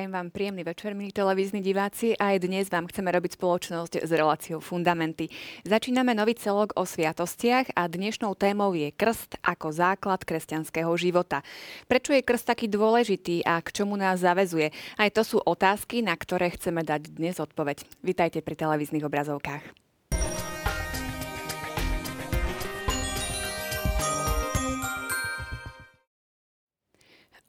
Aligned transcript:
Prajem 0.00 0.16
vám 0.16 0.32
príjemný 0.32 0.64
večer, 0.64 0.96
milí 0.96 1.12
televízni 1.12 1.60
diváci. 1.60 2.16
Aj 2.16 2.32
dnes 2.40 2.72
vám 2.72 2.88
chceme 2.88 3.12
robiť 3.12 3.36
spoločnosť 3.36 4.00
s 4.00 4.08
reláciou 4.08 4.56
Fundamenty. 4.56 5.28
Začíname 5.68 6.16
nový 6.16 6.40
celok 6.40 6.72
o 6.80 6.88
sviatostiach 6.88 7.76
a 7.76 7.84
dnešnou 7.84 8.32
témou 8.32 8.72
je 8.72 8.96
krst 8.96 9.36
ako 9.44 9.68
základ 9.68 10.24
kresťanského 10.24 10.88
života. 10.96 11.44
Prečo 11.84 12.16
je 12.16 12.24
krst 12.24 12.48
taký 12.48 12.72
dôležitý 12.72 13.44
a 13.44 13.60
k 13.60 13.76
čomu 13.76 14.00
nás 14.00 14.24
zavezuje? 14.24 14.72
Aj 14.96 15.12
to 15.12 15.20
sú 15.20 15.36
otázky, 15.36 16.00
na 16.00 16.16
ktoré 16.16 16.48
chceme 16.48 16.80
dať 16.80 17.12
dnes 17.12 17.36
odpoveď. 17.36 17.84
Vítajte 18.00 18.40
pri 18.40 18.56
televíznych 18.56 19.04
obrazovkách. 19.04 19.89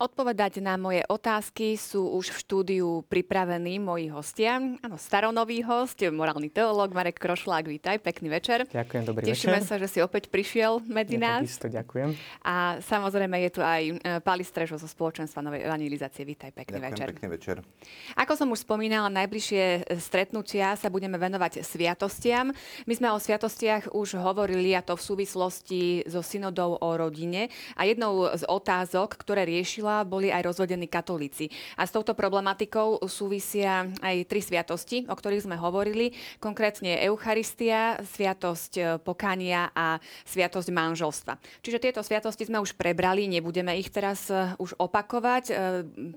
Odpovedať 0.02 0.66
na 0.66 0.82
moje 0.82 1.05
otázky 1.05 1.78
sú 1.78 2.18
už 2.18 2.34
v 2.34 2.38
štúdiu 2.42 2.90
pripravení 3.05 3.78
moji 3.78 4.09
hostia. 4.09 4.58
Áno, 4.58 4.98
staronový 4.98 5.62
host, 5.62 6.02
morálny 6.02 6.50
teológ 6.50 6.90
Marek 6.90 7.22
Krošlák, 7.22 7.70
vítaj, 7.70 8.02
pekný 8.02 8.34
večer. 8.34 8.66
Ďakujem, 8.66 9.04
dobrý 9.06 9.30
Tešíme 9.30 9.62
večer. 9.62 9.70
sa, 9.70 9.78
že 9.78 9.86
si 9.86 10.02
opäť 10.02 10.34
prišiel 10.34 10.82
medzi 10.90 11.22
ja 11.22 11.38
nás. 11.38 11.45
Takisto, 11.45 11.70
ďakujem. 11.70 12.18
A 12.42 12.82
samozrejme 12.82 13.45
je 13.45 13.50
tu 13.54 13.62
aj 13.62 13.82
e, 13.86 13.94
Pali 14.26 14.42
Strežo 14.42 14.82
zo 14.82 14.90
spoločenstva 14.90 15.38
Novej 15.45 15.70
evangelizácie. 15.70 16.26
Vítaj, 16.26 16.50
pekný 16.50 16.81
Ďakujem, 16.81 16.97
večer. 16.97 17.08
pekný 17.14 17.28
večer. 17.30 17.56
Ako 18.18 18.34
som 18.34 18.50
už 18.50 18.66
spomínala, 18.66 19.06
najbližšie 19.14 19.86
e, 19.86 20.02
stretnutia 20.02 20.81
sa 20.81 20.90
budeme 20.90 21.22
venovať 21.22 21.62
sviatostiam. 21.62 22.50
My 22.90 22.94
sme 22.97 23.14
o 23.14 23.22
sviatostiach 23.22 23.94
už 23.94 24.18
hovorili 24.18 24.73
a 24.73 24.81
to 24.81 24.97
v 24.97 25.03
súvislosti 25.14 26.09
so 26.09 26.25
synodou 26.25 26.81
o 26.81 26.90
rodine. 26.97 27.53
A 27.78 27.86
jednou 27.86 28.34
z 28.34 28.50
otázok, 28.50 29.14
ktoré 29.14 29.45
riešila, 29.45 29.91
boli 30.08 30.31
aj 30.31 30.47
rozvedení 30.47 30.88
katolíci. 30.88 31.52
A 31.75 31.84
s 31.84 31.92
touto 31.92 32.16
problematikou 32.16 33.03
súvisia 33.06 33.88
aj 34.00 34.16
tri 34.28 34.39
sviatosti, 34.39 35.06
o 35.08 35.16
ktorých 35.16 35.45
sme 35.45 35.58
hovorili. 35.59 36.16
Konkrétne 36.39 37.03
Eucharistia, 37.03 38.00
sviatosť 38.02 38.72
e, 38.78 38.81
pokania 39.03 39.69
a 39.75 40.00
sviatosť 40.23 40.69
manželstva. 40.72 41.34
Čiže 41.59 41.81
tieto 41.84 42.02
sviatosti 42.02 42.47
sme 42.47 42.64
už 42.64 42.80
prebrali, 42.80 43.28
nebudeme 43.28 43.75
ich 43.75 43.92
teraz 43.92 44.31
e, 44.31 44.56
už 44.58 44.80
opakovať. 44.80 45.44
E, 45.50 45.53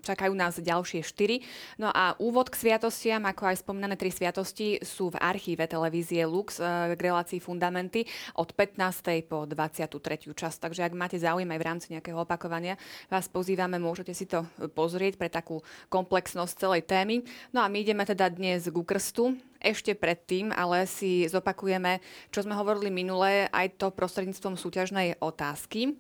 Čakajú 0.05 0.33
nás 0.33 0.59
ďalšie 0.61 1.03
štyri. 1.03 1.43
No 1.81 1.91
a 1.91 2.15
úvod 2.23 2.53
k 2.53 2.59
sviatostiam, 2.61 3.25
ako 3.27 3.51
aj 3.51 3.67
spomínané 3.67 3.99
tri 3.99 4.15
sviatosti, 4.15 4.79
sú 4.83 5.11
v 5.11 5.21
archíve 5.21 5.67
televízie 5.67 6.23
Lux 6.29 6.61
k 6.61 6.99
relácii 6.99 7.41
Fundamenty 7.41 8.07
od 8.37 8.53
15. 8.53 9.25
po 9.27 9.49
23. 9.49 10.33
časť. 10.33 10.59
Takže 10.69 10.81
ak 10.87 10.93
máte 10.93 11.17
záujem 11.19 11.49
aj 11.49 11.61
v 11.61 11.67
rámci 11.67 11.87
nejakého 11.95 12.19
opakovania, 12.21 12.79
vás 13.09 13.27
pozývame, 13.65 13.81
môžete 13.81 14.13
si 14.13 14.29
to 14.29 14.45
pozrieť 14.77 15.17
pre 15.17 15.33
takú 15.33 15.65
komplexnosť 15.89 16.53
celej 16.61 16.85
témy. 16.85 17.25
No 17.49 17.65
a 17.65 17.71
my 17.73 17.81
ideme 17.81 18.05
teda 18.05 18.29
dnes 18.29 18.69
ku 18.69 18.85
krstu. 18.85 19.41
Ešte 19.57 19.97
predtým, 19.97 20.53
ale 20.53 20.85
si 20.85 21.25
zopakujeme, 21.25 22.05
čo 22.29 22.45
sme 22.45 22.53
hovorili 22.53 22.93
minulé, 22.93 23.49
aj 23.49 23.81
to 23.81 23.89
prostredníctvom 23.89 24.61
súťažnej 24.61 25.17
otázky. 25.17 25.97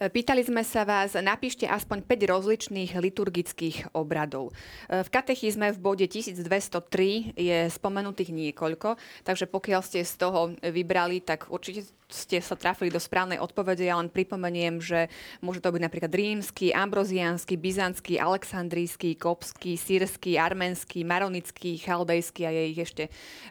Pýtali 0.00 0.40
sme 0.40 0.64
sa 0.64 0.88
vás, 0.88 1.12
napíšte 1.18 1.68
aspoň 1.68 2.04
5 2.08 2.32
rozličných 2.32 2.96
liturgických 2.96 3.92
obradov. 3.92 4.56
V 4.88 5.08
katechizme 5.12 5.72
v 5.76 5.78
bode 5.78 6.06
1203 6.08 7.36
je 7.36 7.58
spomenutých 7.68 8.32
niekoľko, 8.32 8.96
takže 9.22 9.44
pokiaľ 9.44 9.80
ste 9.84 10.00
z 10.00 10.14
toho 10.16 10.56
vybrali, 10.60 11.20
tak 11.20 11.52
určite 11.52 11.84
ste 12.10 12.42
sa 12.42 12.58
trafili 12.58 12.90
do 12.90 12.98
správnej 12.98 13.38
odpovede. 13.38 13.86
Ja 13.86 14.00
len 14.00 14.10
pripomeniem, 14.10 14.82
že 14.82 15.06
môže 15.44 15.62
to 15.62 15.70
byť 15.70 15.82
napríklad 15.84 16.10
rímsky, 16.10 16.74
ambroziánsky, 16.74 17.54
byzantský, 17.54 18.18
aleksandrijský, 18.18 19.14
kopský, 19.14 19.78
sírsky, 19.78 20.34
arménsky, 20.34 21.06
maronický, 21.06 21.78
chaldejský 21.78 22.42
a 22.48 22.50
je 22.50 22.62
ich 22.74 22.80
ešte 22.82 23.04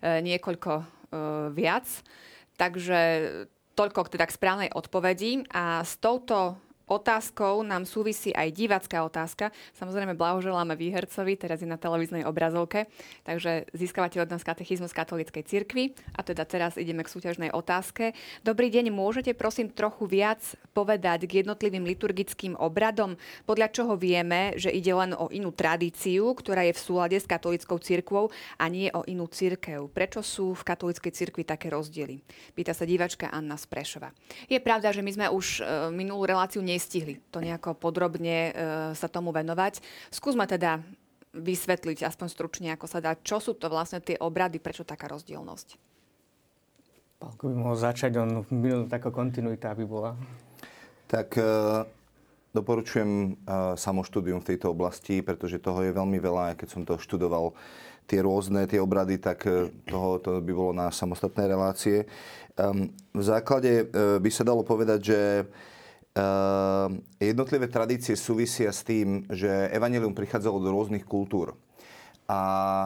niekoľko 0.04 0.84
viac. 1.56 1.88
Takže 2.60 3.00
toľko 3.80 4.12
teda 4.12 4.28
k 4.28 4.36
správnej 4.36 4.70
odpovedi. 4.76 5.48
A 5.56 5.88
s 5.88 5.96
touto 6.04 6.60
otázkou 6.90 7.62
nám 7.62 7.86
súvisí 7.86 8.34
aj 8.34 8.50
divácká 8.52 9.06
otázka. 9.06 9.54
Samozrejme, 9.78 10.18
blahoželáme 10.18 10.74
výhercovi, 10.74 11.38
teraz 11.38 11.62
je 11.62 11.70
na 11.70 11.78
televíznej 11.78 12.26
obrazovke. 12.26 12.90
Takže 13.24 13.70
získavate 13.78 14.18
od 14.20 14.34
nás 14.34 14.42
katechizmus 14.42 14.92
katolíckej 14.92 15.46
cirkvi. 15.46 15.94
A 16.18 16.26
teda 16.26 16.44
teraz 16.50 16.76
ideme 16.76 17.06
k 17.06 17.14
súťažnej 17.14 17.54
otázke. 17.54 18.18
Dobrý 18.42 18.74
deň, 18.74 18.90
môžete 18.90 19.38
prosím 19.38 19.70
trochu 19.70 20.10
viac 20.10 20.42
povedať 20.74 21.30
k 21.30 21.46
jednotlivým 21.46 21.86
liturgickým 21.86 22.58
obradom, 22.58 23.14
podľa 23.46 23.70
čoho 23.70 23.94
vieme, 23.94 24.58
že 24.58 24.74
ide 24.74 24.90
len 24.90 25.14
o 25.14 25.30
inú 25.30 25.54
tradíciu, 25.54 26.34
ktorá 26.34 26.66
je 26.66 26.74
v 26.74 26.82
súlade 26.82 27.18
s 27.20 27.30
katolíckou 27.30 27.78
cirkvou 27.78 28.34
a 28.58 28.66
nie 28.66 28.90
o 28.90 29.06
inú 29.06 29.30
cirkev. 29.30 29.92
Prečo 29.94 30.26
sú 30.26 30.58
v 30.58 30.66
katolíckej 30.66 31.14
cirkvi 31.14 31.46
také 31.46 31.70
rozdiely? 31.70 32.24
Pýta 32.58 32.74
sa 32.74 32.88
divačka 32.88 33.30
Anna 33.30 33.60
Sprešova. 33.60 34.16
Je 34.48 34.58
pravda, 34.58 34.90
že 34.90 35.04
my 35.04 35.12
sme 35.14 35.28
už 35.30 35.62
minulú 35.92 36.26
reláciu 36.26 36.64
nestihli 36.80 37.20
to 37.28 37.44
nejako 37.44 37.76
podrobne 37.76 38.38
e, 38.48 38.52
sa 38.96 39.12
tomu 39.12 39.36
venovať. 39.36 39.84
Skúsme 40.08 40.48
teda 40.48 40.80
vysvetliť 41.36 42.08
aspoň 42.08 42.28
stručne, 42.32 42.72
ako 42.72 42.88
sa 42.88 43.04
dá, 43.04 43.20
čo 43.20 43.44
sú 43.44 43.60
to 43.60 43.68
vlastne 43.68 44.00
tie 44.00 44.16
obrady, 44.16 44.64
prečo 44.64 44.88
taká 44.88 45.12
rozdielnosť. 45.12 45.76
Pálko 47.20 47.52
by 47.52 47.56
mohol 47.60 47.76
začať, 47.76 48.16
on 48.16 48.48
taká 48.88 49.12
kontinuita 49.12 49.76
by 49.76 49.84
bola. 49.84 50.16
Tak 51.12 51.36
e, 51.36 51.44
doporučujem 52.56 53.12
e, 53.12 53.30
samoštúdium 53.76 54.40
v 54.40 54.56
tejto 54.56 54.72
oblasti, 54.72 55.20
pretože 55.20 55.60
toho 55.60 55.84
je 55.84 55.92
veľmi 55.92 56.16
veľa. 56.16 56.56
Keď 56.56 56.68
som 56.72 56.88
to 56.88 56.96
študoval, 56.96 57.52
tie 58.08 58.24
rôzne 58.24 58.66
tie 58.66 58.80
obrady, 58.82 59.20
tak 59.22 59.46
toho 59.86 60.18
to 60.18 60.42
by 60.42 60.50
bolo 60.56 60.74
na 60.74 60.90
samostatné 60.90 61.46
relácie. 61.46 62.10
V 63.14 63.22
základe 63.22 63.86
by 63.94 64.30
sa 64.34 64.42
dalo 64.42 64.66
povedať, 64.66 65.00
že 65.14 65.20
jednotlivé 67.22 67.68
tradície 67.70 68.16
súvisia 68.18 68.74
s 68.74 68.82
tým, 68.82 69.30
že 69.30 69.50
evanelium 69.72 70.18
prichádzalo 70.18 70.58
do 70.60 70.70
rôznych 70.74 71.06
kultúr. 71.06 71.56
A 72.30 72.42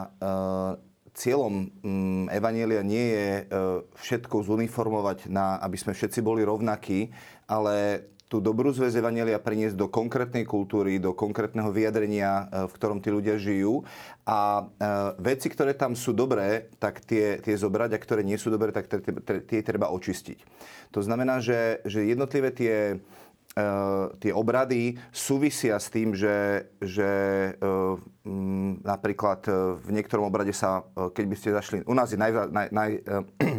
ehm, 0.08 0.80
cieľom 1.12 1.68
mm, 1.84 2.24
evanelia 2.32 2.80
nie 2.80 3.06
je 3.12 3.28
ehm, 3.44 3.44
všetko 4.00 4.44
zuniformovať, 4.44 5.28
na, 5.28 5.60
aby 5.60 5.76
sme 5.76 5.92
všetci 5.92 6.24
boli 6.24 6.40
rovnakí, 6.44 7.12
ale 7.44 8.08
tú 8.24 8.40
dobrú 8.42 8.72
zväz 8.74 8.98
Evanelia 8.98 9.38
priniesť 9.38 9.78
do 9.78 9.86
konkrétnej 9.86 10.42
kultúry, 10.42 10.98
do 10.98 11.14
konkrétneho 11.14 11.70
vyjadrenia, 11.70 12.50
v 12.66 12.72
ktorom 12.74 12.98
tí 12.98 13.12
ľudia 13.12 13.38
žijú. 13.38 13.86
A 14.26 14.66
veci, 15.22 15.46
ktoré 15.52 15.70
tam 15.76 15.94
sú 15.94 16.10
dobré, 16.16 16.72
tak 16.82 17.04
tie, 17.04 17.38
tie 17.38 17.54
zobrať, 17.54 17.94
a 17.94 18.02
ktoré 18.02 18.26
nie 18.26 18.34
sú 18.34 18.50
dobré, 18.50 18.74
tak 18.74 18.90
tie 19.22 19.60
treba 19.62 19.92
očistiť. 19.92 20.40
To 20.96 21.04
znamená, 21.04 21.38
že, 21.38 21.84
že 21.86 22.10
jednotlivé 22.10 22.50
tie, 22.50 22.98
tie 24.18 24.32
obrady 24.34 24.98
súvisia 25.14 25.78
s 25.78 25.86
tým, 25.86 26.10
že, 26.10 26.66
že 26.82 27.10
m, 28.26 28.82
napríklad 28.82 29.46
v 29.78 29.88
niektorom 29.94 30.26
obrade 30.26 30.50
sa, 30.50 30.82
keď 30.94 31.24
by 31.24 31.36
ste 31.38 31.54
zašli... 31.54 31.76
U 31.86 31.94
nás 31.94 32.10
je, 32.10 32.18
naj, 32.18 32.50
naj, 32.50 32.68
naj, 32.74 32.90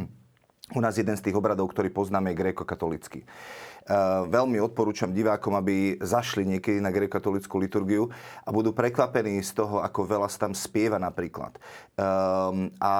u 0.78 0.80
nás 0.84 1.00
jeden 1.00 1.16
z 1.16 1.24
tých 1.24 1.38
obradov, 1.38 1.72
ktorý 1.72 1.94
poznáme, 1.96 2.34
je 2.34 2.40
gréko-katolický. 2.44 3.24
Uh, 3.86 4.26
veľmi 4.26 4.58
odporúčam 4.66 5.14
divákom, 5.14 5.54
aby 5.54 6.02
zašli 6.02 6.42
niekedy 6.42 6.82
na 6.82 6.90
grekatolickú 6.90 7.62
liturgiu 7.62 8.10
a 8.42 8.50
budú 8.50 8.74
prekvapení 8.74 9.38
z 9.46 9.62
toho, 9.62 9.78
ako 9.78 10.10
veľa 10.10 10.26
sa 10.26 10.50
tam 10.50 10.58
spieva 10.58 10.98
napríklad. 10.98 11.54
Um, 11.94 12.74
a 12.82 12.96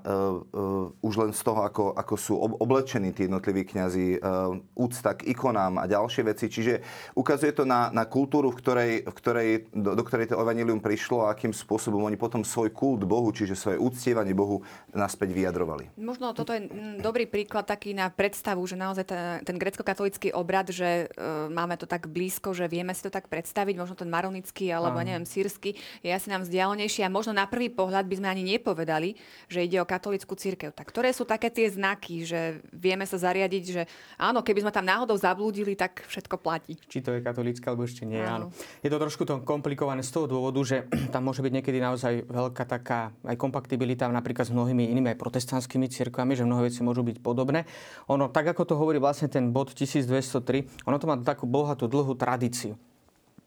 uh, 0.00 0.96
už 1.04 1.14
len 1.20 1.30
z 1.36 1.44
toho, 1.44 1.60
ako, 1.60 1.92
ako 1.92 2.14
sú 2.16 2.40
oblečení 2.40 3.12
tí 3.12 3.28
jednotliví 3.28 3.68
kňazi, 3.68 4.16
uh, 4.16 4.56
úcta 4.80 5.12
k 5.12 5.28
ikonám 5.36 5.76
a 5.76 5.84
ďalšie 5.84 6.24
veci. 6.24 6.48
Čiže 6.48 6.80
ukazuje 7.12 7.52
to 7.52 7.68
na, 7.68 7.92
na 7.92 8.08
kultúru, 8.08 8.48
v 8.48 8.58
ktorej, 8.64 8.92
v 9.04 9.14
ktorej, 9.20 9.48
do, 9.76 9.92
do 9.92 10.02
ktorej 10.08 10.32
to 10.32 10.40
evanilium 10.40 10.80
prišlo 10.80 11.28
a 11.28 11.36
akým 11.36 11.52
spôsobom 11.52 12.00
oni 12.00 12.16
potom 12.16 12.40
svoj 12.48 12.72
kult 12.72 13.04
Bohu, 13.04 13.28
čiže 13.28 13.60
svoje 13.60 13.76
úctievanie 13.76 14.32
Bohu 14.32 14.64
naspäť 14.96 15.36
vyjadrovali. 15.36 15.92
Možno 16.00 16.32
toto 16.32 16.56
je 16.56 16.64
dobrý 16.96 17.28
príklad 17.28 17.68
taký 17.68 17.92
na 17.92 18.08
predstavu, 18.08 18.64
že 18.64 18.80
naozaj 18.80 19.04
ten, 19.04 19.44
ten 19.44 19.56
obrad, 20.32 20.70
že 20.70 21.10
uh, 21.10 21.50
máme 21.50 21.74
to 21.76 21.84
tak 21.84 22.06
blízko, 22.06 22.54
že 22.54 22.70
vieme 22.70 22.94
si 22.94 23.02
to 23.02 23.12
tak 23.12 23.26
predstaviť, 23.26 23.74
možno 23.76 23.98
ten 23.98 24.08
maronický 24.08 24.70
alebo 24.70 25.02
Aha. 25.02 25.06
neviem, 25.06 25.26
sírsky 25.26 25.74
je 26.00 26.10
asi 26.10 26.30
nám 26.30 26.46
vzdialenejší 26.46 27.04
a 27.04 27.10
možno 27.12 27.34
na 27.34 27.46
prvý 27.46 27.68
pohľad 27.72 28.06
by 28.06 28.14
sme 28.20 28.28
ani 28.30 28.42
nepovedali, 28.56 29.18
že 29.50 29.66
ide 29.66 29.82
o 29.82 29.86
katolickú 29.88 30.38
církev. 30.38 30.70
Tak 30.70 30.88
ktoré 30.88 31.10
sú 31.10 31.26
také 31.26 31.50
tie 31.50 31.66
znaky, 31.68 32.24
že 32.24 32.62
vieme 32.70 33.04
sa 33.04 33.18
zariadiť, 33.18 33.64
že 33.64 33.82
áno, 34.16 34.40
keby 34.44 34.66
sme 34.66 34.72
tam 34.74 34.86
náhodou 34.86 35.18
zablúdili, 35.18 35.74
tak 35.74 36.06
všetko 36.06 36.38
platí. 36.38 36.78
Či 36.86 37.02
to 37.02 37.16
je 37.16 37.20
katolícka, 37.20 37.72
alebo 37.72 37.86
ešte 37.86 38.06
nie, 38.06 38.20
áno. 38.20 38.52
áno. 38.52 38.80
Je 38.84 38.90
to 38.90 38.98
trošku 38.98 39.22
to 39.26 39.42
komplikované 39.42 40.04
z 40.04 40.10
toho 40.14 40.26
dôvodu, 40.30 40.60
že 40.62 40.86
tam 41.14 41.26
môže 41.26 41.42
byť 41.42 41.52
niekedy 41.60 41.78
naozaj 41.82 42.28
veľká 42.28 42.64
taká 42.68 43.10
aj 43.26 43.36
kompatibilita 43.40 44.06
napríklad 44.10 44.46
s 44.48 44.52
mnohými 44.52 44.90
inými 44.92 45.14
aj 45.14 45.18
protestantskými 45.18 45.86
cirkvami, 45.88 46.34
že 46.34 46.44
mnohé 46.44 46.68
veci 46.68 46.82
môžu 46.82 47.06
byť 47.06 47.22
podobné. 47.22 47.64
Ono, 48.10 48.28
tak 48.28 48.50
ako 48.52 48.62
to 48.66 48.74
hovorí 48.76 48.98
vlastne 48.98 49.30
ten 49.30 49.54
bod 49.54 49.72
1200 49.72 50.19
1903, 50.20 50.86
ono 50.86 50.96
to 51.00 51.08
má 51.08 51.16
takú 51.20 51.48
bohatú 51.48 51.88
dlhú 51.88 52.14
tradíciu. 52.14 52.76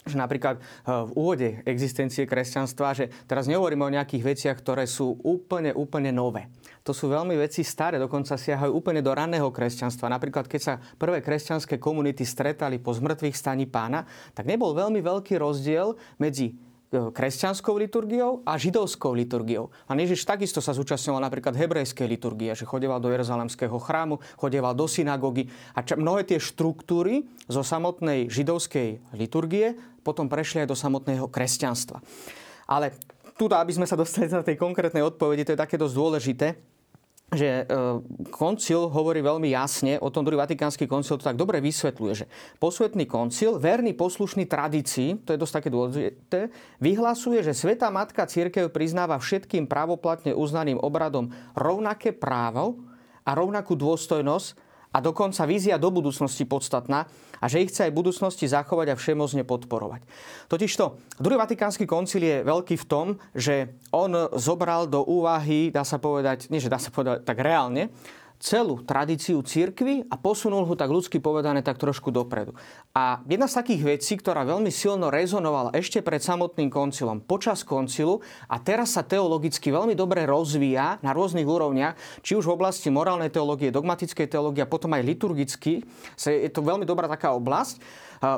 že 0.03 0.19
napríklad 0.19 0.59
eh, 0.59 0.63
v 0.83 1.11
úvode 1.15 1.49
existencie 1.63 2.27
kresťanstva, 2.27 2.91
že 2.91 3.07
teraz 3.23 3.47
nehovoríme 3.47 3.87
o 3.87 3.93
nejakých 3.95 4.23
veciach, 4.35 4.57
ktoré 4.59 4.83
sú 4.83 5.15
úplne, 5.23 5.71
úplne 5.71 6.11
nové. 6.11 6.51
To 6.83 6.91
sú 6.91 7.07
veľmi 7.07 7.39
veci 7.39 7.63
staré, 7.63 7.95
dokonca 7.95 8.35
siahajú 8.35 8.75
úplne 8.75 8.99
do 8.99 9.15
ranného 9.15 9.47
kresťanstva. 9.47 10.11
Napríklad, 10.11 10.51
keď 10.51 10.61
sa 10.61 10.73
prvé 10.99 11.23
kresťanské 11.23 11.79
komunity 11.79 12.27
stretali 12.27 12.83
po 12.83 12.91
zmrtvých 12.91 13.31
staní 13.31 13.63
pána, 13.63 14.03
tak 14.35 14.43
nebol 14.43 14.75
veľmi 14.75 14.99
veľký 14.99 15.39
rozdiel 15.39 15.95
medzi 16.19 16.59
kresťanskou 16.93 17.73
liturgiou 17.75 18.45
a 18.45 18.53
židovskou 18.57 19.17
liturgiou. 19.17 19.73
A 19.89 19.97
Ježiš 19.97 20.29
takisto 20.29 20.61
sa 20.61 20.77
zúčastňoval 20.77 21.25
napríklad 21.25 21.57
hebrejskej 21.57 22.05
liturgie, 22.05 22.53
že 22.53 22.69
chodeval 22.69 23.01
do 23.01 23.09
Jeruzalemského 23.09 23.73
chrámu, 23.81 24.21
chodeval 24.37 24.77
do 24.77 24.85
synagógy 24.85 25.49
a 25.73 25.81
ča, 25.81 25.97
mnohé 25.97 26.27
tie 26.27 26.37
štruktúry 26.37 27.25
zo 27.49 27.65
samotnej 27.65 28.29
židovskej 28.29 29.17
liturgie 29.17 29.73
potom 30.05 30.29
prešli 30.29 30.63
aj 30.63 30.69
do 30.69 30.77
samotného 30.77 31.25
kresťanstva. 31.31 32.03
Ale 32.69 32.93
tu, 33.33 33.49
aby 33.49 33.73
sme 33.73 33.89
sa 33.89 33.97
dostali 33.97 34.29
na 34.29 34.45
tej 34.45 34.59
konkrétnej 34.59 35.01
odpovedi, 35.01 35.43
to 35.47 35.53
je 35.57 35.63
také 35.63 35.75
dosť 35.79 35.95
dôležité, 35.95 36.47
že 37.33 37.63
e, 37.63 37.63
koncil 38.29 38.91
hovorí 38.91 39.23
veľmi 39.23 39.49
jasne, 39.49 39.97
o 39.97 40.11
tom 40.13 40.27
druhý 40.27 40.37
Vatikánsky 40.37 40.85
koncil 40.85 41.17
to 41.17 41.25
tak 41.25 41.39
dobre 41.39 41.63
vysvetľuje, 41.63 42.13
že 42.13 42.25
posvetný 42.61 43.09
koncil, 43.09 43.57
verný 43.57 43.97
poslušný 43.97 44.45
tradícii, 44.45 45.25
to 45.25 45.33
je 45.33 45.41
dosť 45.41 45.53
také 45.59 45.69
dôležité, 45.73 46.39
vyhlasuje, 46.77 47.41
že 47.41 47.57
Svetá 47.57 47.89
Matka 47.89 48.29
Církev 48.29 48.69
priznáva 48.69 49.17
všetkým 49.17 49.65
právoplatne 49.65 50.37
uznaným 50.37 50.77
obradom 50.77 51.33
rovnaké 51.57 52.13
právo 52.13 52.85
a 53.25 53.31
rovnakú 53.33 53.73
dôstojnosť 53.73 54.73
a 54.93 55.01
dokonca 55.01 55.49
vízia 55.49 55.81
do 55.81 55.89
budúcnosti 55.89 56.45
podstatná 56.45 57.09
a 57.43 57.51
že 57.51 57.59
ich 57.59 57.75
chce 57.75 57.91
aj 57.91 57.91
v 57.91 57.99
budúcnosti 57.99 58.47
zachovať 58.47 58.95
a 58.95 58.99
všemozne 58.99 59.43
podporovať. 59.43 60.07
Totižto, 60.47 61.19
druhý 61.19 61.35
Vatikánsky 61.35 61.83
koncil 61.83 62.23
je 62.23 62.37
veľký 62.47 62.79
v 62.79 62.85
tom, 62.87 63.07
že 63.35 63.75
on 63.91 64.31
zobral 64.39 64.87
do 64.87 65.03
úvahy, 65.03 65.67
dá 65.67 65.83
sa 65.83 65.99
povedať, 65.99 66.47
nie 66.47 66.63
že 66.63 66.71
dá 66.71 66.79
sa 66.79 66.87
povedať 66.87 67.27
tak 67.27 67.43
reálne, 67.43 67.91
celú 68.43 68.83
tradíciu 68.83 69.39
církvy 69.39 70.11
a 70.11 70.19
posunul 70.19 70.67
ho 70.67 70.75
tak 70.75 70.91
ľudsky 70.91 71.23
povedané 71.23 71.63
tak 71.63 71.79
trošku 71.79 72.11
dopredu. 72.11 72.51
A 72.91 73.23
jedna 73.23 73.47
z 73.47 73.63
takých 73.63 73.81
vecí, 73.95 74.19
ktorá 74.19 74.43
veľmi 74.43 74.67
silno 74.67 75.07
rezonovala 75.07 75.71
ešte 75.71 76.03
pred 76.03 76.19
samotným 76.19 76.67
koncilom, 76.67 77.23
počas 77.23 77.63
koncilu 77.63 78.19
a 78.51 78.59
teraz 78.59 78.99
sa 78.99 79.01
teologicky 79.07 79.71
veľmi 79.71 79.95
dobre 79.95 80.27
rozvíja 80.27 80.99
na 80.99 81.15
rôznych 81.15 81.47
úrovniach, 81.47 81.95
či 82.19 82.35
už 82.35 82.51
v 82.51 82.59
oblasti 82.59 82.91
morálnej 82.91 83.31
teológie, 83.31 83.71
dogmatickej 83.71 84.27
teológie 84.27 84.59
a 84.59 84.67
potom 84.67 84.91
aj 84.91 85.07
liturgicky. 85.07 85.79
Je 86.19 86.51
to 86.51 86.59
veľmi 86.59 86.83
dobrá 86.83 87.07
taká 87.07 87.31
oblasť, 87.31 87.79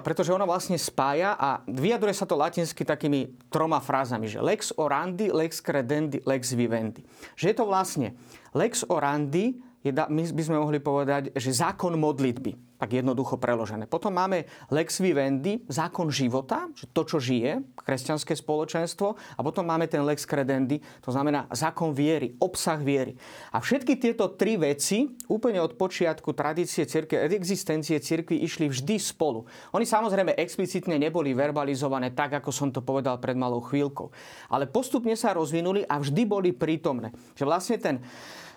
pretože 0.05 0.29
ona 0.29 0.45
vlastne 0.45 0.77
spája 0.77 1.33
a 1.33 1.65
vyjadruje 1.65 2.13
sa 2.13 2.29
to 2.29 2.37
latinsky 2.37 2.85
takými 2.85 3.33
troma 3.49 3.81
frázami, 3.81 4.29
že 4.29 4.37
lex 4.37 4.69
orandi, 4.77 5.33
lex 5.33 5.65
credendi, 5.65 6.21
lex 6.21 6.53
vivendi. 6.53 7.01
Že 7.33 7.45
je 7.49 7.55
to 7.57 7.65
vlastne 7.65 8.07
lex 8.53 8.85
orandi, 8.85 9.64
je, 9.85 9.93
my 9.93 10.21
by 10.33 10.43
sme 10.43 10.57
mohli 10.57 10.81
povedať, 10.81 11.29
že 11.37 11.53
zákon 11.53 11.93
modlitby, 11.93 12.81
tak 12.81 12.97
jednoducho 12.97 13.37
preložené. 13.37 13.85
Potom 13.85 14.17
máme 14.17 14.49
lex 14.73 14.97
vivendi, 14.97 15.61
zákon 15.69 16.09
života, 16.09 16.65
to, 16.89 17.05
čo 17.05 17.21
žije, 17.21 17.61
kresťanské 17.77 18.33
spoločenstvo. 18.33 19.13
A 19.13 19.39
potom 19.45 19.61
máme 19.69 19.85
ten 19.85 20.01
lex 20.01 20.25
credendi, 20.25 20.81
to 21.05 21.13
znamená 21.13 21.45
zákon 21.53 21.93
viery, 21.93 22.33
obsah 22.41 22.81
viery. 22.81 23.13
A 23.53 23.61
všetky 23.61 24.01
tieto 24.01 24.33
tri 24.33 24.57
veci, 24.57 25.05
úplne 25.29 25.61
od 25.61 25.77
počiatku 25.77 26.33
tradície 26.33 26.89
cirkvi, 26.89 27.21
existencie 27.37 28.01
cirkvi, 28.01 28.41
išli 28.41 28.65
vždy 28.65 28.97
spolu. 28.97 29.45
Oni 29.77 29.85
samozrejme 29.85 30.33
explicitne 30.33 30.97
neboli 30.97 31.37
verbalizované 31.37 32.09
tak, 32.17 32.41
ako 32.41 32.49
som 32.49 32.73
to 32.73 32.81
povedal 32.81 33.21
pred 33.21 33.37
malou 33.37 33.61
chvíľkou. 33.61 34.09
Ale 34.49 34.65
postupne 34.65 35.13
sa 35.13 35.37
rozvinuli 35.37 35.85
a 35.85 36.01
vždy 36.01 36.25
boli 36.25 36.49
prítomné. 36.57 37.13
Že 37.37 37.43
vlastne 37.45 37.77
ten 37.77 37.95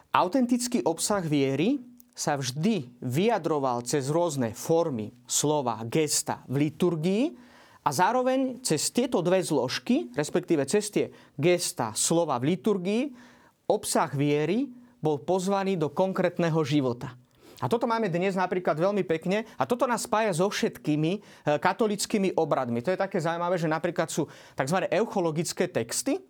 Autentický 0.09 0.81
obsah 0.89 1.21
viery 1.21 1.85
sa 2.17 2.41
vždy 2.41 2.97
vyjadroval 3.05 3.85
cez 3.85 4.09
rôzne 4.09 4.57
formy, 4.57 5.13
slova, 5.29 5.85
gesta 5.85 6.43
v 6.49 6.67
liturgii 6.69 7.25
a 7.85 7.93
zároveň 7.93 8.65
cez 8.65 8.89
tieto 8.89 9.21
dve 9.21 9.45
zložky, 9.45 10.09
respektíve 10.17 10.65
cez 10.65 10.89
tie 10.89 11.13
gesta, 11.37 11.93
slova 11.93 12.41
v 12.41 12.57
liturgii, 12.57 13.03
obsah 13.69 14.09
viery 14.11 14.73
bol 14.99 15.21
pozvaný 15.23 15.77
do 15.77 15.93
konkrétneho 15.93 16.59
života. 16.65 17.15
A 17.59 17.67
toto 17.67 17.91
máme 17.91 18.07
dnes 18.07 18.39
napríklad 18.39 18.79
veľmi 18.79 19.03
pekne 19.03 19.43
a 19.59 19.67
toto 19.67 19.83
nás 19.85 20.07
spája 20.07 20.31
so 20.31 20.47
všetkými 20.47 21.13
e, 21.19 21.21
katolickými 21.59 22.39
obradmi. 22.39 22.81
To 22.87 22.95
je 22.95 22.99
také 22.99 23.19
zaujímavé, 23.19 23.59
že 23.59 23.67
napríklad 23.67 24.07
sú 24.09 24.31
tzv. 24.55 24.87
euchologické 24.87 25.67
texty, 25.67 26.23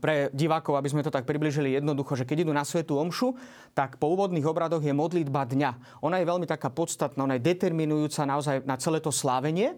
pre 0.00 0.32
divákov, 0.32 0.80
aby 0.80 0.88
sme 0.88 1.04
to 1.04 1.12
tak 1.12 1.28
približili 1.28 1.76
jednoducho, 1.76 2.16
že 2.16 2.24
keď 2.24 2.48
idú 2.48 2.52
na 2.56 2.64
svetú 2.64 2.96
omšu, 2.96 3.36
tak 3.76 4.00
po 4.00 4.08
úvodných 4.16 4.48
obradoch 4.48 4.80
je 4.80 4.96
modlitba 4.96 5.44
dňa. 5.44 6.00
Ona 6.00 6.18
je 6.18 6.28
veľmi 6.28 6.48
taká 6.48 6.72
podstatná, 6.72 7.28
ona 7.28 7.36
je 7.36 7.44
determinujúca 7.44 8.24
naozaj 8.24 8.64
na 8.64 8.80
celé 8.80 9.04
to 9.04 9.12
slávenie. 9.12 9.76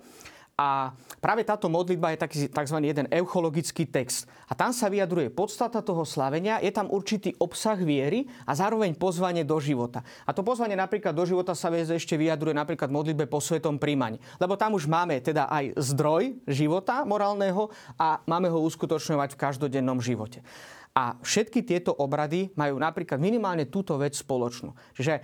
A 0.61 0.93
práve 1.25 1.41
táto 1.41 1.73
modlitba 1.73 2.12
je 2.12 2.21
taký 2.21 2.37
tzv. 2.53 2.77
jeden 2.85 3.09
euchologický 3.09 3.89
text. 3.89 4.29
A 4.45 4.53
tam 4.53 4.77
sa 4.77 4.93
vyjadruje 4.93 5.33
podstata 5.33 5.81
toho 5.81 6.05
slavenia, 6.05 6.61
je 6.61 6.69
tam 6.69 6.93
určitý 6.93 7.33
obsah 7.41 7.81
viery 7.81 8.29
a 8.45 8.53
zároveň 8.53 8.93
pozvanie 8.93 9.41
do 9.41 9.57
života. 9.57 10.05
A 10.29 10.37
to 10.37 10.45
pozvanie 10.45 10.77
napríklad 10.77 11.17
do 11.17 11.25
života 11.25 11.57
sa 11.57 11.73
ešte 11.73 12.21
vyjadruje 12.21 12.53
napríklad 12.53 12.93
modlitbe 12.93 13.25
po 13.25 13.41
svetom 13.41 13.81
príjmaní. 13.81 14.21
Lebo 14.37 14.61
tam 14.61 14.77
už 14.77 14.85
máme 14.85 15.17
teda 15.25 15.49
aj 15.49 15.81
zdroj 15.81 16.37
života 16.45 17.09
morálneho 17.09 17.73
a 17.97 18.21
máme 18.29 18.53
ho 18.53 18.61
uskutočňovať 18.61 19.33
v 19.33 19.41
každodennom 19.41 20.05
živote. 20.05 20.45
A 20.91 21.15
všetky 21.23 21.63
tieto 21.63 21.95
obrady 21.95 22.51
majú 22.59 22.75
napríklad 22.75 23.23
minimálne 23.23 23.71
túto 23.71 23.95
vec 23.95 24.19
spoločnú. 24.19 24.75
Čiže 24.99 25.23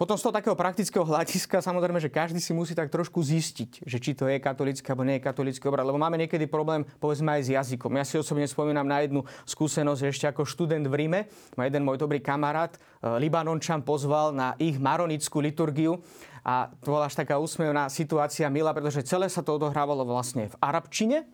potom 0.00 0.16
z 0.16 0.24
toho 0.24 0.32
takého 0.32 0.56
praktického 0.56 1.04
hľadiska 1.04 1.60
samozrejme, 1.60 2.00
že 2.00 2.08
každý 2.08 2.40
si 2.40 2.56
musí 2.56 2.72
tak 2.72 2.88
trošku 2.88 3.20
zistiť, 3.20 3.84
že 3.84 4.00
či 4.00 4.16
to 4.16 4.32
je 4.32 4.40
katolický 4.40 4.88
alebo 4.88 5.04
nie 5.04 5.20
je 5.20 5.28
katolický 5.28 5.68
obrad. 5.68 5.84
Lebo 5.84 6.00
máme 6.00 6.16
niekedy 6.16 6.48
problém, 6.48 6.88
povedzme, 6.96 7.36
aj 7.36 7.42
s 7.44 7.48
jazykom. 7.52 8.00
Ja 8.00 8.08
si 8.08 8.16
osobne 8.16 8.48
spomínam 8.48 8.88
na 8.88 9.04
jednu 9.04 9.28
skúsenosť, 9.44 10.00
ešte 10.08 10.24
ako 10.32 10.48
študent 10.48 10.88
v 10.88 11.04
Ríme, 11.04 11.20
ma 11.52 11.68
jeden 11.68 11.84
môj 11.84 12.00
dobrý 12.00 12.16
kamarát, 12.24 12.80
e, 12.80 13.20
Libanončan, 13.20 13.84
pozval 13.84 14.32
na 14.32 14.56
ich 14.56 14.80
maronickú 14.80 15.44
liturgiu 15.44 16.00
a 16.40 16.72
to 16.80 16.96
bola 16.96 17.04
až 17.04 17.20
taká 17.20 17.36
úsmevná 17.36 17.92
situácia, 17.92 18.48
milá, 18.48 18.72
pretože 18.72 19.04
celé 19.04 19.28
sa 19.28 19.44
to 19.44 19.60
odohrávalo 19.60 20.08
vlastne 20.08 20.48
v 20.48 20.56
arabčine, 20.64 21.28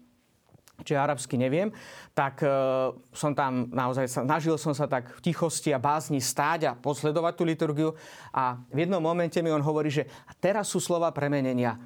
či 0.85 0.93
arabsky 0.93 1.41
neviem, 1.41 1.73
tak 2.13 2.45
e, 2.45 2.49
som 3.15 3.33
tam 3.33 3.71
naozaj, 3.73 4.09
snažil 4.09 4.61
som 4.61 4.77
sa 4.77 4.85
tak 4.85 5.13
v 5.17 5.21
tichosti 5.31 5.73
a 5.73 5.81
bázni 5.81 6.21
stáť 6.21 6.61
a 6.69 6.77
posledovať 6.77 7.33
tú 7.37 7.43
liturgiu 7.49 7.91
a 8.35 8.61
v 8.69 8.85
jednom 8.85 9.01
momente 9.01 9.41
mi 9.41 9.49
on 9.49 9.65
hovorí, 9.65 9.89
že 9.89 10.05
teraz 10.43 10.69
sú 10.69 10.83
slova 10.83 11.09
premenenia. 11.13 11.81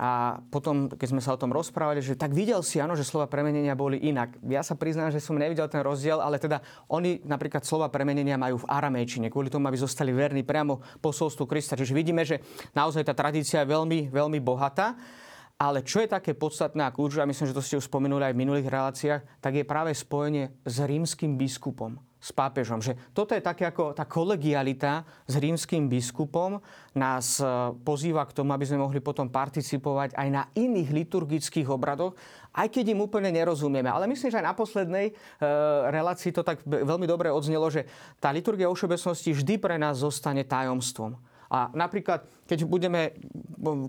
A 0.00 0.40
potom, 0.48 0.88
keď 0.88 1.08
sme 1.12 1.20
sa 1.20 1.36
o 1.36 1.40
tom 1.40 1.52
rozprávali, 1.52 2.00
že 2.00 2.16
tak 2.16 2.32
videl 2.32 2.64
si, 2.64 2.80
áno, 2.80 2.96
že 2.96 3.04
slova 3.04 3.28
premenenia 3.28 3.76
boli 3.76 4.00
inak. 4.00 4.40
Ja 4.48 4.64
sa 4.64 4.72
priznám, 4.72 5.12
že 5.12 5.20
som 5.20 5.36
nevidel 5.36 5.68
ten 5.68 5.84
rozdiel, 5.84 6.16
ale 6.16 6.40
teda 6.40 6.64
oni 6.88 7.20
napríklad 7.28 7.60
slova 7.68 7.92
premenenia 7.92 8.40
majú 8.40 8.64
v 8.64 8.68
aramejčine, 8.72 9.28
kvôli 9.28 9.52
tomu, 9.52 9.68
aby 9.68 9.76
zostali 9.76 10.08
verní 10.16 10.48
priamo 10.48 10.80
posolstvu 11.04 11.44
Krista. 11.44 11.76
Čiže 11.76 11.92
vidíme, 11.92 12.24
že 12.24 12.40
naozaj 12.72 13.04
tá 13.04 13.12
tradícia 13.12 13.60
je 13.60 13.68
veľmi, 13.68 14.08
veľmi 14.08 14.40
bohatá. 14.40 14.96
Ale 15.62 15.86
čo 15.86 16.02
je 16.02 16.10
také 16.10 16.34
podstatné 16.34 16.82
a 16.82 16.90
kľúčové, 16.90 17.22
a 17.22 17.30
myslím, 17.30 17.46
že 17.46 17.54
to 17.54 17.62
ste 17.62 17.78
už 17.78 17.86
spomenuli 17.86 18.26
aj 18.26 18.34
v 18.34 18.42
minulých 18.42 18.66
reláciách, 18.66 19.22
tak 19.38 19.54
je 19.54 19.62
práve 19.62 19.94
spojenie 19.94 20.50
s 20.66 20.82
rímským 20.82 21.38
biskupom, 21.38 22.02
s 22.18 22.34
pápežom. 22.34 22.82
Že 22.82 22.98
toto 23.14 23.30
je 23.38 23.46
také 23.46 23.70
ako 23.70 23.94
tá 23.94 24.02
kolegialita 24.02 25.06
s 25.22 25.38
rímským 25.38 25.86
biskupom 25.86 26.58
nás 26.98 27.38
e, 27.38 27.46
pozýva 27.86 28.26
k 28.26 28.34
tomu, 28.34 28.50
aby 28.50 28.66
sme 28.66 28.82
mohli 28.82 28.98
potom 28.98 29.30
participovať 29.30 30.18
aj 30.18 30.28
na 30.34 30.50
iných 30.50 30.90
liturgických 30.90 31.70
obradoch, 31.70 32.18
aj 32.58 32.66
keď 32.66 32.98
im 32.98 33.06
úplne 33.06 33.30
nerozumieme. 33.30 33.86
Ale 33.86 34.10
myslím, 34.10 34.34
že 34.34 34.42
aj 34.42 34.48
na 34.50 34.58
poslednej 34.58 35.06
e, 35.10 35.12
relácii 35.94 36.34
to 36.34 36.42
tak 36.42 36.58
veľmi 36.66 37.06
dobre 37.06 37.30
odznelo, 37.30 37.70
že 37.70 37.86
tá 38.18 38.34
liturgia 38.34 38.66
o 38.66 38.74
všeobecnosti 38.74 39.30
vždy 39.30 39.62
pre 39.62 39.78
nás 39.78 40.02
zostane 40.02 40.42
tajomstvom. 40.42 41.30
A 41.52 41.68
napríklad, 41.76 42.24
keď 42.48 42.64
budeme 42.64 43.12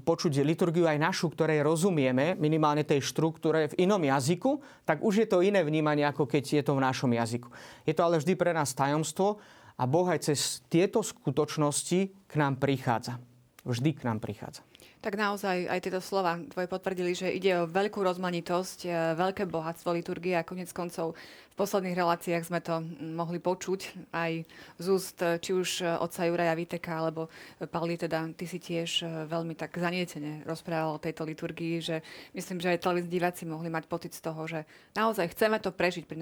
počuť 0.04 0.44
liturgiu 0.44 0.84
aj 0.84 1.00
našu, 1.00 1.32
ktorej 1.32 1.64
rozumieme, 1.64 2.36
minimálne 2.36 2.84
tej 2.84 3.00
štruktúre 3.00 3.72
v 3.72 3.88
inom 3.88 4.04
jazyku, 4.04 4.60
tak 4.84 5.00
už 5.00 5.24
je 5.24 5.28
to 5.32 5.40
iné 5.40 5.64
vnímanie, 5.64 6.04
ako 6.04 6.28
keď 6.28 6.60
je 6.60 6.64
to 6.68 6.76
v 6.76 6.84
našom 6.84 7.16
jazyku. 7.16 7.48
Je 7.88 7.96
to 7.96 8.04
ale 8.04 8.20
vždy 8.20 8.36
pre 8.36 8.52
nás 8.52 8.76
tajomstvo 8.76 9.40
a 9.80 9.84
Boh 9.88 10.06
aj 10.12 10.28
cez 10.28 10.60
tieto 10.68 11.00
skutočnosti 11.00 12.00
k 12.28 12.34
nám 12.36 12.60
prichádza. 12.60 13.18
vždy 13.64 13.96
k 13.96 14.02
nám 14.12 14.20
prichádza. 14.20 14.62
Tak 15.04 15.20
naozaj 15.20 15.68
aj 15.68 15.84
tieto 15.84 16.00
slova 16.00 16.40
tvoje 16.48 16.72
potvrdili, 16.72 17.12
že 17.12 17.28
ide 17.28 17.60
o 17.60 17.68
veľkú 17.68 18.00
rozmanitosť, 18.00 18.88
e, 18.88 18.90
veľké 19.20 19.44
bohatstvo 19.52 19.92
liturgie 19.92 20.32
a 20.32 20.48
konec 20.48 20.72
koncov 20.72 21.20
v 21.52 21.56
posledných 21.60 22.00
reláciách 22.00 22.48
sme 22.48 22.64
to 22.64 22.80
mohli 23.12 23.38
počuť 23.38 24.10
aj 24.16 24.48
z 24.80 24.86
úst 24.88 25.20
či 25.20 25.52
už 25.52 25.84
otca 26.00 26.24
Juraja 26.24 26.56
Viteka, 26.56 26.96
alebo 26.96 27.28
Pavli, 27.68 28.00
teda 28.00 28.32
ty 28.32 28.48
si 28.48 28.64
tiež 28.64 29.04
e, 29.04 29.28
veľmi 29.28 29.60
tak 29.60 29.76
zanietene 29.76 30.48
rozprával 30.48 30.96
o 30.96 31.04
tejto 31.04 31.28
liturgii, 31.28 31.84
že 31.84 32.00
myslím, 32.32 32.64
že 32.64 32.72
aj 32.72 32.88
televízni 32.88 33.12
diváci 33.12 33.44
mohli 33.44 33.68
mať 33.68 33.92
pocit 33.92 34.16
z 34.16 34.24
toho, 34.24 34.48
že 34.48 34.64
naozaj 34.96 35.36
chceme 35.36 35.60
to 35.60 35.76
prežiť 35.76 36.08
pri, 36.08 36.16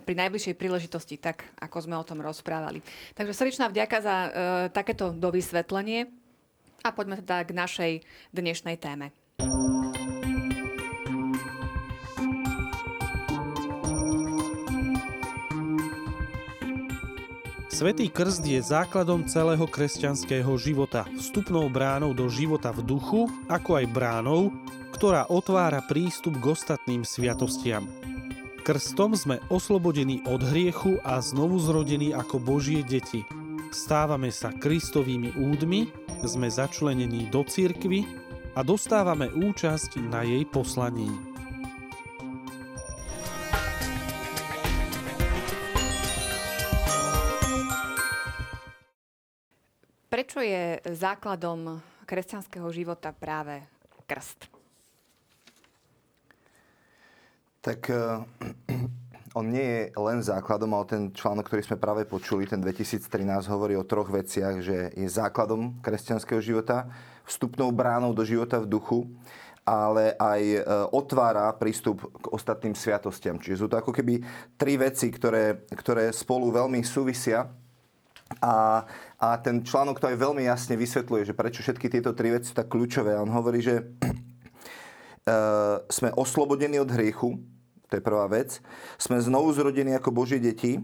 pri 0.00 0.14
najbližšej 0.16 0.56
príležitosti, 0.56 1.20
tak 1.20 1.44
ako 1.60 1.84
sme 1.84 2.00
o 2.00 2.08
tom 2.08 2.24
rozprávali. 2.24 2.80
Takže 3.12 3.36
srdečná 3.36 3.68
vďaka 3.68 3.98
za 4.00 4.16
uh, 4.16 4.30
takéto 4.72 5.12
dovysvetlenie. 5.12 6.21
A 6.82 6.90
poďme 6.90 7.22
teda 7.22 7.46
k 7.46 7.54
našej 7.54 7.92
dnešnej 8.34 8.74
téme. 8.82 9.14
Svetý 17.72 18.06
krst 18.06 18.46
je 18.46 18.62
základom 18.62 19.26
celého 19.26 19.66
kresťanského 19.66 20.54
života, 20.54 21.02
vstupnou 21.18 21.66
bránou 21.66 22.14
do 22.14 22.30
života 22.30 22.70
v 22.70 22.84
duchu, 22.86 23.26
ako 23.50 23.82
aj 23.82 23.86
bránou, 23.90 24.54
ktorá 24.94 25.26
otvára 25.26 25.82
prístup 25.82 26.38
k 26.38 26.54
ostatným 26.54 27.02
sviatostiam. 27.02 27.90
Krstom 28.62 29.18
sme 29.18 29.42
oslobodení 29.50 30.22
od 30.30 30.46
hriechu 30.46 31.02
a 31.02 31.18
znovu 31.18 31.58
zrodení 31.58 32.14
ako 32.14 32.38
Božie 32.38 32.86
deti. 32.86 33.26
Stávame 33.72 34.28
sa 34.28 34.52
Kristovými 34.52 35.32
údmi 35.32 35.88
sme 36.28 36.44
začlenení 36.52 37.32
do 37.32 37.40
cirkvy 37.40 38.04
a 38.52 38.60
dostávame 38.60 39.32
účasť 39.32 39.96
na 40.12 40.20
jej 40.28 40.44
poslaní. 40.44 41.08
Prečo 50.12 50.44
je 50.44 50.76
základom 50.92 51.80
kresťanského 52.04 52.68
života 52.76 53.16
práve 53.16 53.64
krst? 54.04 54.52
Tak 57.64 57.88
on 59.32 59.48
nie 59.48 59.64
je 59.64 59.82
len 59.96 60.20
základom, 60.20 60.76
ale 60.76 60.84
ten 60.84 61.02
článok, 61.08 61.48
ktorý 61.48 61.62
sme 61.64 61.80
práve 61.80 62.04
počuli, 62.04 62.44
ten 62.44 62.60
2013, 62.60 63.08
hovorí 63.48 63.74
o 63.80 63.88
troch 63.88 64.12
veciach, 64.12 64.60
že 64.60 64.92
je 64.92 65.08
základom 65.08 65.80
kresťanského 65.80 66.40
života, 66.44 66.92
vstupnou 67.24 67.72
bránou 67.72 68.12
do 68.12 68.24
života 68.28 68.60
v 68.60 68.68
duchu, 68.68 69.08
ale 69.62 70.12
aj 70.18 70.42
e, 70.42 70.58
otvára 70.90 71.48
prístup 71.54 72.12
k 72.18 72.26
ostatným 72.34 72.74
sviatostiam. 72.74 73.38
Čiže 73.38 73.64
sú 73.64 73.66
to 73.70 73.78
ako 73.78 73.94
keby 73.94 74.20
tri 74.58 74.76
veci, 74.76 75.08
ktoré, 75.08 75.64
ktoré 75.70 76.10
spolu 76.10 76.50
veľmi 76.52 76.82
súvisia 76.82 77.46
a, 78.42 78.84
a 79.16 79.28
ten 79.38 79.60
článok 79.64 80.00
to 80.00 80.08
aj 80.08 80.16
veľmi 80.16 80.44
jasne 80.44 80.76
vysvetľuje, 80.76 81.30
že 81.30 81.36
prečo 81.36 81.60
všetky 81.64 81.88
tieto 81.88 82.12
tri 82.16 82.32
veci 82.32 82.50
sú 82.50 82.54
tak 82.56 82.68
kľúčové. 82.68 83.16
On 83.16 83.28
hovorí, 83.28 83.60
že 83.60 83.80
uh, 83.80 85.78
sme 85.96 86.10
oslobodení 86.16 86.80
od 86.80 86.90
hriechu, 86.90 87.38
to 87.92 88.00
je 88.00 88.08
prvá 88.08 88.24
vec. 88.24 88.64
Sme 88.96 89.20
znovu 89.20 89.52
zrodení 89.52 89.92
ako 89.92 90.16
Božie 90.16 90.40
deti, 90.40 90.80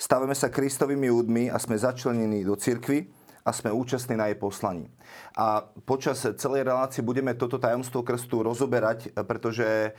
stavíme 0.00 0.32
sa 0.32 0.48
Kristovými 0.48 1.12
údmi 1.12 1.52
a 1.52 1.60
sme 1.60 1.76
začlenení 1.76 2.48
do 2.48 2.56
cirkvy 2.56 3.12
a 3.44 3.52
sme 3.52 3.72
účastní 3.72 4.16
na 4.16 4.28
jej 4.28 4.36
poslaní. 4.36 4.88
A 5.36 5.64
počas 5.88 6.20
celej 6.36 6.64
relácie 6.64 7.00
budeme 7.00 7.32
toto 7.32 7.56
tajomstvo 7.56 8.04
krstu 8.04 8.44
rozoberať, 8.44 9.16
pretože 9.24 9.64
e, 9.64 9.90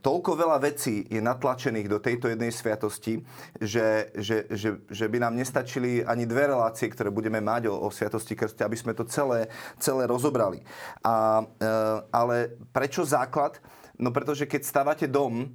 toľko 0.00 0.30
veľa 0.40 0.58
vecí 0.64 1.04
je 1.04 1.20
natlačených 1.20 1.88
do 1.88 2.00
tejto 2.00 2.32
jednej 2.32 2.48
sviatosti, 2.48 3.20
že, 3.60 4.08
že, 4.16 4.48
že, 4.48 4.80
že 4.88 5.06
by 5.08 5.20
nám 5.20 5.36
nestačili 5.36 6.00
ani 6.00 6.24
dve 6.24 6.48
relácie, 6.48 6.88
ktoré 6.88 7.12
budeme 7.12 7.44
mať 7.44 7.68
o, 7.68 7.76
o 7.76 7.88
sviatosti 7.92 8.32
krstu, 8.32 8.64
aby 8.64 8.76
sme 8.76 8.96
to 8.96 9.04
celé, 9.04 9.52
celé 9.76 10.08
rozobrali. 10.08 10.64
A, 11.04 11.44
e, 11.44 11.68
ale 12.08 12.56
prečo 12.72 13.04
základ? 13.04 13.60
No 13.96 14.12
pretože 14.12 14.44
keď 14.44 14.62
stávate 14.64 15.06
dom 15.08 15.48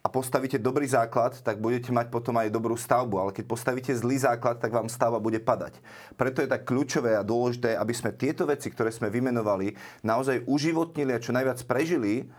a 0.00 0.08
postavíte 0.08 0.56
dobrý 0.56 0.88
základ, 0.88 1.36
tak 1.44 1.60
budete 1.60 1.92
mať 1.92 2.08
potom 2.08 2.32
aj 2.40 2.48
dobrú 2.48 2.72
stavbu. 2.72 3.20
Ale 3.20 3.30
keď 3.36 3.44
postavíte 3.44 3.92
zlý 3.92 4.16
základ, 4.16 4.56
tak 4.56 4.72
vám 4.72 4.88
stavba 4.88 5.20
bude 5.20 5.36
padať. 5.42 5.76
Preto 6.16 6.40
je 6.40 6.48
tak 6.48 6.64
kľúčové 6.64 7.18
a 7.18 7.26
dôležité, 7.26 7.76
aby 7.76 7.92
sme 7.92 8.16
tieto 8.16 8.48
veci, 8.48 8.72
ktoré 8.72 8.88
sme 8.88 9.12
vymenovali, 9.12 9.76
naozaj 10.00 10.48
uživotnili 10.48 11.12
a 11.12 11.20
čo 11.20 11.36
najviac 11.36 11.60
prežili, 11.68 12.32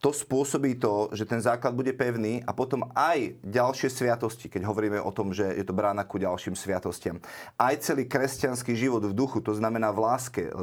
to 0.00 0.16
spôsobí 0.16 0.80
to, 0.80 1.12
že 1.12 1.28
ten 1.28 1.44
základ 1.44 1.76
bude 1.76 1.92
pevný 1.92 2.40
a 2.48 2.56
potom 2.56 2.88
aj 2.96 3.36
ďalšie 3.44 3.92
sviatosti, 3.92 4.48
keď 4.48 4.64
hovoríme 4.64 4.96
o 4.96 5.12
tom, 5.12 5.36
že 5.36 5.44
je 5.44 5.64
to 5.64 5.76
brána 5.76 6.08
ku 6.08 6.16
ďalším 6.16 6.56
sviatostiam. 6.56 7.20
Aj 7.60 7.76
celý 7.76 8.08
kresťanský 8.08 8.72
život 8.72 9.04
v 9.04 9.12
duchu, 9.12 9.44
to 9.44 9.52
znamená 9.52 9.92
v 9.92 10.00
láske 10.00 10.42
e, 10.48 10.52
e, 10.52 10.56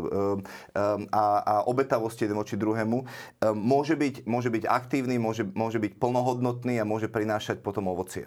a, 1.14 1.24
a 1.42 1.54
obetavosti 1.70 2.26
jeden 2.26 2.38
voči 2.38 2.58
druhému, 2.58 2.98
e, 3.02 3.06
môže 3.54 3.94
byť, 3.94 4.26
môže 4.26 4.50
byť 4.50 4.64
aktívny, 4.66 5.22
môže, 5.22 5.46
môže 5.46 5.78
byť 5.78 6.02
plnohodnotný 6.02 6.82
a 6.82 6.86
môže 6.86 7.06
prinášať 7.06 7.62
potom 7.62 7.94
ovocie. 7.94 8.26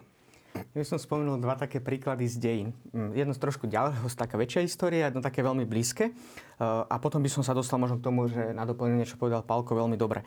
Ja 0.55 0.87
som 0.87 1.03
spomenul 1.03 1.43
dva 1.43 1.59
také 1.59 1.83
príklady 1.83 2.31
z 2.31 2.39
dejín. 2.39 2.69
Mm, 2.95 3.11
jedno 3.19 3.35
z 3.35 3.43
trošku 3.43 3.67
ďalého, 3.67 4.07
z 4.07 4.15
taká 4.15 4.39
väčšia 4.39 4.63
história, 4.63 5.11
jedno 5.11 5.19
také 5.19 5.43
veľmi 5.43 5.67
blízke. 5.67 6.15
A 6.63 6.95
potom 7.03 7.19
by 7.19 7.27
som 7.27 7.43
sa 7.43 7.51
dostal 7.51 7.83
možno 7.83 7.99
k 7.99 8.07
tomu, 8.07 8.31
že 8.31 8.55
na 8.55 8.63
doplnenie, 8.63 9.03
čo 9.03 9.19
povedal 9.19 9.43
Pálko, 9.43 9.75
veľmi 9.75 9.99
dobre. 9.99 10.23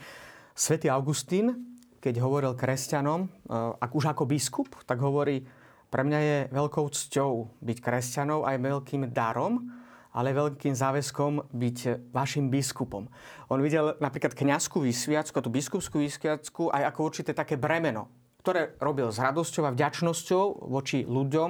Svetý 0.58 0.90
Augustín, 0.90 1.78
keď 2.02 2.18
hovoril 2.18 2.58
kresťanom, 2.58 3.30
eh, 3.30 3.30
ak 3.78 3.94
už 3.94 4.10
ako 4.10 4.26
biskup, 4.26 4.74
tak 4.90 4.98
hovorí, 5.06 5.46
pre 5.94 6.02
mňa 6.02 6.20
je 6.20 6.38
veľkou 6.50 6.90
cťou 6.90 7.62
byť 7.62 7.78
kresťanom 7.78 8.42
aj 8.42 8.58
veľkým 8.58 9.08
darom, 9.14 9.70
ale 10.18 10.34
veľkým 10.34 10.74
záväzkom 10.74 11.54
byť 11.54 12.10
vašim 12.10 12.50
biskupom. 12.50 13.06
On 13.54 13.60
videl 13.62 13.94
napríklad 14.02 14.34
kňazskú 14.34 14.82
vysviacku, 14.82 15.38
tú 15.46 15.54
biskupskú 15.54 16.02
vysviacku 16.02 16.74
aj 16.74 16.90
ako 16.90 17.00
určité 17.06 17.38
také 17.38 17.54
bremeno, 17.54 18.10
ktoré 18.42 18.74
robil 18.82 19.14
s 19.14 19.22
radosťou 19.22 19.70
a 19.70 19.76
vďačnosťou 19.78 20.74
voči 20.74 21.06
ľuďom, 21.06 21.50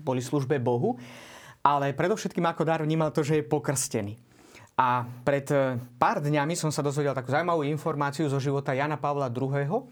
boli 0.00 0.24
službe 0.24 0.56
Bohu, 0.64 0.96
ale 1.60 1.92
predovšetkým 1.92 2.48
ako 2.48 2.62
dar 2.64 2.80
vnímal 2.80 3.12
to, 3.12 3.20
že 3.20 3.44
je 3.44 3.44
pokrstený. 3.44 4.25
A 4.76 5.08
pred 5.24 5.48
eh, 5.48 5.80
pár 5.96 6.20
dňami 6.20 6.52
som 6.52 6.68
sa 6.68 6.84
dozvedel 6.84 7.16
takú 7.16 7.32
zaujímavú 7.32 7.64
informáciu 7.64 8.28
zo 8.28 8.36
života 8.36 8.76
Jana 8.76 9.00
Pavla 9.00 9.32
II., 9.32 9.88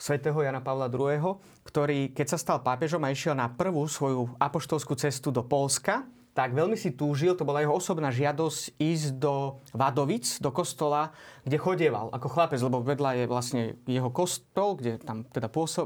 svätého 0.00 0.40
Jana 0.40 0.64
Pavla 0.64 0.88
II., 0.88 1.36
ktorý, 1.62 2.16
keď 2.16 2.26
sa 2.32 2.38
stal 2.40 2.58
pápežom 2.64 3.04
a 3.04 3.12
išiel 3.12 3.36
na 3.36 3.52
prvú 3.52 3.84
svoju 3.84 4.32
apoštolskú 4.40 4.96
cestu 4.96 5.28
do 5.28 5.44
Polska, 5.44 6.08
tak 6.32 6.56
veľmi 6.56 6.80
si 6.80 6.96
túžil, 6.96 7.36
to 7.36 7.44
bola 7.44 7.60
jeho 7.60 7.76
osobná 7.76 8.08
žiadosť, 8.08 8.80
ísť 8.80 9.20
do 9.20 9.60
Vadovic, 9.76 10.24
do 10.40 10.48
kostola, 10.48 11.12
kde 11.44 11.60
chodieval 11.60 12.08
ako 12.08 12.32
chlapec, 12.32 12.56
lebo 12.64 12.80
vedľa 12.80 13.10
je 13.20 13.24
vlastne 13.28 13.62
jeho 13.84 14.08
kostol, 14.08 14.80
kde 14.80 14.96
tam 14.96 15.28
teda 15.28 15.52
pôsob, 15.52 15.84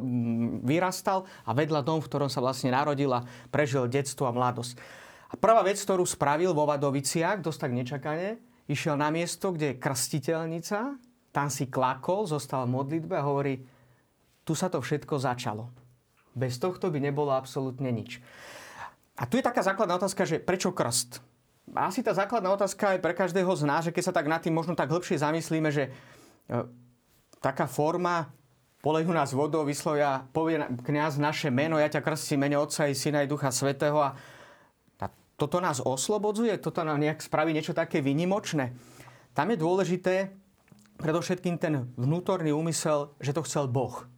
vyrastal 0.63 1.27
a 1.43 1.51
vedľa 1.51 1.83
dom, 1.83 1.99
v 1.99 2.07
ktorom 2.07 2.31
sa 2.31 2.39
vlastne 2.39 2.71
narodil 2.71 3.11
a 3.11 3.27
prežil 3.51 3.91
detstvo 3.91 4.31
a 4.31 4.33
mladosť. 4.33 4.79
Prvá 5.37 5.63
vec, 5.63 5.79
ktorú 5.81 6.05
spravil 6.09 6.53
vo 6.57 6.65
Vadoviciach, 6.69 7.45
dosť 7.45 7.59
tak 7.61 7.73
nečakane, 7.73 8.29
išiel 8.67 8.99
na 8.99 9.13
miesto, 9.13 9.53
kde 9.53 9.75
je 9.75 9.81
krstiteľnica, 9.81 10.79
tam 11.31 11.49
si 11.53 11.69
klakol, 11.69 12.25
zostal 12.25 12.65
v 12.65 12.75
modlitbe 12.75 13.15
a 13.15 13.27
hovorí, 13.27 13.61
tu 14.47 14.57
sa 14.57 14.73
to 14.73 14.81
všetko 14.81 15.21
začalo. 15.21 15.69
Bez 16.33 16.57
tohto 16.57 16.89
by 16.89 17.01
nebolo 17.01 17.33
absolútne 17.33 17.89
nič. 17.93 18.23
A 19.17 19.25
tu 19.25 19.41
je 19.41 19.45
taká 19.45 19.65
základná 19.65 19.97
otázka, 19.97 20.29
že 20.29 20.41
prečo 20.41 20.73
krst? 20.73 21.25
Asi 21.73 22.05
tá 22.05 22.15
základná 22.15 22.53
otázka 22.53 22.95
aj 22.95 23.03
pre 23.03 23.17
každého 23.17 23.49
z 23.57 23.63
nás, 23.67 23.83
že 23.89 23.93
keď 23.93 24.05
sa 24.07 24.15
tak 24.15 24.29
nad 24.31 24.39
tým 24.39 24.55
možno 24.55 24.77
tak 24.79 24.93
hĺbšie 24.93 25.19
zamyslíme, 25.19 25.73
že 25.73 25.89
e, 25.89 25.91
taká 27.43 27.67
forma 27.67 28.31
polejú 28.85 29.11
nás 29.11 29.35
vodou, 29.35 29.67
vyslovia, 29.67 30.29
povie 30.31 30.63
kniaz 30.87 31.19
naše 31.19 31.51
meno, 31.51 31.75
ja 31.81 31.91
ťa 31.91 32.05
krstím 32.07 32.47
mene 32.47 32.55
Otca 32.61 32.87
i 32.87 32.95
Syna 32.95 33.25
i 33.25 33.31
Ducha 33.31 33.51
Svetého 33.51 33.99
a 33.99 34.15
toto 35.37 35.61
nás 35.61 35.85
oslobodzuje, 35.85 36.57
toto 36.59 36.81
nám 36.81 37.01
nejak 37.01 37.21
spraví 37.21 37.53
niečo 37.53 37.77
také 37.77 38.01
vynimočné. 38.01 38.73
Tam 39.37 39.53
je 39.53 39.61
dôležité 39.61 40.33
predovšetkým 40.97 41.61
ten 41.61 41.93
vnútorný 42.01 42.57
úmysel, 42.57 43.13
že 43.21 43.37
to 43.37 43.45
chcel 43.45 43.69
Boh. 43.69 44.09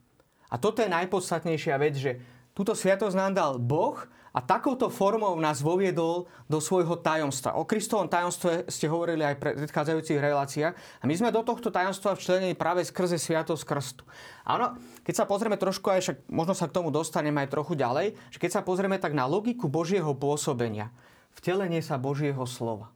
A 0.49 0.57
toto 0.57 0.81
je 0.81 0.89
najpodstatnejšia 0.89 1.75
vec, 1.77 1.95
že 1.99 2.23
túto 2.55 2.73
sviatosť 2.73 3.19
nám 3.19 3.33
dal 3.35 3.53
Boh 3.59 3.99
a 4.39 4.41
takouto 4.41 4.87
formou 4.87 5.35
nás 5.35 5.59
voviedol 5.59 6.31
do 6.47 6.63
svojho 6.63 7.03
tajomstva. 7.03 7.59
O 7.59 7.67
Kristovom 7.67 8.07
tajomstve 8.07 8.71
ste 8.71 8.87
hovorili 8.87 9.27
aj 9.27 9.35
v 9.35 9.67
predchádzajúcich 9.67 10.23
reláciách 10.23 10.75
a 10.79 11.05
my 11.11 11.15
sme 11.19 11.35
do 11.35 11.43
tohto 11.43 11.75
tajomstva 11.75 12.15
včlenení 12.15 12.55
práve 12.55 12.87
skrze 12.87 13.19
sviatosť 13.19 13.67
krstu. 13.67 14.07
A 14.47 14.55
ono, 14.55 14.79
keď 15.03 15.15
sa 15.19 15.25
pozrieme 15.27 15.59
trošku 15.59 15.91
aj, 15.91 16.01
však 16.07 16.17
možno 16.31 16.55
sa 16.55 16.71
k 16.71 16.77
tomu 16.79 16.95
dostaneme 16.95 17.43
aj 17.43 17.51
trochu 17.51 17.75
ďalej, 17.75 18.15
že 18.31 18.39
keď 18.39 18.51
sa 18.55 18.63
pozrieme 18.63 19.03
tak 19.03 19.11
na 19.11 19.27
logiku 19.27 19.67
Božieho 19.67 20.15
pôsobenia, 20.15 20.95
vtelenie 21.35 21.83
sa 21.83 21.99
Božieho 21.99 22.47
slova. 22.47 22.95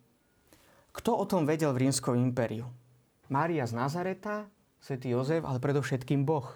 Kto 0.94 1.18
o 1.18 1.26
tom 1.26 1.42
vedel 1.42 1.74
v 1.74 1.90
rímskom 1.90 2.22
impériu? 2.22 2.70
Mária 3.26 3.66
z 3.66 3.74
Nazareta, 3.74 4.46
svätý 4.78 5.10
Jozef, 5.10 5.42
ale 5.42 5.58
predovšetkým 5.58 6.22
Boh. 6.22 6.54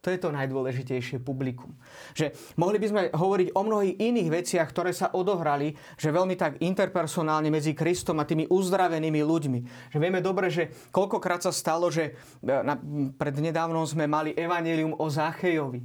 To 0.00 0.08
je 0.08 0.16
to 0.16 0.32
najdôležitejšie 0.32 1.20
publikum. 1.20 1.76
Že 2.16 2.32
mohli 2.56 2.80
by 2.80 2.86
sme 2.88 3.02
hovoriť 3.12 3.52
o 3.52 3.60
mnohých 3.60 4.00
iných 4.00 4.28
veciach, 4.32 4.68
ktoré 4.72 4.96
sa 4.96 5.12
odohrali, 5.12 5.76
že 6.00 6.08
veľmi 6.08 6.40
tak 6.40 6.56
interpersonálne 6.64 7.52
medzi 7.52 7.76
Kristom 7.76 8.16
a 8.16 8.24
tými 8.24 8.48
uzdravenými 8.48 9.20
ľuďmi. 9.20 9.58
Že 9.92 9.98
vieme 10.00 10.24
dobre, 10.24 10.48
že 10.48 10.72
koľkokrát 10.88 11.44
sa 11.44 11.52
stalo, 11.52 11.92
že 11.92 12.16
na, 12.40 12.80
prednedávnom 13.20 13.84
sme 13.84 14.08
mali 14.08 14.32
evanelium 14.32 14.96
o 14.96 15.06
Zachejovi. 15.12 15.84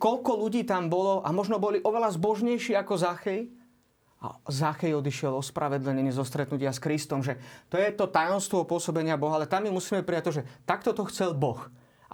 Koľko 0.00 0.40
ľudí 0.40 0.64
tam 0.64 0.88
bolo 0.88 1.20
a 1.20 1.28
možno 1.28 1.60
boli 1.60 1.84
oveľa 1.84 2.16
zbožnejší 2.16 2.72
ako 2.80 2.94
Zachej, 2.96 3.52
a 4.24 4.40
Zachej 4.48 4.96
odišiel 4.96 5.36
ospravedlený 5.36 6.08
zo 6.08 6.24
stretnutia 6.24 6.72
s 6.72 6.80
Kristom, 6.80 7.20
že 7.20 7.36
to 7.68 7.76
je 7.76 7.92
to 7.92 8.08
tajomstvo 8.08 8.64
pôsobenia 8.64 9.20
Boha, 9.20 9.36
ale 9.36 9.44
tam 9.44 9.68
my 9.68 9.76
musíme 9.76 10.00
prijať 10.00 10.24
to, 10.24 10.32
že 10.40 10.46
takto 10.64 10.96
to 10.96 11.04
chcel 11.12 11.36
Boh. 11.36 11.60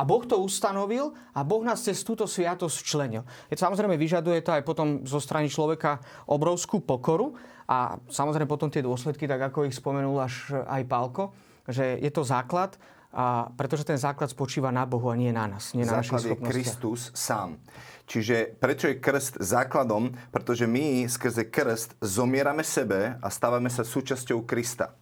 A 0.00 0.02
Boh 0.08 0.24
to 0.24 0.40
ustanovil 0.40 1.12
a 1.36 1.44
Boh 1.44 1.60
nás 1.60 1.84
cez 1.84 2.00
túto 2.00 2.24
sviatosť 2.24 2.78
členil. 2.80 3.20
Je 3.52 3.60
samozrejme 3.60 4.00
vyžaduje 4.00 4.40
to 4.40 4.56
aj 4.56 4.64
potom 4.64 5.04
zo 5.04 5.20
strany 5.20 5.52
človeka 5.52 6.00
obrovskú 6.24 6.80
pokoru 6.80 7.36
a 7.68 8.00
samozrejme 8.08 8.48
potom 8.48 8.72
tie 8.72 8.80
dôsledky, 8.80 9.28
tak 9.28 9.52
ako 9.52 9.68
ich 9.68 9.76
spomenul 9.76 10.16
až 10.16 10.56
aj 10.64 10.88
Pálko, 10.88 11.36
že 11.68 12.00
je 12.00 12.08
to 12.08 12.24
základ, 12.24 12.80
a 13.10 13.50
pretože 13.58 13.82
ten 13.82 13.98
základ 13.98 14.30
spočíva 14.30 14.70
na 14.70 14.86
Bohu 14.86 15.10
a 15.10 15.18
nie 15.18 15.34
na 15.34 15.50
nás. 15.50 15.74
Nie 15.74 15.82
na 15.82 15.98
základ 15.98 16.30
je 16.30 16.38
Kristus 16.38 17.10
sám. 17.10 17.58
Čiže 18.06 18.54
prečo 18.58 18.86
je 18.86 19.02
krst 19.02 19.42
základom? 19.42 20.14
Pretože 20.30 20.70
my 20.70 21.10
skrze 21.10 21.50
krst 21.50 21.98
zomierame 21.98 22.62
sebe 22.62 23.18
a 23.18 23.28
stávame 23.30 23.66
sa 23.66 23.82
súčasťou 23.82 24.46
Krista. 24.46 24.94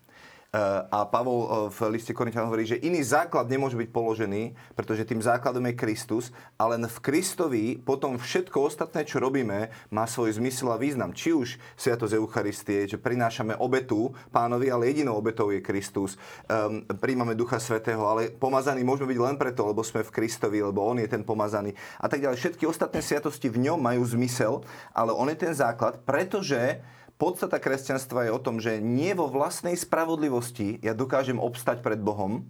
Eh, 0.49 0.81
a 0.88 1.05
Pavol 1.05 1.45
eh, 1.45 1.49
v 1.69 1.93
liste 1.93 2.17
Korintianom 2.17 2.49
hovorí, 2.49 2.64
že 2.64 2.81
iný 2.81 3.05
základ 3.05 3.52
nemôže 3.52 3.76
byť 3.76 3.93
položený, 3.93 4.57
pretože 4.73 5.05
tým 5.05 5.21
základom 5.21 5.61
je 5.69 5.76
Kristus, 5.76 6.33
ale 6.57 6.81
len 6.81 6.88
v 6.88 6.99
Kristovi 7.05 7.76
potom 7.76 8.17
všetko 8.17 8.57
ostatné, 8.64 9.05
čo 9.05 9.21
robíme, 9.21 9.69
má 9.93 10.09
svoj 10.09 10.40
zmysel 10.40 10.73
a 10.73 10.81
význam. 10.81 11.12
Či 11.12 11.37
už 11.37 11.61
Sviatosť 11.76 12.17
Eucharistie, 12.17 12.88
že 12.88 12.97
prinášame 12.97 13.61
obetu 13.61 14.17
pánovi, 14.33 14.73
ale 14.73 14.88
jedinou 14.88 15.21
obetou 15.21 15.52
je 15.52 15.61
Kristus. 15.61 16.17
Um, 16.49 16.81
príjmame 16.97 17.37
Ducha 17.37 17.61
Svetého, 17.61 18.00
ale 18.09 18.33
pomazaní 18.33 18.81
môžeme 18.81 19.12
byť 19.12 19.21
len 19.21 19.37
preto, 19.37 19.69
lebo 19.69 19.85
sme 19.85 20.00
v 20.00 20.14
Kristovi, 20.17 20.64
lebo 20.64 20.81
On 20.81 20.97
je 20.97 21.12
ten 21.12 21.21
pomazaný. 21.28 21.76
A 22.00 22.09
tak 22.09 22.25
ďalej. 22.25 22.40
Všetky 22.40 22.64
ostatné 22.64 23.05
sviatosti 23.05 23.52
v 23.52 23.69
ňom 23.69 23.85
majú 23.85 24.00
zmysel, 24.09 24.64
ale 24.97 25.12
On 25.12 25.28
je 25.28 25.37
ten 25.37 25.52
základ, 25.52 26.00
pretože 26.09 26.81
Podstata 27.19 27.59
kresťanstva 27.59 28.31
je 28.31 28.35
o 28.35 28.39
tom, 28.39 28.63
že 28.63 28.79
nie 28.79 29.11
vo 29.11 29.27
vlastnej 29.27 29.75
spravodlivosti 29.75 30.79
ja 30.87 30.95
dokážem 30.95 31.43
obstať 31.43 31.83
pred 31.83 31.99
Bohom, 31.99 32.47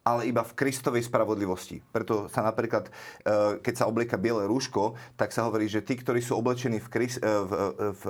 ale 0.00 0.32
iba 0.32 0.40
v 0.40 0.56
Kristovej 0.56 1.04
spravodlivosti. 1.04 1.84
Preto 1.92 2.32
sa 2.32 2.40
napríklad, 2.40 2.88
e, 2.88 3.60
keď 3.60 3.84
sa 3.84 3.84
oblieka 3.84 4.16
biele 4.16 4.48
rúško, 4.48 4.96
tak 5.20 5.28
sa 5.28 5.44
hovorí, 5.44 5.68
že 5.68 5.84
tí, 5.84 5.92
ktorí 5.92 6.24
sú 6.24 6.40
oblečení 6.40 6.80
v, 6.80 6.88
Krist, 6.88 7.20
e, 7.20 7.28
v, 7.28 7.52
v, 7.92 8.02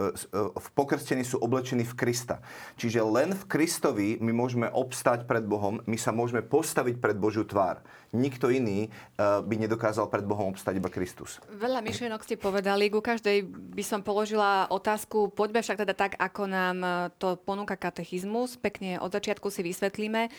v 0.54 0.68
pokrstení, 0.78 1.26
sú 1.26 1.42
oblečení 1.42 1.82
v 1.82 1.94
Krista. 1.98 2.38
Čiže 2.78 3.02
len 3.02 3.34
v 3.34 3.44
Kristovi 3.50 4.22
my 4.22 4.30
môžeme 4.30 4.70
obstať 4.70 5.26
pred 5.26 5.42
Bohom, 5.42 5.82
my 5.82 5.98
sa 5.98 6.14
môžeme 6.14 6.46
postaviť 6.46 7.02
pred 7.02 7.18
Božiu 7.18 7.42
tvár. 7.42 7.82
Nikto 8.14 8.54
iný 8.54 8.86
e, 8.86 8.88
by 9.18 9.54
nedokázal 9.58 10.06
pred 10.06 10.22
Bohom 10.22 10.54
obstať 10.54 10.78
iba 10.78 10.94
Kristus. 10.94 11.42
Veľa 11.50 11.82
myšlienok 11.82 12.22
ste 12.22 12.38
povedali, 12.38 12.86
ku 12.86 13.02
každej 13.02 13.42
by 13.50 13.82
som 13.82 14.06
položila 14.06 14.70
otázku, 14.70 15.34
poďme 15.34 15.58
však 15.66 15.82
teda 15.82 15.94
tak, 15.98 16.14
ako 16.22 16.46
nám 16.46 16.78
to 17.18 17.34
ponúka 17.42 17.74
katechizmus, 17.74 18.54
pekne 18.54 19.02
od 19.02 19.10
začiatku 19.10 19.50
si 19.50 19.66
vysvetlíme. 19.66 20.30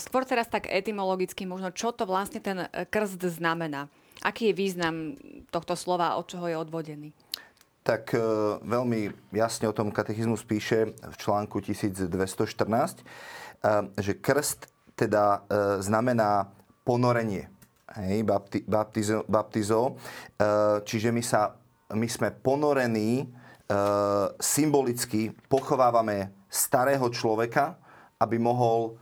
Skôr 0.00 0.24
teraz 0.28 0.48
tak 0.48 0.73
etymologicky 0.74 1.46
možno, 1.46 1.70
čo 1.70 1.94
to 1.94 2.02
vlastne 2.02 2.42
ten 2.42 2.66
e, 2.66 2.82
krst 2.90 3.22
znamená. 3.38 3.86
Aký 4.26 4.50
je 4.50 4.58
význam 4.58 5.14
tohto 5.54 5.78
slova, 5.78 6.18
od 6.18 6.26
čoho 6.26 6.50
je 6.50 6.56
odvodený? 6.58 7.14
Tak 7.86 8.10
e, 8.10 8.18
veľmi 8.66 9.30
jasne 9.30 9.70
o 9.70 9.76
tom 9.76 9.94
katechizmus 9.94 10.42
píše 10.42 10.90
v 10.98 11.14
článku 11.14 11.62
1214, 11.62 12.10
e, 12.10 13.02
že 14.02 14.18
krst 14.18 14.66
teda 14.94 15.42
znamená 15.82 16.54
ponorenie. 16.86 17.50
Hej, 17.98 18.22
bapti, 18.22 18.62
baptizo, 18.62 19.26
baptizo. 19.26 19.98
Čiže 20.86 21.10
my, 21.10 21.18
sa, 21.18 21.58
my 21.90 22.06
sme 22.06 22.30
ponorení 22.30 23.26
symbolicky, 24.38 25.34
pochovávame 25.50 26.30
starého 26.46 27.10
človeka, 27.10 27.74
aby 28.22 28.38
mohol 28.38 28.94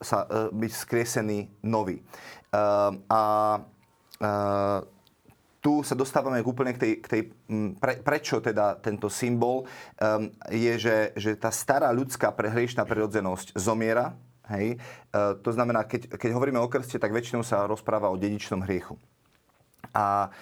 sa, 0.00 0.24
uh, 0.24 0.48
byť 0.50 0.72
skriesený 0.72 1.62
nový. 1.68 2.00
Uh, 2.50 2.98
a 3.06 3.22
uh, 3.60 4.80
tu 5.60 5.84
sa 5.84 5.92
dostávame 5.92 6.40
úplne 6.40 6.72
k 6.72 6.80
tej, 6.80 6.92
k 7.04 7.06
tej 7.06 7.22
pre, 7.76 8.00
prečo 8.00 8.40
teda 8.40 8.80
tento 8.80 9.12
symbol 9.12 9.68
um, 10.00 10.32
je, 10.48 10.72
že, 10.80 10.96
že 11.12 11.36
tá 11.36 11.52
stará 11.52 11.92
ľudská 11.92 12.32
prehriešná 12.32 12.88
prirodzenosť 12.88 13.60
zomiera. 13.60 14.16
Hej? 14.48 14.80
To 15.14 15.50
znamená, 15.52 15.84
keď, 15.86 16.16
keď 16.16 16.30
hovoríme 16.32 16.58
o 16.58 16.66
krste, 16.66 16.98
tak 16.98 17.14
väčšinou 17.14 17.44
sa 17.44 17.68
rozpráva 17.70 18.10
o 18.10 18.18
dedičnom 18.18 18.64
hriechu. 18.66 18.98
A 19.94 20.32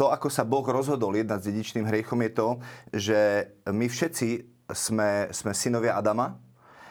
to, 0.00 0.08
ako 0.08 0.32
sa 0.32 0.48
Boh 0.48 0.64
rozhodol 0.64 1.12
jednať 1.12 1.44
s 1.44 1.48
dedičným 1.52 1.84
hriechom, 1.84 2.16
je 2.24 2.32
to, 2.32 2.48
že 2.96 3.20
my 3.68 3.84
všetci 3.84 4.28
sme, 4.72 5.28
sme 5.28 5.52
synovia 5.52 5.92
Adama, 5.92 6.40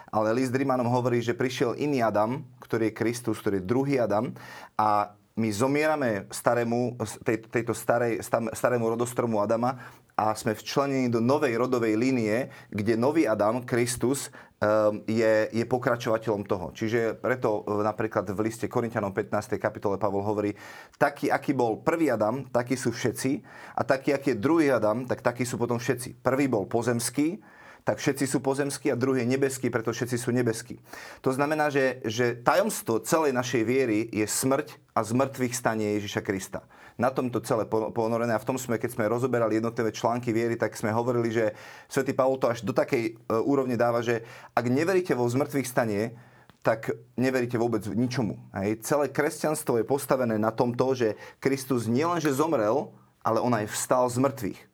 ale 0.10 0.34
list 0.34 0.54
Rímanom 0.54 0.90
hovorí, 0.90 1.22
že 1.22 1.38
prišiel 1.38 1.78
iný 1.78 2.02
Adam, 2.02 2.42
ktorý 2.62 2.90
je 2.90 2.98
Kristus, 2.98 3.42
ktorý 3.42 3.62
je 3.62 3.70
druhý 3.70 3.96
Adam 4.02 4.34
a 4.78 5.14
my 5.40 5.50
zomierame 5.56 6.28
starému, 6.28 7.00
tej, 7.24 7.48
tejto 7.48 7.72
starej, 7.72 8.20
starému 8.52 8.92
rodostromu 8.92 9.40
Adama 9.40 9.80
a 10.20 10.36
sme 10.36 10.52
včlenení 10.52 11.08
do 11.08 11.24
novej 11.24 11.56
rodovej 11.56 11.96
línie, 11.96 12.52
kde 12.68 13.00
nový 13.00 13.24
Adam, 13.24 13.64
Kristus, 13.64 14.28
ehm, 14.60 15.00
je, 15.08 15.48
je 15.56 15.64
pokračovateľom 15.64 16.44
toho. 16.44 16.76
Čiže 16.76 17.16
preto 17.16 17.64
e, 17.64 17.80
napríklad 17.88 18.28
v 18.28 18.44
liste 18.44 18.68
Korintianom 18.68 19.16
15. 19.16 19.56
kapitole 19.56 19.96
Pavol 19.96 20.28
hovorí, 20.28 20.52
taký, 21.00 21.32
aký 21.32 21.56
bol 21.56 21.80
prvý 21.80 22.12
Adam, 22.12 22.44
takí 22.52 22.76
sú 22.76 22.92
všetci 22.92 23.40
a 23.80 23.82
taký, 23.88 24.12
aký 24.12 24.36
je 24.36 24.44
druhý 24.44 24.76
Adam, 24.76 25.08
tak 25.08 25.24
takí 25.24 25.48
sú 25.48 25.56
potom 25.56 25.80
všetci. 25.80 26.20
Prvý 26.20 26.52
bol 26.52 26.68
pozemský, 26.68 27.40
tak 27.84 27.98
všetci 27.98 28.26
sú 28.28 28.40
pozemskí 28.44 28.92
a 28.92 29.00
druhý 29.00 29.24
je 29.26 29.32
nebeský, 29.34 29.72
preto 29.72 29.90
všetci 29.90 30.18
sú 30.20 30.30
nebeskí. 30.30 30.78
To 31.26 31.32
znamená, 31.34 31.72
že, 31.74 32.04
že 32.06 32.38
tajomstvo 32.38 33.02
celej 33.02 33.34
našej 33.34 33.64
viery 33.66 34.06
je 34.12 34.26
smrť 34.28 34.78
a 34.94 35.02
zmrtvých 35.02 35.56
stanie 35.56 35.98
Ježiša 35.98 36.22
Krista. 36.22 36.62
Na 37.00 37.10
tomto 37.16 37.40
celé 37.40 37.64
ponorené 37.70 38.36
a 38.36 38.44
v 38.44 38.48
tom 38.48 38.60
sme, 38.60 38.76
keď 38.76 39.00
sme 39.00 39.08
rozoberali 39.08 39.56
jednotlivé 39.56 39.96
články 39.96 40.36
viery, 40.36 40.60
tak 40.60 40.76
sme 40.76 40.92
hovorili, 40.92 41.32
že 41.32 41.56
svätý 41.88 42.12
Pavol 42.12 42.36
to 42.36 42.52
až 42.52 42.60
do 42.68 42.76
takej 42.76 43.04
e, 43.04 43.12
úrovne 43.40 43.80
dáva, 43.80 44.04
že 44.04 44.28
ak 44.52 44.68
neveríte 44.68 45.16
vo 45.16 45.24
zmrtvých 45.24 45.64
stanie, 45.64 46.12
tak 46.60 46.92
neveríte 47.16 47.56
vôbec 47.56 47.88
ničomu. 47.88 48.36
Hej. 48.52 48.84
Celé 48.84 49.08
kresťanstvo 49.08 49.80
je 49.80 49.88
postavené 49.88 50.36
na 50.36 50.52
tomto, 50.52 50.92
že 50.92 51.16
Kristus 51.40 51.88
nielenže 51.88 52.36
zomrel, 52.36 52.92
ale 53.24 53.40
on 53.40 53.56
aj 53.56 53.72
vstal 53.72 54.12
z 54.12 54.20
mŕtvych. 54.20 54.69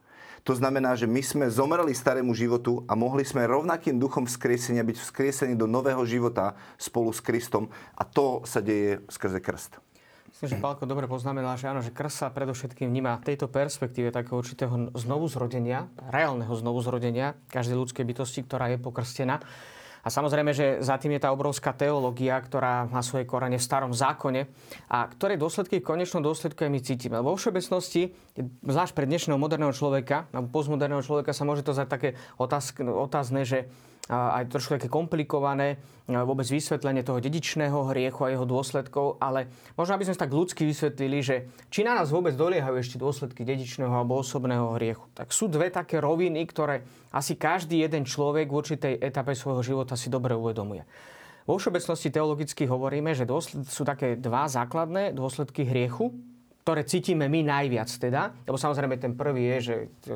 To 0.45 0.53
znamená, 0.53 0.93
že 0.93 1.09
my 1.09 1.25
sme 1.25 1.45
zomreli 1.49 1.97
starému 1.97 2.29
životu 2.37 2.85
a 2.85 2.93
mohli 2.93 3.25
sme 3.25 3.49
rovnakým 3.49 3.97
duchom 3.97 4.29
vzkriesenia 4.29 4.85
byť 4.85 4.97
vzkriesení 5.01 5.57
do 5.57 5.65
nového 5.65 6.05
života 6.05 6.53
spolu 6.77 7.09
s 7.09 7.17
Kristom 7.17 7.73
a 7.97 8.05
to 8.05 8.45
sa 8.45 8.61
deje 8.61 9.01
skrze 9.09 9.41
krst. 9.41 9.81
Myslím, 10.29 10.51
že 10.53 10.61
Pálko 10.61 10.85
dobre 10.85 11.09
poznamenal, 11.09 11.57
že 11.57 11.71
áno, 11.71 11.81
že 11.81 11.89
krst 11.89 12.21
sa 12.21 12.27
predovšetkým 12.29 12.91
vníma 12.91 13.17
v 13.23 13.33
tejto 13.33 13.49
perspektíve 13.49 14.13
takého 14.13 14.37
určitého 14.37 14.93
znovuzrodenia, 14.93 15.89
reálneho 16.13 16.53
znovuzrodenia 16.53 17.39
každej 17.49 17.81
ľudskej 17.81 18.05
bytosti, 18.05 18.45
ktorá 18.45 18.69
je 18.69 18.77
pokrstená. 18.77 19.41
A 20.05 20.13
samozrejme, 20.13 20.53
že 20.53 20.85
za 20.85 21.01
tým 21.01 21.17
je 21.17 21.25
tá 21.25 21.33
obrovská 21.33 21.73
teológia, 21.73 22.37
ktorá 22.37 22.85
má 22.85 23.01
svoje 23.01 23.25
korene 23.25 23.57
v 23.57 23.65
starom 23.65 23.89
zákone 23.89 24.45
a 24.85 25.09
ktoré 25.09 25.33
dôsledky 25.33 25.81
v 25.81 25.87
konečnom 25.89 26.21
dôsledku 26.21 26.61
aj 26.61 26.69
my 26.69 26.79
cítime. 26.85 27.17
Vo 27.25 27.33
všeobecnosti, 27.33 28.13
zvlášť 28.61 28.93
pre 28.93 29.09
dnešného 29.09 29.41
moderného 29.41 29.73
človeka, 29.73 30.29
alebo 30.29 30.53
postmoderného 30.53 31.01
človeka 31.01 31.33
sa 31.33 31.41
môže 31.41 31.65
to 31.65 31.73
zdať 31.73 31.89
také 31.89 32.09
otázne, 32.37 33.41
že 33.49 33.65
aj 34.05 34.53
trošku 34.53 34.77
také 34.77 34.85
komplikované 34.85 35.81
vôbec 36.05 36.45
vysvetlenie 36.45 37.01
toho 37.01 37.17
dedičného 37.17 37.89
hriechu 37.89 38.21
a 38.21 38.29
jeho 38.29 38.45
dôsledkov, 38.45 39.17
ale 39.17 39.49
možno 39.73 39.97
aby 39.97 40.05
sme 40.05 40.13
tak 40.13 40.29
ľudsky 40.29 40.61
vysvetlili, 40.61 41.17
že 41.25 41.49
či 41.73 41.81
na 41.81 41.97
nás 41.97 42.13
vôbec 42.13 42.37
doliehajú 42.37 42.77
ešte 42.77 43.01
dôsledky 43.01 43.41
dedičného 43.41 43.89
alebo 43.89 44.21
osobného 44.21 44.77
hriechu. 44.77 45.09
Tak 45.17 45.33
sú 45.33 45.49
dve 45.49 45.73
také 45.73 45.97
roviny, 45.97 46.45
ktoré 46.45 46.85
asi 47.09 47.33
každý 47.33 47.81
jeden 47.81 48.05
človek 48.05 48.45
v 48.45 48.57
určitej 48.61 48.93
etape 49.01 49.33
svojho 49.33 49.65
života 49.65 49.97
si 49.97 50.13
dobre 50.13 50.37
uvedomuje. 50.37 50.85
Vo 51.49 51.57
všeobecnosti 51.57 52.13
teologicky 52.13 52.69
hovoríme, 52.69 53.17
že 53.17 53.25
sú 53.69 53.81
také 53.81 54.17
dva 54.17 54.45
základné 54.45 55.17
dôsledky 55.17 55.65
hriechu. 55.65 56.13
Ktoré 56.65 56.81
cítime 56.81 57.29
my 57.29 57.45
najviac 57.45 57.85
teda, 57.85 58.33
lebo 58.41 58.57
samozrejme 58.57 58.97
ten 58.97 59.13
prvý 59.13 59.53
je, 59.53 59.57
že 59.61 59.75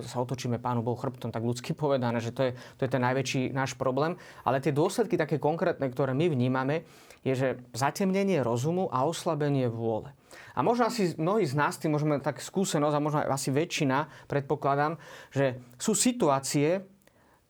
sa 0.09 0.17
otočíme 0.17 0.57
Pánu 0.57 0.81
Bohu 0.81 0.97
chrbtom, 0.97 1.29
tak 1.29 1.45
ľudsky 1.45 1.77
povedané, 1.85 2.17
že 2.17 2.33
to 2.33 2.49
je, 2.49 2.51
to 2.81 2.89
je 2.89 2.89
ten 2.89 3.05
najväčší 3.05 3.53
náš 3.53 3.77
problém. 3.77 4.17
Ale 4.41 4.57
tie 4.57 4.73
dôsledky 4.73 5.13
také 5.13 5.38
konkrétne, 5.38 5.85
ktoré 5.93 6.17
my 6.17 6.25
vnímame, 6.25 6.89
je, 7.21 7.38
že 7.38 7.47
zatemnenie 7.77 8.41
rozumu 8.41 8.89
a 8.89 9.05
oslabenie 9.05 9.69
vôle. 9.69 10.09
A 10.57 10.65
možno 10.65 10.89
asi 10.89 11.13
mnohí 11.21 11.45
z 11.45 11.53
nás, 11.53 11.77
tým 11.77 11.93
môžeme 11.93 12.17
tak 12.17 12.41
skúsenosť, 12.41 12.95
a 12.97 13.03
možno 13.05 13.19
asi 13.29 13.53
väčšina, 13.53 14.09
predpokladám, 14.25 14.97
že 15.29 15.62
sú 15.77 15.93
situácie, 15.93 16.81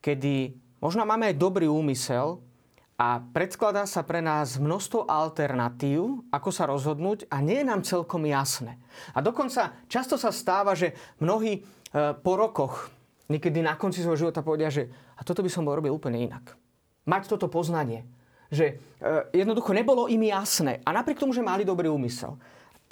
kedy 0.04 0.60
možno 0.84 1.08
máme 1.08 1.32
aj 1.32 1.40
dobrý 1.40 1.72
úmysel, 1.72 2.44
a 3.00 3.24
predkladá 3.32 3.88
sa 3.88 4.04
pre 4.04 4.20
nás 4.20 4.60
množstvo 4.60 5.08
alternatív, 5.08 6.28
ako 6.28 6.50
sa 6.52 6.68
rozhodnúť 6.68 7.32
a 7.32 7.40
nie 7.40 7.64
je 7.64 7.68
nám 7.72 7.80
celkom 7.80 8.28
jasné. 8.28 8.76
A 9.16 9.24
dokonca 9.24 9.72
často 9.88 10.20
sa 10.20 10.28
stáva, 10.28 10.76
že 10.76 10.92
mnohí 11.16 11.52
e, 11.56 11.60
po 12.20 12.36
rokoch, 12.36 12.92
niekedy 13.32 13.64
na 13.64 13.80
konci 13.80 14.04
svojho 14.04 14.28
života 14.28 14.44
povedia, 14.44 14.68
že 14.68 14.92
a 15.16 15.24
toto 15.24 15.40
by 15.40 15.48
som 15.48 15.64
bol 15.64 15.80
robil 15.80 15.96
úplne 15.96 16.28
inak. 16.28 16.60
Mať 17.08 17.32
toto 17.32 17.48
poznanie. 17.48 18.04
Že 18.52 18.76
e, 19.00 19.32
jednoducho 19.32 19.72
nebolo 19.72 20.04
im 20.04 20.20
jasné. 20.20 20.84
A 20.84 20.92
napriek 20.92 21.24
tomu, 21.24 21.32
že 21.32 21.40
mali 21.40 21.64
dobrý 21.64 21.88
úmysel. 21.88 22.36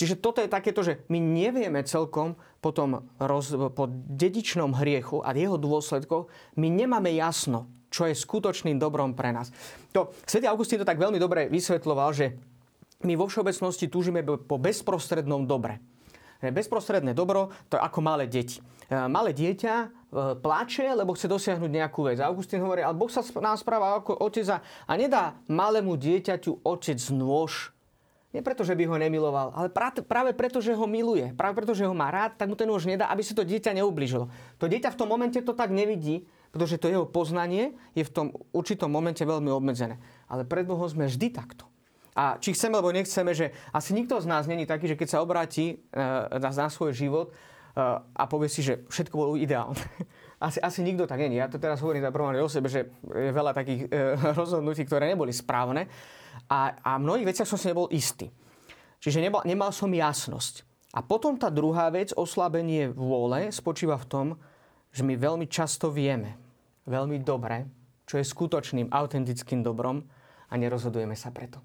Čiže 0.01 0.25
toto 0.25 0.41
je 0.41 0.49
takéto, 0.49 0.81
že 0.81 1.05
my 1.13 1.21
nevieme 1.21 1.85
celkom 1.85 2.33
po, 2.65 2.73
tom 2.73 3.05
roz, 3.21 3.53
po 3.77 3.85
dedičnom 3.93 4.73
hriechu 4.73 5.21
a 5.21 5.37
jeho 5.37 5.61
dôsledkoch, 5.61 6.33
my 6.57 6.69
nemáme 6.73 7.13
jasno, 7.13 7.69
čo 7.89 8.09
je 8.09 8.15
skutočným 8.15 8.77
dobrom 8.77 9.17
pre 9.17 9.33
nás. 9.33 9.53
To, 9.97 10.13
Sv. 10.25 10.45
Augustín 10.45 10.81
to 10.81 10.89
tak 10.89 11.01
veľmi 11.01 11.17
dobre 11.17 11.49
vysvetloval, 11.49 12.13
že 12.13 12.37
my 13.05 13.15
vo 13.15 13.31
všeobecnosti 13.31 13.87
túžime 13.87 14.25
po 14.25 14.57
bezprostrednom 14.59 15.47
dobre. 15.47 15.79
Bezprostredné 16.39 17.19
dobro, 17.19 17.51
to 17.67 17.75
je 17.75 17.83
ako 17.83 17.99
malé 17.99 18.31
deti. 18.31 18.63
E, 18.87 18.95
malé 19.11 19.35
dieťa 19.35 19.75
e, 19.75 19.87
pláče, 20.39 20.87
lebo 20.95 21.15
chce 21.19 21.27
dosiahnuť 21.27 21.71
nejakú 21.71 22.07
vec. 22.07 22.23
Augustín 22.23 22.63
hovorí, 22.63 22.87
ale 22.87 22.95
Boh 22.95 23.11
sa 23.11 23.27
nám 23.43 23.59
správa 23.59 23.99
ako 23.99 24.15
otec 24.23 24.47
a 24.63 24.93
nedá 24.95 25.35
malému 25.51 25.99
dieťaťu 25.99 26.63
otec 26.63 26.99
nôž. 27.11 27.75
Nie 28.31 28.45
preto, 28.45 28.63
že 28.63 28.77
by 28.79 28.85
ho 28.87 28.97
nemiloval, 29.01 29.57
ale 29.57 29.73
práve 30.05 30.37
preto, 30.37 30.63
že 30.63 30.77
ho 30.77 30.87
miluje. 30.87 31.33
Práve 31.35 31.59
preto, 31.59 31.73
že 31.73 31.89
ho 31.89 31.97
má 31.97 32.13
rád, 32.13 32.39
tak 32.39 32.47
mu 32.47 32.55
ten 32.55 32.69
nôž 32.69 32.87
nedá, 32.87 33.11
aby 33.11 33.25
si 33.25 33.35
to 33.35 33.43
dieťa 33.43 33.75
neubližilo. 33.75 34.31
To 34.63 34.69
dieťa 34.69 34.95
v 34.95 34.99
tom 35.01 35.09
momente 35.09 35.41
to 35.41 35.57
tak 35.57 35.73
nevidí, 35.73 36.29
pretože 36.51 36.81
to 36.81 36.89
jeho 36.89 37.05
poznanie 37.05 37.77
je 37.93 38.05
v 38.05 38.13
tom 38.13 38.27
určitom 38.57 38.89
momente 38.89 39.21
veľmi 39.21 39.53
obmedzené. 39.53 40.01
Ale 40.29 40.49
pred 40.49 40.65
Bohom 40.65 40.89
sme 40.89 41.09
vždy 41.09 41.33
takto. 41.33 41.69
A 42.19 42.35
či 42.43 42.51
chceme 42.51 42.75
alebo 42.75 42.91
nechceme, 42.91 43.31
že 43.31 43.55
asi 43.71 43.95
nikto 43.95 44.19
z 44.19 44.27
nás 44.27 44.51
není 44.51 44.67
taký, 44.67 44.91
že 44.91 44.99
keď 44.99 45.09
sa 45.09 45.23
obráti 45.23 45.79
e, 45.95 46.03
na, 46.35 46.51
na 46.51 46.67
svoj 46.67 46.91
život 46.91 47.31
e, 47.31 47.33
a 47.95 48.23
povie 48.27 48.51
si, 48.51 48.59
že 48.59 48.83
všetko 48.91 49.15
bolo 49.15 49.33
ideálne. 49.39 49.79
Asi, 50.39 50.63
asi 50.63 50.87
nikto 50.87 51.03
tak 51.11 51.19
není. 51.19 51.35
Ja 51.35 51.51
to 51.51 51.59
teraz 51.59 51.83
hovorím 51.83 52.07
za 52.07 52.15
prvom 52.15 52.31
o 52.31 52.47
sebe, 52.47 52.71
že 52.71 52.95
je 53.11 53.35
veľa 53.35 53.51
takých 53.59 53.91
e, 53.91 54.15
rozhodnutí, 54.39 54.87
ktoré 54.87 55.11
neboli 55.11 55.35
správne. 55.35 55.91
A, 56.47 56.79
a 56.79 56.95
mnohých 56.95 57.35
veciach 57.35 57.51
som 57.51 57.59
si 57.59 57.67
nebol 57.67 57.91
istý. 57.91 58.31
Čiže 59.03 59.19
nebol, 59.19 59.43
nemal 59.43 59.75
som 59.75 59.91
jasnosť. 59.91 60.63
A 60.95 61.03
potom 61.03 61.35
tá 61.35 61.51
druhá 61.51 61.91
vec, 61.91 62.15
oslabenie 62.15 62.87
vôle, 62.95 63.51
spočíva 63.51 63.99
v 63.99 64.07
tom, 64.07 64.27
že 64.93 65.03
my 65.05 65.15
veľmi 65.15 65.47
často 65.47 65.93
vieme, 65.93 66.37
veľmi 66.89 67.21
dobre, 67.21 67.69
čo 68.09 68.17
je 68.17 68.25
skutočným, 68.25 68.89
autentickým 68.89 69.61
dobrom 69.61 70.01
a 70.49 70.55
nerozhodujeme 70.57 71.13
sa 71.13 71.29
preto. 71.29 71.61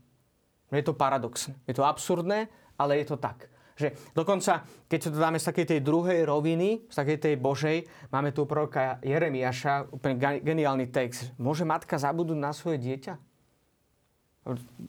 Je 0.73 0.83
to 0.83 0.97
paradoxné. 0.97 1.53
Je 1.69 1.77
to 1.77 1.85
absurdné, 1.85 2.49
ale 2.75 2.99
je 2.99 3.05
to 3.13 3.17
tak. 3.21 3.47
Že 3.73 4.13
dokonca, 4.13 4.65
keď 4.85 4.99
to 5.01 5.09
dáme 5.17 5.41
z 5.41 5.49
takej 5.49 5.65
tej 5.65 5.79
druhej 5.81 6.25
roviny, 6.25 6.85
z 6.89 6.95
takej 6.97 7.17
tej 7.17 7.35
Božej, 7.41 7.77
máme 8.13 8.29
tu 8.29 8.45
proroka 8.45 9.01
Jeremiaša, 9.01 9.93
úplne 9.93 10.41
geniálny 10.41 10.89
text. 10.93 11.33
Môže 11.41 11.65
matka 11.65 11.97
zabudnúť 11.97 12.37
na 12.37 12.53
svoje 12.53 12.77
dieťa? 12.81 13.13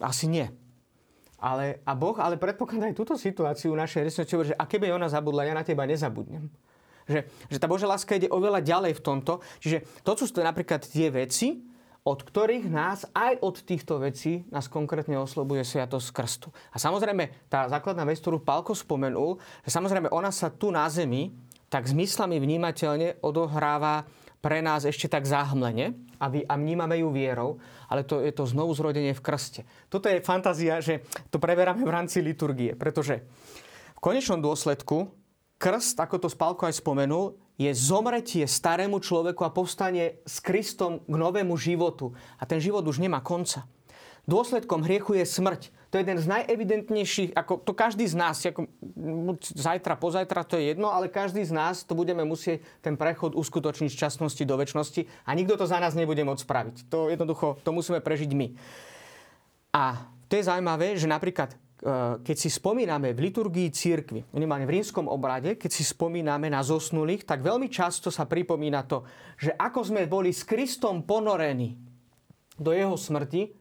Asi 0.05 0.29
nie. 0.29 0.49
Ale, 1.41 1.85
a 1.85 1.93
Boh 1.93 2.17
ale 2.17 2.41
predpokladá 2.41 2.89
aj 2.89 2.97
túto 2.97 3.15
situáciu 3.21 3.77
našej 3.77 4.09
resnosti, 4.09 4.53
že 4.53 4.57
a 4.57 4.65
keby 4.65 4.93
ona 4.93 5.13
zabudla, 5.13 5.45
ja 5.45 5.53
na 5.53 5.65
teba 5.65 5.85
nezabudnem. 5.85 6.49
Že, 7.05 7.29
že 7.53 7.59
tá 7.61 7.67
Božia 7.69 7.91
láska 7.91 8.17
ide 8.17 8.33
oveľa 8.33 8.65
ďalej 8.65 8.97
v 8.97 9.05
tomto. 9.05 9.45
Čiže 9.61 10.05
to 10.05 10.17
sú 10.17 10.31
napríklad 10.41 10.85
tie 10.85 11.13
veci, 11.13 11.61
od 12.05 12.21
ktorých 12.21 12.69
nás, 12.69 13.09
aj 13.17 13.41
od 13.41 13.65
týchto 13.65 13.97
vecí, 13.97 14.45
nás 14.53 14.69
konkrétne 14.69 15.17
oslobuje 15.17 15.65
Sviatosť 15.65 16.09
Krstu. 16.13 16.49
A 16.73 16.77
samozrejme, 16.77 17.49
tá 17.49 17.65
základná 17.65 18.05
vec, 18.05 18.21
ktorú 18.21 18.45
Pálko 18.45 18.77
spomenul, 18.77 19.41
že 19.65 19.73
samozrejme 19.73 20.13
ona 20.13 20.29
sa 20.29 20.53
tu 20.53 20.69
na 20.69 20.85
zemi 20.93 21.33
tak 21.73 21.89
zmyslami 21.89 22.39
vnímateľne 22.39 23.25
odohráva 23.25 24.05
pre 24.45 24.61
nás 24.61 24.85
ešte 24.85 25.09
tak 25.09 25.25
záhmlene 25.25 25.97
a, 26.21 26.29
vy, 26.29 26.45
a 26.45 26.55
vnímame 26.61 27.01
ju 27.01 27.09
vierou, 27.09 27.57
ale 27.89 28.05
to 28.05 28.21
je 28.21 28.31
to 28.37 28.45
znovu 28.45 28.77
zrodenie 28.77 29.17
v 29.17 29.25
krste. 29.25 29.65
Toto 29.89 30.07
je 30.13 30.21
fantázia, 30.21 30.85
že 30.85 31.01
to 31.33 31.41
preberáme 31.41 31.81
v 31.81 31.89
rámci 31.89 32.21
liturgie, 32.21 32.77
pretože 32.77 33.25
v 33.97 34.01
konečnom 34.05 34.45
dôsledku 34.45 35.09
krst, 35.59 35.97
ako 36.01 36.27
to 36.27 36.29
Spálko 36.29 36.67
aj 36.67 36.79
spomenul, 36.79 37.39
je 37.55 37.71
zomretie 37.71 38.45
starému 38.45 38.99
človeku 38.99 39.47
a 39.47 39.55
povstanie 39.55 40.19
s 40.27 40.43
Kristom 40.43 41.07
k 41.07 41.15
novému 41.15 41.55
životu. 41.55 42.11
A 42.39 42.45
ten 42.45 42.59
život 42.59 42.83
už 42.83 42.99
nemá 42.99 43.23
konca. 43.23 43.63
Dôsledkom 44.25 44.81
hriechu 44.83 45.21
je 45.21 45.25
smrť. 45.29 45.69
To 45.93 46.01
je 46.01 46.03
jeden 46.03 46.19
z 46.19 46.27
najevidentnejších, 46.27 47.39
ako 47.39 47.63
to 47.63 47.71
každý 47.77 48.09
z 48.09 48.19
nás, 48.19 48.43
ako 48.43 48.67
zajtra, 49.39 49.95
pozajtra, 49.95 50.43
to 50.43 50.59
je 50.59 50.75
jedno, 50.75 50.91
ale 50.91 51.13
každý 51.13 51.45
z 51.47 51.55
nás 51.55 51.87
to 51.87 51.95
budeme 51.95 52.27
musieť 52.27 52.67
ten 52.83 52.99
prechod 52.99 53.39
uskutočniť 53.39 53.95
z 53.95 54.01
časnosti 54.09 54.43
do 54.43 54.59
väčšnosti 54.59 55.07
a 55.23 55.31
nikto 55.39 55.55
to 55.55 55.71
za 55.71 55.79
nás 55.79 55.95
nebude 55.95 56.19
môcť 56.27 56.43
spraviť. 56.43 56.77
To 56.91 57.15
jednoducho, 57.15 57.63
to 57.63 57.71
musíme 57.71 58.03
prežiť 58.03 58.31
my. 58.35 58.59
A 59.71 60.09
to 60.27 60.35
je 60.35 60.49
zaujímavé, 60.51 60.99
že 60.99 61.07
napríklad 61.07 61.55
keď 62.25 62.37
si 62.41 62.49
spomíname 62.49 63.13
v 63.13 63.29
liturgii 63.29 63.69
církvy, 63.69 64.33
minimálne 64.33 64.65
v 64.65 64.81
rímskom 64.81 65.05
obrade, 65.05 65.61
keď 65.61 65.69
si 65.69 65.85
spomíname 65.85 66.49
na 66.49 66.65
zosnulých, 66.65 67.29
tak 67.29 67.45
veľmi 67.45 67.69
často 67.69 68.09
sa 68.09 68.25
pripomína 68.25 68.89
to, 68.89 69.05
že 69.37 69.53
ako 69.53 69.93
sme 69.93 70.09
boli 70.09 70.33
s 70.33 70.49
Kristom 70.49 71.05
ponorení 71.05 71.77
do 72.57 72.73
jeho 72.73 72.97
smrti, 72.97 73.53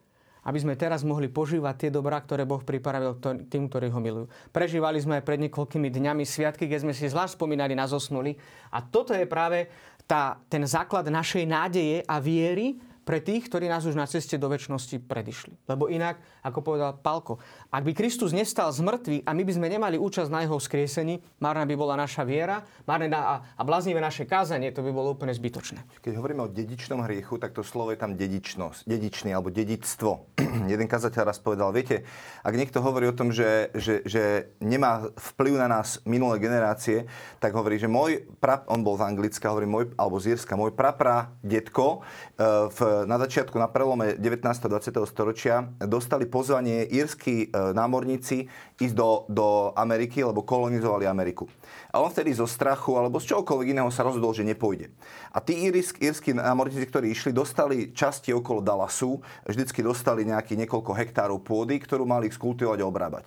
aby 0.44 0.60
sme 0.60 0.80
teraz 0.80 1.04
mohli 1.04 1.32
požívať 1.32 1.88
tie 1.88 1.92
dobrá, 1.92 2.20
ktoré 2.20 2.44
Boh 2.48 2.64
pripravil 2.64 3.20
tým, 3.48 3.68
ktorí 3.68 3.92
ho 3.92 4.00
milujú. 4.00 4.28
Prežívali 4.52 5.00
sme 5.00 5.20
aj 5.20 5.28
pred 5.28 5.40
niekoľkými 5.44 5.88
dňami 5.88 6.24
sviatky, 6.24 6.68
keď 6.68 6.80
sme 6.84 6.94
si 6.96 7.08
zvlášť 7.08 7.36
spomínali 7.40 7.76
na 7.76 7.88
zosnulých. 7.88 8.40
A 8.72 8.84
toto 8.84 9.16
je 9.16 9.24
práve 9.24 9.72
tá, 10.04 10.40
ten 10.52 10.64
základ 10.68 11.08
našej 11.08 11.48
nádeje 11.48 12.04
a 12.04 12.20
viery, 12.20 12.76
pre 13.04 13.20
tých, 13.20 13.52
ktorí 13.52 13.68
nás 13.68 13.84
už 13.84 14.00
na 14.00 14.08
ceste 14.08 14.40
do 14.40 14.48
väčšnosti 14.48 15.04
predišli. 15.04 15.68
Lebo 15.68 15.92
inak, 15.92 16.20
ako 16.42 16.60
povedal 16.64 16.96
Palko, 16.96 17.40
ak 17.70 17.84
by 17.84 17.92
Kristus 17.92 18.32
nestal 18.32 18.72
z 18.72 18.80
mŕtvych 18.82 19.24
a 19.28 19.32
my 19.36 19.44
by 19.44 19.54
sme 19.54 19.68
nemali 19.68 19.96
účasť 20.00 20.32
na 20.32 20.48
jeho 20.48 20.58
skriesení, 20.58 21.20
marná 21.44 21.68
by 21.68 21.76
bola 21.76 22.00
naša 22.00 22.24
viera 22.24 22.64
marné 22.88 23.12
a, 23.12 23.44
a 23.44 23.62
bláznivé 23.62 24.00
naše 24.00 24.24
kázanie, 24.24 24.72
to 24.72 24.84
by 24.84 24.92
bolo 24.92 25.14
úplne 25.14 25.36
zbytočné. 25.36 25.84
Keď 26.00 26.14
hovoríme 26.20 26.48
o 26.48 26.50
dedičnom 26.52 27.04
hriechu, 27.04 27.38
tak 27.38 27.52
to 27.52 27.62
slovo 27.62 27.92
je 27.92 28.00
tam 28.00 28.16
dedičnosť, 28.16 28.88
dedičný 28.88 29.36
alebo 29.36 29.52
dedictvo. 29.52 30.26
Jeden 30.72 30.88
kazateľ 30.88 31.24
raz 31.28 31.38
povedal, 31.44 31.70
viete, 31.76 32.08
ak 32.44 32.54
niekto 32.56 32.80
hovorí 32.80 33.12
o 33.12 33.16
tom, 33.16 33.36
že, 33.36 33.72
že, 33.76 34.04
že 34.08 34.54
nemá 34.64 35.12
vplyv 35.16 35.60
na 35.60 35.68
nás 35.68 36.00
minulé 36.08 36.40
generácie, 36.40 37.06
tak 37.44 37.52
hovorí, 37.56 37.76
že 37.80 37.92
môj 37.92 38.26
pra, 38.40 38.64
on 38.72 38.82
bol 38.82 38.96
z 38.96 39.06
Anglicka, 39.08 39.52
hovorí 39.52 39.68
môj, 39.68 39.92
alebo 40.00 40.20
z 40.20 40.36
Jirska, 40.36 40.56
môj 40.56 40.72
prapra 40.72 41.36
detko 41.44 42.00
e, 42.38 42.70
v 42.72 42.80
na 43.10 43.18
začiatku, 43.18 43.58
na 43.58 43.66
prelome 43.66 44.16
19. 44.16 44.46
a 44.46 44.70
20. 44.70 44.94
storočia 45.10 45.68
dostali 45.82 46.30
pozvanie 46.30 46.86
írsky 46.86 47.48
e, 47.50 47.74
námorníci 47.74 48.46
ísť 48.78 48.96
do, 48.96 49.26
do 49.28 49.48
Ameriky, 49.74 50.22
lebo 50.22 50.46
kolonizovali 50.46 51.10
Ameriku. 51.10 51.50
A 51.90 52.00
on 52.00 52.14
vtedy 52.14 52.34
zo 52.38 52.46
strachu 52.46 52.94
alebo 52.94 53.18
z 53.18 53.34
čokoľvek 53.34 53.74
iného 53.74 53.90
sa 53.90 54.06
rozhodol, 54.06 54.32
že 54.32 54.46
nepôjde. 54.46 54.94
A 55.34 55.42
tí 55.42 55.66
írsky, 55.66 56.06
írsky 56.06 56.30
námorníci, 56.38 56.86
ktorí 56.86 57.10
išli, 57.10 57.34
dostali 57.34 57.90
časti 57.92 58.30
okolo 58.32 58.62
Dallasu, 58.62 59.20
vždycky 59.50 59.82
dostali 59.82 60.24
nejaký 60.24 60.54
niekoľko 60.54 60.92
hektárov 60.94 61.42
pôdy, 61.42 61.82
ktorú 61.82 62.06
mali 62.06 62.30
skultivovať 62.30 62.80
a 62.82 62.90
obrábať. 62.90 63.24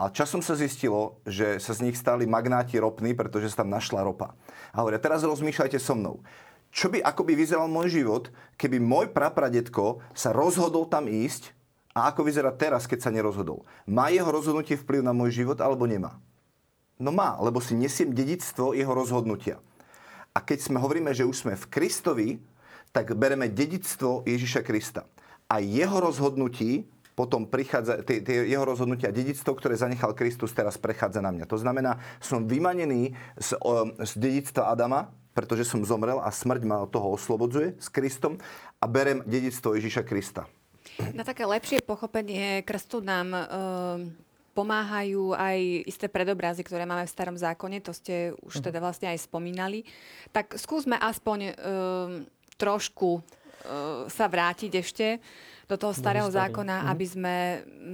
A 0.00 0.08
časom 0.08 0.40
sa 0.40 0.56
zistilo, 0.56 1.20
že 1.28 1.60
sa 1.60 1.76
z 1.76 1.84
nich 1.84 1.96
stali 1.96 2.24
magnáti 2.24 2.80
ropní, 2.80 3.12
pretože 3.12 3.52
sa 3.52 3.62
tam 3.62 3.72
našla 3.72 4.00
ropa. 4.00 4.32
A 4.72 4.80
hovoria, 4.80 4.96
teraz 4.96 5.20
rozmýšľajte 5.20 5.76
so 5.76 5.92
mnou 5.92 6.24
čo 6.70 6.86
by, 6.86 7.02
ako 7.02 7.26
by 7.26 7.34
vyzeral 7.34 7.66
môj 7.66 8.02
život, 8.02 8.30
keby 8.54 8.78
môj 8.78 9.10
prapradetko 9.10 10.02
sa 10.14 10.30
rozhodol 10.30 10.86
tam 10.86 11.10
ísť 11.10 11.50
a 11.90 12.14
ako 12.14 12.22
vyzerá 12.22 12.54
teraz, 12.54 12.86
keď 12.86 12.98
sa 13.02 13.10
nerozhodol. 13.10 13.66
Má 13.90 14.14
jeho 14.14 14.30
rozhodnutie 14.30 14.78
vplyv 14.78 15.02
na 15.02 15.10
môj 15.10 15.42
život 15.42 15.58
alebo 15.58 15.90
nemá? 15.90 16.22
No 17.00 17.10
má, 17.10 17.34
lebo 17.42 17.58
si 17.58 17.74
nesiem 17.74 18.14
dedictvo 18.14 18.76
jeho 18.76 18.92
rozhodnutia. 18.94 19.58
A 20.30 20.38
keď 20.38 20.70
sme 20.70 20.78
hovoríme, 20.78 21.10
že 21.10 21.26
už 21.26 21.42
sme 21.42 21.58
v 21.58 21.66
Kristovi, 21.66 22.28
tak 22.94 23.10
bereme 23.18 23.50
dedictvo 23.50 24.22
Ježiša 24.22 24.62
Krista. 24.62 25.02
A 25.50 25.58
jeho 25.58 25.98
rozhodnutí 25.98 26.86
potom 27.18 27.44
prichádza, 27.44 28.00
tie, 28.06 28.22
tie 28.22 28.48
jeho 28.48 28.64
rozhodnutia, 28.64 29.12
dedictvo, 29.12 29.52
ktoré 29.52 29.76
zanechal 29.76 30.16
Kristus, 30.16 30.56
teraz 30.56 30.80
prechádza 30.80 31.20
na 31.20 31.34
mňa. 31.34 31.44
To 31.50 31.58
znamená, 31.58 32.00
som 32.22 32.46
vymanený 32.48 33.12
z, 33.36 33.58
z 34.00 34.12
dedictva 34.16 34.72
Adama, 34.72 35.12
pretože 35.34 35.68
som 35.68 35.86
zomrel 35.86 36.18
a 36.18 36.30
smrť 36.30 36.62
ma 36.66 36.82
od 36.82 36.90
toho 36.90 37.14
oslobodzuje 37.14 37.78
s 37.78 37.88
Kristom 37.88 38.38
a 38.82 38.84
berem 38.90 39.22
dedictvo 39.26 39.78
Ježiša 39.78 40.02
Krista. 40.02 40.46
Na 41.12 41.22
také 41.22 41.44
lepšie 41.44 41.84
pochopenie 41.84 42.64
krstu 42.64 43.04
nám 43.04 43.28
e, 43.32 43.42
pomáhajú 44.56 45.32
aj 45.36 45.86
isté 45.86 46.06
predobrazy, 46.10 46.64
ktoré 46.66 46.84
máme 46.84 47.06
v 47.06 47.14
starom 47.14 47.36
zákone, 47.38 47.80
to 47.80 47.92
ste 47.94 48.34
už 48.42 48.60
mhm. 48.60 48.64
teda 48.68 48.78
vlastne 48.82 49.08
aj 49.12 49.18
spomínali. 49.24 49.86
Tak 50.34 50.58
skúsme 50.58 50.98
aspoň 50.98 51.38
e, 51.40 51.52
trošku 52.60 53.20
e, 53.20 53.22
sa 54.10 54.26
vrátiť 54.28 54.72
ešte 54.76 55.06
do 55.70 55.78
toho 55.78 55.94
starého 55.94 56.26
zákona, 56.26 56.82
mm-hmm. 56.82 56.92
aby 56.92 57.06
sme 57.06 57.34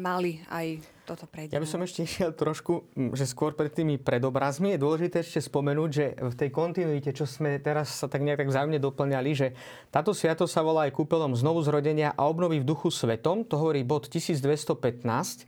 mali 0.00 0.40
aj 0.48 0.80
toto 1.06 1.30
prejde. 1.30 1.54
Ja 1.54 1.62
by 1.62 1.68
som 1.70 1.86
ešte 1.86 2.02
išiel 2.02 2.34
trošku, 2.34 2.90
že 3.14 3.30
skôr 3.30 3.54
pred 3.54 3.70
tými 3.70 4.02
predobrazmi 4.02 4.74
je 4.74 4.82
dôležité 4.82 5.22
ešte 5.22 5.38
spomenúť, 5.38 5.90
že 5.94 6.04
v 6.18 6.34
tej 6.34 6.50
kontinuite, 6.50 7.14
čo 7.14 7.22
sme 7.22 7.62
teraz 7.62 7.94
sa 7.94 8.10
tak 8.10 8.26
nejak 8.26 8.42
tak 8.42 8.50
vzájomne 8.50 8.82
doplňali, 8.82 9.30
že 9.30 9.54
táto 9.94 10.10
sviatosť 10.10 10.50
sa 10.50 10.66
volá 10.66 10.90
aj 10.90 10.98
kúpelom 10.98 11.38
znovu 11.38 11.62
zrodenia 11.62 12.10
a 12.18 12.26
obnovy 12.26 12.58
v 12.58 12.66
duchu 12.66 12.90
svetom, 12.90 13.46
to 13.46 13.54
hovorí 13.54 13.86
bod 13.86 14.10
1215, 14.10 15.46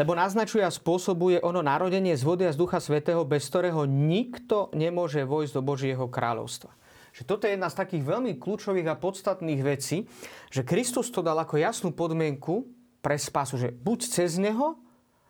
lebo 0.00 0.16
naznačuje 0.16 0.64
a 0.64 0.72
spôsobuje 0.72 1.44
ono 1.44 1.60
narodenie 1.60 2.16
z 2.16 2.24
vody 2.24 2.48
a 2.48 2.54
z 2.54 2.58
ducha 2.58 2.80
svetého, 2.80 3.26
bez 3.28 3.44
ktorého 3.50 3.84
nikto 3.84 4.72
nemôže 4.72 5.20
vojsť 5.26 5.52
do 5.52 5.62
Božieho 5.62 6.06
kráľovstva. 6.08 6.72
Že 7.12 7.22
toto 7.26 7.50
je 7.50 7.58
jedna 7.58 7.66
z 7.66 7.78
takých 7.82 8.06
veľmi 8.06 8.38
kľúčových 8.38 8.94
a 8.94 8.94
podstatných 8.94 9.60
vecí, 9.66 10.06
že 10.54 10.62
Kristus 10.62 11.10
to 11.10 11.18
dal 11.18 11.34
ako 11.42 11.58
jasnú 11.58 11.90
podmienku 11.90 12.77
pre 13.02 13.16
spásu, 13.16 13.56
že 13.60 13.70
buď 13.70 13.98
cez 14.08 14.38
neho, 14.38 14.78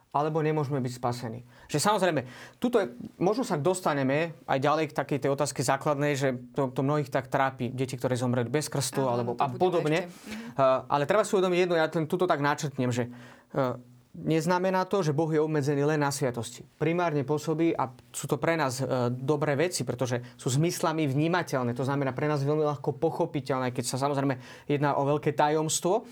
alebo 0.09 0.41
nemôžeme 0.41 0.81
byť 0.81 0.93
spasení. 0.97 1.45
Že 1.69 1.79
samozrejme, 1.79 2.21
tuto 2.57 2.81
je, 2.81 2.97
možno 3.21 3.45
sa 3.45 3.61
dostaneme 3.61 4.35
aj 4.49 4.59
ďalej 4.59 4.85
k 4.89 4.97
takej 4.97 5.19
tej 5.21 5.31
otázke 5.31 5.61
základnej, 5.61 6.17
že 6.17 6.29
to, 6.57 6.73
to 6.73 6.81
mnohých 6.81 7.13
tak 7.13 7.29
trápi, 7.29 7.69
deti, 7.69 7.95
ktoré 7.95 8.17
zomreli 8.17 8.49
bez 8.49 8.73
krstu 8.73 9.05
Aha, 9.05 9.21
alebo 9.21 9.37
a 9.37 9.47
podobne. 9.53 10.09
Uh, 10.57 10.89
ale 10.89 11.05
treba 11.05 11.29
si 11.29 11.37
uvedomiť 11.37 11.59
jedno, 11.61 11.77
ja 11.77 11.93
ten 11.93 12.09
tuto 12.09 12.25
tak 12.25 12.41
načrtnem, 12.41 12.89
že 12.89 13.13
uh, 13.53 13.77
neznamená 14.25 14.89
to, 14.89 15.05
že 15.05 15.15
Boh 15.15 15.31
je 15.31 15.39
obmedzený 15.39 15.87
len 15.87 16.01
na 16.03 16.11
sviatosti. 16.11 16.67
Primárne 16.81 17.23
pôsobí 17.23 17.71
a 17.77 17.93
sú 18.11 18.27
to 18.27 18.41
pre 18.41 18.59
nás 18.59 18.83
e, 18.83 19.13
dobré 19.15 19.55
veci, 19.55 19.87
pretože 19.87 20.35
sú 20.35 20.51
zmyslami 20.51 21.07
vnímateľné. 21.07 21.71
To 21.77 21.87
znamená 21.87 22.11
pre 22.11 22.27
nás 22.27 22.43
veľmi 22.43 22.67
ľahko 22.67 22.99
pochopiteľné, 22.99 23.71
keď 23.71 23.85
sa 23.87 23.97
samozrejme 24.01 24.67
jedná 24.67 24.99
o 24.99 25.07
veľké 25.07 25.37
tajomstvo 25.39 26.09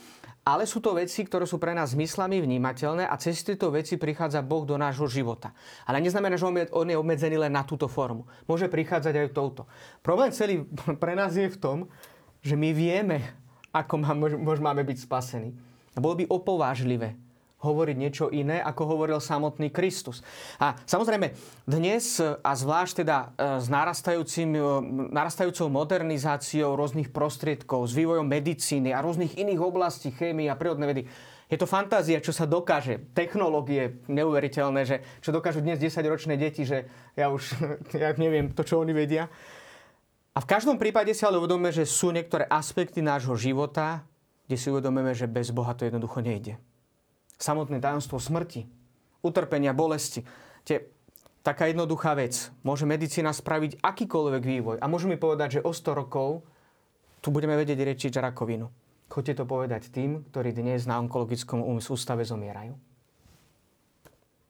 ale 0.46 0.62
sú 0.62 0.78
to 0.78 0.94
veci, 0.94 1.26
ktoré 1.26 1.42
sú 1.42 1.58
pre 1.58 1.74
nás 1.74 1.98
zmyslami 1.98 2.38
vnímateľné 2.38 3.10
a 3.10 3.18
cez 3.18 3.42
tieto 3.42 3.74
veci 3.74 3.98
prichádza 3.98 4.46
Boh 4.46 4.62
do 4.62 4.78
nášho 4.78 5.10
života. 5.10 5.50
Ale 5.82 5.98
neznamená, 5.98 6.38
že 6.38 6.46
on 6.70 6.86
je 6.86 6.94
obmedzený 6.94 7.42
len 7.42 7.50
na 7.50 7.66
túto 7.66 7.90
formu. 7.90 8.30
Môže 8.46 8.70
prichádzať 8.70 9.26
aj 9.26 9.34
touto. 9.34 9.66
Problém 10.06 10.30
celý 10.30 10.62
pre 11.02 11.18
nás 11.18 11.34
je 11.34 11.50
v 11.50 11.58
tom, 11.58 11.78
že 12.46 12.54
my 12.54 12.70
vieme, 12.70 13.26
ako 13.74 13.98
môžeme 14.38 14.86
byť 14.86 14.98
spasení. 15.02 15.50
Bolo 15.98 16.22
by 16.22 16.30
opovážlivé 16.30 17.18
hovoriť 17.66 17.96
niečo 17.98 18.30
iné, 18.30 18.62
ako 18.62 18.94
hovoril 18.94 19.18
samotný 19.18 19.74
Kristus. 19.74 20.22
A 20.62 20.78
samozrejme, 20.86 21.34
dnes 21.66 22.22
a 22.22 22.52
zvlášť 22.54 23.02
teda 23.02 23.16
e, 23.34 23.58
s 23.58 23.66
e, 23.66 24.50
narastajúcou 25.10 25.66
modernizáciou 25.66 26.78
rôznych 26.78 27.10
prostriedkov, 27.10 27.90
s 27.90 27.98
vývojom 27.98 28.30
medicíny 28.30 28.94
a 28.94 29.02
rôznych 29.02 29.34
iných 29.34 29.58
oblastí, 29.58 30.14
chémie 30.14 30.46
a 30.46 30.54
prírodné 30.54 30.86
vedy, 30.86 31.02
je 31.46 31.58
to 31.58 31.66
fantázia, 31.70 32.18
čo 32.18 32.34
sa 32.34 32.42
dokáže. 32.42 32.98
Technológie 33.14 34.02
neuveriteľné, 34.10 34.82
že 34.82 34.96
čo 35.22 35.30
dokážu 35.30 35.62
dnes 35.62 35.78
10-ročné 35.78 36.34
deti, 36.34 36.66
že 36.66 36.90
ja 37.14 37.30
už 37.30 37.42
ja 38.02 38.10
neviem 38.18 38.50
to, 38.50 38.66
čo 38.66 38.82
oni 38.82 38.90
vedia. 38.90 39.30
A 40.36 40.42
v 40.42 40.50
každom 40.50 40.76
prípade 40.76 41.14
si 41.16 41.24
ale 41.24 41.40
uvedomíme, 41.40 41.72
že 41.72 41.88
sú 41.88 42.12
niektoré 42.12 42.44
aspekty 42.50 43.00
nášho 43.00 43.38
života, 43.38 44.04
kde 44.50 44.56
si 44.58 44.68
uvedomíme, 44.68 45.16
že 45.16 45.30
bez 45.30 45.48
Boha 45.48 45.72
to 45.72 45.88
jednoducho 45.88 46.20
nejde 46.20 46.58
samotné 47.36 47.80
tajomstvo 47.80 48.16
smrti, 48.16 48.64
utrpenia, 49.20 49.76
bolesti. 49.76 50.24
Tie, 50.64 50.88
taká 51.46 51.70
jednoduchá 51.70 52.18
vec. 52.18 52.50
Môže 52.66 52.88
medicína 52.88 53.30
spraviť 53.30 53.78
akýkoľvek 53.78 54.42
vývoj. 54.42 54.76
A 54.82 54.90
môžu 54.90 55.06
mi 55.06 55.14
povedať, 55.14 55.60
že 55.60 55.64
o 55.64 55.70
100 55.70 55.94
rokov 55.94 56.42
tu 57.22 57.30
budeme 57.30 57.54
vedieť 57.54 57.78
riečiť 57.78 58.18
rakovinu. 58.18 58.66
Choďte 59.06 59.42
to 59.42 59.44
povedať 59.46 59.94
tým, 59.94 60.26
ktorí 60.30 60.50
dnes 60.50 60.82
na 60.90 60.98
onkologickom 60.98 61.62
ústave 61.62 62.26
zomierajú. 62.26 62.74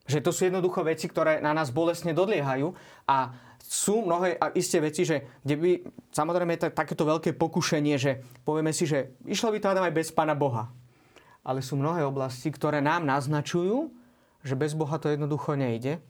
Že 0.06 0.22
to 0.22 0.30
sú 0.30 0.46
jednoducho 0.46 0.86
veci, 0.86 1.10
ktoré 1.10 1.42
na 1.42 1.50
nás 1.50 1.74
bolestne 1.74 2.14
dodliehajú 2.14 2.72
a 3.10 3.34
sú 3.58 4.06
mnohé 4.06 4.38
a 4.38 4.54
isté 4.54 4.78
veci, 4.78 5.02
že 5.02 5.26
kde 5.42 5.54
by, 5.58 5.70
samozrejme, 6.14 6.54
je 6.54 6.70
takéto 6.70 7.02
veľké 7.02 7.34
pokušenie, 7.34 7.98
že 7.98 8.22
povieme 8.46 8.70
si, 8.70 8.86
že 8.86 9.18
išlo 9.26 9.50
by 9.50 9.58
to 9.58 9.66
aj 9.74 9.92
bez 9.92 10.14
Pána 10.14 10.38
Boha 10.38 10.70
ale 11.46 11.62
sú 11.62 11.78
mnohé 11.78 12.02
oblasti, 12.02 12.50
ktoré 12.50 12.82
nám 12.82 13.06
naznačujú, 13.06 13.94
že 14.42 14.58
bez 14.58 14.74
Boha 14.74 14.98
to 14.98 15.06
jednoducho 15.06 15.54
nejde. 15.54 16.02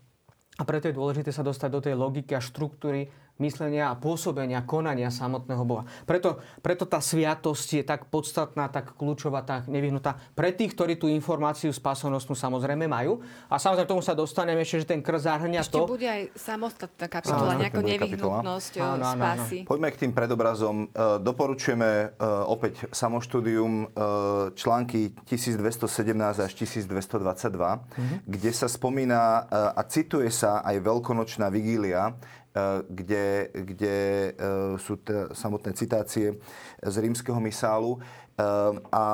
A 0.56 0.64
preto 0.64 0.88
je 0.88 0.96
dôležité 0.96 1.28
sa 1.28 1.44
dostať 1.44 1.68
do 1.68 1.80
tej 1.84 1.94
logiky 2.00 2.32
a 2.32 2.40
štruktúry 2.40 3.12
myslenia 3.36 3.92
a 3.92 3.98
pôsobenia, 3.98 4.64
konania 4.64 5.12
samotného 5.12 5.64
Boha. 5.68 5.84
Preto, 6.08 6.40
preto 6.64 6.88
tá 6.88 7.04
sviatosť 7.04 7.68
je 7.80 7.84
tak 7.84 8.08
podstatná, 8.08 8.72
tak 8.72 8.96
kľúčová, 8.96 9.44
tak 9.44 9.68
nevyhnutá 9.68 10.16
pre 10.32 10.56
tých, 10.56 10.72
ktorí 10.72 10.96
tú 10.96 11.06
informáciu 11.12 11.68
spásonosnú 11.68 12.32
samozrejme 12.32 12.88
majú. 12.88 13.20
A 13.52 13.60
samozrejme 13.60 13.88
tomu 13.88 14.00
sa 14.00 14.16
dostaneme 14.16 14.64
ešte, 14.64 14.84
že 14.84 14.86
ten 14.96 15.00
krz 15.04 15.28
zahrania 15.28 15.60
ešte 15.60 15.76
to... 15.76 15.84
bude 15.84 16.06
aj 16.06 16.32
samostatná 16.38 17.06
kapitola, 17.10 17.60
nejaká 17.60 17.82
nevyhnutnosť 17.82 18.72
áno, 18.80 19.04
áno, 19.04 19.04
spásy. 19.12 19.56
Áno. 19.64 19.68
Poďme 19.68 19.88
k 19.92 19.96
tým 20.06 20.12
predobrazom. 20.16 20.76
E, 20.86 20.86
doporučujeme 21.20 21.90
e, 21.90 22.06
opäť 22.46 22.88
samoštúdium 22.94 23.72
e, 23.82 23.86
články 24.54 25.12
1217 25.28 26.46
až 26.46 26.52
1222, 26.56 26.88
mm-hmm. 26.88 28.18
kde 28.24 28.50
sa 28.54 28.68
spomína 28.70 29.48
a 29.50 29.82
cituje 29.84 30.30
sa 30.30 30.62
aj 30.62 30.78
veľkonočná 30.80 31.50
vigília, 31.50 32.14
kde, 32.88 33.52
kde 33.52 33.96
eh, 33.98 34.34
sú 34.80 34.96
t- 34.96 35.28
samotné 35.36 35.76
citácie 35.76 36.40
z 36.80 36.96
rímskeho 36.96 37.36
misálu. 37.40 38.00
Eh, 38.00 38.44
a 38.92 39.04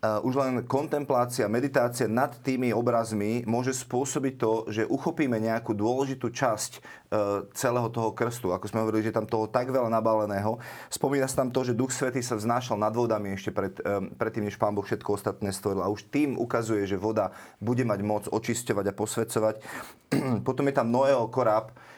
už 0.00 0.32
len 0.32 0.64
kontemplácia, 0.64 1.44
meditácia 1.44 2.08
nad 2.08 2.32
tými 2.40 2.72
obrazmi 2.72 3.44
môže 3.44 3.76
spôsobiť 3.76 4.34
to, 4.40 4.52
že 4.72 4.88
uchopíme 4.88 5.36
nejakú 5.36 5.76
dôležitú 5.76 6.32
časť 6.32 6.80
celého 7.52 7.84
toho 7.92 8.16
krstu. 8.16 8.48
Ako 8.48 8.64
sme 8.64 8.80
hovorili, 8.80 9.04
že 9.04 9.12
tam 9.12 9.28
toho 9.28 9.44
tak 9.44 9.68
veľa 9.68 9.92
nabaleného. 9.92 10.56
Spomína 10.88 11.28
sa 11.28 11.44
tam 11.44 11.52
to, 11.52 11.68
že 11.68 11.76
Duch 11.76 11.92
Svetý 11.92 12.24
sa 12.24 12.40
vznášal 12.40 12.80
nad 12.80 12.96
vodami 12.96 13.36
ešte 13.36 13.52
pred, 13.52 13.76
predtým, 14.16 14.48
než 14.48 14.56
Pán 14.56 14.72
Boh 14.72 14.88
všetko 14.88 15.20
ostatné 15.20 15.52
stvoril. 15.52 15.84
A 15.84 15.92
už 15.92 16.08
tým 16.08 16.40
ukazuje, 16.40 16.88
že 16.88 16.96
voda 16.96 17.36
bude 17.60 17.84
mať 17.84 18.00
moc 18.00 18.24
očisťovať 18.24 18.84
a 18.88 18.96
posvedcovať. 18.96 19.54
Potom 20.48 20.64
je 20.64 20.74
tam 20.80 20.88
Noého 20.88 21.28
koráb, 21.28 21.76
Eh, 21.76 21.89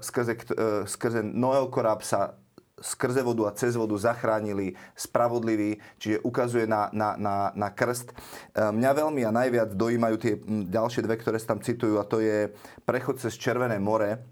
skrze, 0.00 0.34
eh, 0.34 0.82
skrze 0.88 1.20
Noého 1.22 1.68
koráb 1.68 2.00
sa 2.00 2.34
skrze 2.78 3.26
vodu 3.26 3.50
a 3.50 3.56
cez 3.58 3.74
vodu 3.74 3.98
zachránili 3.98 4.78
spravodliví, 4.94 5.82
čiže 5.98 6.22
ukazuje 6.22 6.64
na, 6.66 6.86
na, 6.94 7.18
na, 7.18 7.50
na 7.54 7.68
krst. 7.74 8.14
Eh, 8.14 8.70
mňa 8.70 8.90
veľmi 8.94 9.22
a 9.26 9.34
najviac 9.34 9.74
dojímajú 9.74 10.16
tie 10.16 10.34
ďalšie 10.70 11.02
dve, 11.02 11.18
ktoré 11.18 11.36
sa 11.42 11.54
tam 11.54 11.60
citujú, 11.60 11.98
a 11.98 12.06
to 12.06 12.22
je 12.22 12.54
prechod 12.86 13.18
cez 13.18 13.34
Červené 13.34 13.82
more 13.82 14.22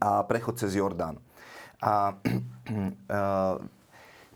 a 0.00 0.24
prechod 0.24 0.56
cez 0.56 0.76
Jordán. 0.76 1.20
A 1.80 2.12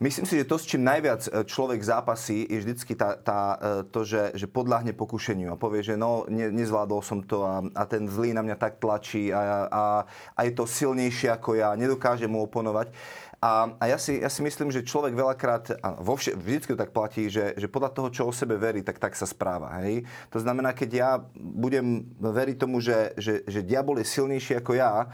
Myslím 0.04 0.28
si, 0.28 0.36
že 0.36 0.44
to, 0.44 0.60
s 0.60 0.68
čím 0.68 0.84
najviac 0.84 1.32
e, 1.32 1.48
človek 1.48 1.80
zápasí, 1.80 2.44
je 2.44 2.60
vždycky 2.60 2.92
tá, 2.92 3.16
tá, 3.16 3.56
e, 3.56 3.88
to, 3.88 4.04
že, 4.04 4.36
že 4.36 4.44
podľahne 4.44 4.92
pokušeniu 4.92 5.48
a 5.48 5.56
povie, 5.56 5.80
že 5.80 5.96
no, 5.96 6.28
ne, 6.28 6.52
nezvládol 6.52 7.00
som 7.00 7.24
to 7.24 7.40
a, 7.40 7.64
a 7.72 7.88
ten 7.88 8.04
zlý 8.04 8.36
na 8.36 8.44
mňa 8.44 8.56
tak 8.60 8.76
tlačí 8.84 9.32
a, 9.32 9.64
a, 9.64 9.82
a 10.36 10.40
je 10.44 10.52
to 10.52 10.68
silnejšie 10.68 11.32
ako 11.32 11.56
ja, 11.56 11.72
nedokážem 11.72 12.28
mu 12.28 12.44
oponovať. 12.44 12.92
A, 13.40 13.76
a 13.80 13.84
ja, 13.88 13.96
si, 13.96 14.20
ja 14.20 14.28
si 14.28 14.44
myslím, 14.44 14.68
že 14.68 14.84
človek 14.84 15.16
veľakrát, 15.16 15.80
a 15.80 15.96
vo 15.96 16.20
vše, 16.20 16.36
vždycky 16.36 16.76
to 16.76 16.80
tak 16.84 16.92
platí, 16.92 17.32
že, 17.32 17.56
že 17.56 17.68
podľa 17.68 17.96
toho, 17.96 18.08
čo 18.12 18.28
o 18.28 18.32
sebe 18.32 18.60
verí, 18.60 18.84
tak 18.84 19.00
tak 19.00 19.16
sa 19.16 19.24
správa. 19.24 19.72
Hej? 19.84 20.04
To 20.32 20.40
znamená, 20.40 20.76
keď 20.76 20.90
ja 20.92 21.10
budem 21.36 22.08
veriť 22.20 22.56
tomu, 22.60 22.84
že, 22.84 23.16
že, 23.16 23.40
že 23.48 23.60
diabol 23.64 24.00
je 24.00 24.08
silnejší 24.08 24.60
ako 24.60 24.76
ja, 24.76 25.08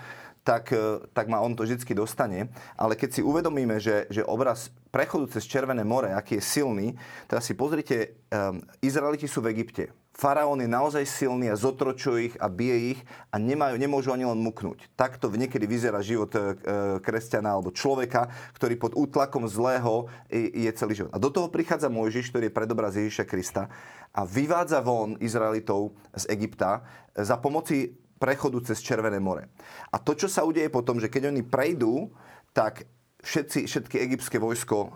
tak, 0.44 0.72
e, 0.72 1.04
tak 1.12 1.28
ma 1.28 1.40
on 1.40 1.52
to 1.52 1.64
vždy 1.64 1.92
dostane. 1.92 2.48
Ale 2.76 2.96
keď 2.96 3.20
si 3.20 3.22
uvedomíme, 3.22 3.76
že, 3.80 4.08
že 4.08 4.24
obraz 4.24 4.72
prechodu 4.90 5.30
cez 5.30 5.46
Červené 5.46 5.84
more, 5.84 6.10
aký 6.10 6.40
je 6.40 6.44
silný, 6.44 6.86
teraz 7.30 7.46
si 7.46 7.54
pozrite, 7.54 8.18
um, 8.34 8.58
Izraeliti 8.82 9.30
sú 9.30 9.38
v 9.38 9.54
Egypte. 9.54 9.94
Faraón 10.10 10.60
je 10.60 10.68
naozaj 10.68 11.06
silný 11.06 11.48
a 11.48 11.56
zotročuje 11.56 12.28
ich 12.28 12.34
a 12.42 12.50
bije 12.52 12.92
ich 12.92 13.00
a 13.32 13.40
nemajú, 13.40 13.80
nemôžu 13.80 14.12
ani 14.12 14.28
len 14.28 14.36
muknúť. 14.42 14.92
Takto 14.92 15.32
niekedy 15.32 15.64
vyzerá 15.64 16.04
život 16.04 16.28
e, 16.36 16.58
kresťana 17.00 17.56
alebo 17.56 17.72
človeka, 17.72 18.28
ktorý 18.52 18.76
pod 18.76 18.92
útlakom 18.98 19.48
zlého 19.48 20.12
je, 20.28 20.68
celý 20.76 21.00
život. 21.00 21.14
A 21.16 21.22
do 21.22 21.32
toho 21.32 21.48
prichádza 21.48 21.88
Mojžiš, 21.88 22.28
ktorý 22.34 22.50
je 22.50 22.58
predobraz 22.58 23.00
Ježiša 23.00 23.24
Krista 23.24 23.72
a 24.12 24.20
vyvádza 24.26 24.84
von 24.84 25.16
Izraelitov 25.22 25.96
z 26.12 26.28
Egypta 26.28 26.84
za 27.16 27.40
pomoci 27.40 27.94
prechodu 28.20 28.60
cez 28.60 28.84
Červené 28.84 29.16
more. 29.16 29.48
A 29.88 29.96
to, 29.96 30.12
čo 30.12 30.28
sa 30.28 30.44
udeje 30.44 30.68
potom, 30.68 31.00
že 31.00 31.08
keď 31.08 31.32
oni 31.32 31.40
prejdú, 31.40 32.12
tak 32.52 32.84
všetci, 33.24 33.64
všetky 33.64 33.96
egyptské 33.96 34.36
vojsko 34.36 34.92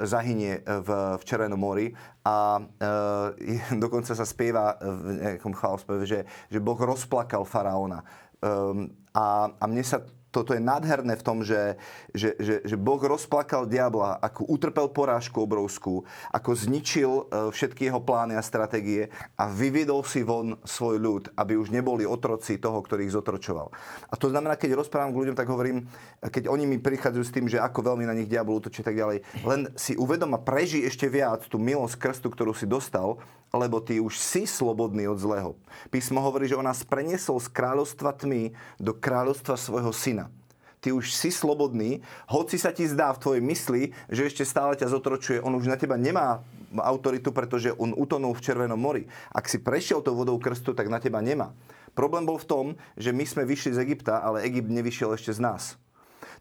zahynie 0.00 0.64
v, 0.64 0.88
v 1.20 1.22
Červenom 1.26 1.60
mori 1.60 1.92
a 2.24 2.56
e, 2.56 3.60
dokonca 3.82 4.16
sa 4.16 4.24
spieva 4.24 4.78
v 4.80 5.20
nejakom 5.20 5.52
chválospeve, 5.52 6.02
že, 6.08 6.24
že 6.48 6.58
Boh 6.64 6.78
rozplakal 6.78 7.44
faraóna. 7.44 8.00
E, 8.00 8.06
a, 9.12 9.52
a 9.52 9.64
mne 9.68 9.84
sa 9.84 10.00
toto 10.36 10.52
je 10.52 10.60
nádherné 10.60 11.16
v 11.16 11.24
tom, 11.24 11.40
že, 11.40 11.80
že, 12.12 12.36
že, 12.36 12.60
že 12.60 12.76
Boh 12.76 13.00
rozplakal 13.00 13.64
diabla, 13.64 14.20
ako 14.20 14.44
utrpel 14.52 14.92
porážku 14.92 15.40
obrovskú, 15.40 16.04
ako 16.28 16.52
zničil 16.52 17.10
e, 17.10 17.22
všetky 17.48 17.88
jeho 17.88 18.04
plány 18.04 18.36
a 18.36 18.44
stratégie 18.44 19.08
a 19.40 19.48
vyviedol 19.48 20.04
si 20.04 20.20
von 20.20 20.60
svoj 20.60 21.00
ľud, 21.00 21.24
aby 21.40 21.56
už 21.56 21.72
neboli 21.72 22.04
otroci 22.04 22.60
toho, 22.60 22.84
ktorý 22.84 23.08
ich 23.08 23.16
zotročoval. 23.16 23.72
A 24.12 24.14
to 24.20 24.28
znamená, 24.28 24.60
keď 24.60 24.76
rozprávam 24.76 25.16
k 25.16 25.20
ľuďom, 25.24 25.36
tak 25.40 25.48
hovorím, 25.48 25.88
keď 26.20 26.52
oni 26.52 26.68
mi 26.68 26.76
prichádzajú 26.76 27.24
s 27.24 27.32
tým, 27.32 27.46
že 27.48 27.56
ako 27.56 27.96
veľmi 27.96 28.04
na 28.04 28.12
nich 28.12 28.28
diabol 28.28 28.60
útočí 28.60 28.84
tak 28.84 28.98
ďalej, 28.98 29.24
len 29.40 29.72
si 29.72 29.96
uvedom 29.96 30.36
a 30.36 30.42
preží 30.42 30.84
ešte 30.84 31.08
viac 31.08 31.48
tú 31.48 31.56
milosť 31.56 31.96
krstu, 31.96 32.28
ktorú 32.28 32.52
si 32.52 32.68
dostal, 32.68 33.16
lebo 33.54 33.78
ty 33.82 34.00
už 34.02 34.18
si 34.18 34.46
slobodný 34.46 35.06
od 35.10 35.18
zlého. 35.18 35.50
Písmo 35.90 36.22
hovorí, 36.22 36.50
že 36.50 36.58
on 36.58 36.66
nás 36.66 36.82
preniesol 36.82 37.38
z 37.38 37.50
kráľovstva 37.50 38.14
tmy 38.16 38.54
do 38.80 38.92
kráľovstva 38.96 39.54
svojho 39.54 39.92
syna. 39.94 40.26
Ty 40.80 40.94
už 40.94 41.10
si 41.10 41.34
slobodný, 41.34 41.98
hoci 42.30 42.60
sa 42.62 42.70
ti 42.70 42.86
zdá 42.86 43.10
v 43.10 43.22
tvojej 43.22 43.42
mysli, 43.42 43.82
že 44.06 44.30
ešte 44.30 44.46
stále 44.46 44.78
ťa 44.78 44.92
zotročuje, 44.92 45.42
on 45.42 45.58
už 45.58 45.66
na 45.66 45.74
teba 45.74 45.98
nemá 45.98 46.46
autoritu, 46.78 47.34
pretože 47.34 47.74
on 47.74 47.96
utonul 47.96 48.36
v 48.36 48.44
Červenom 48.44 48.78
mori. 48.78 49.08
Ak 49.32 49.50
si 49.50 49.58
prešiel 49.58 50.04
tou 50.04 50.14
vodou 50.14 50.36
krstu, 50.38 50.76
tak 50.76 50.86
na 50.86 51.02
teba 51.02 51.18
nemá. 51.24 51.50
Problém 51.96 52.28
bol 52.28 52.36
v 52.36 52.48
tom, 52.48 52.66
že 52.94 53.10
my 53.10 53.24
sme 53.24 53.48
vyšli 53.48 53.72
z 53.72 53.82
Egypta, 53.82 54.20
ale 54.20 54.44
Egypt 54.44 54.68
nevyšiel 54.68 55.16
ešte 55.16 55.32
z 55.32 55.40
nás. 55.40 55.80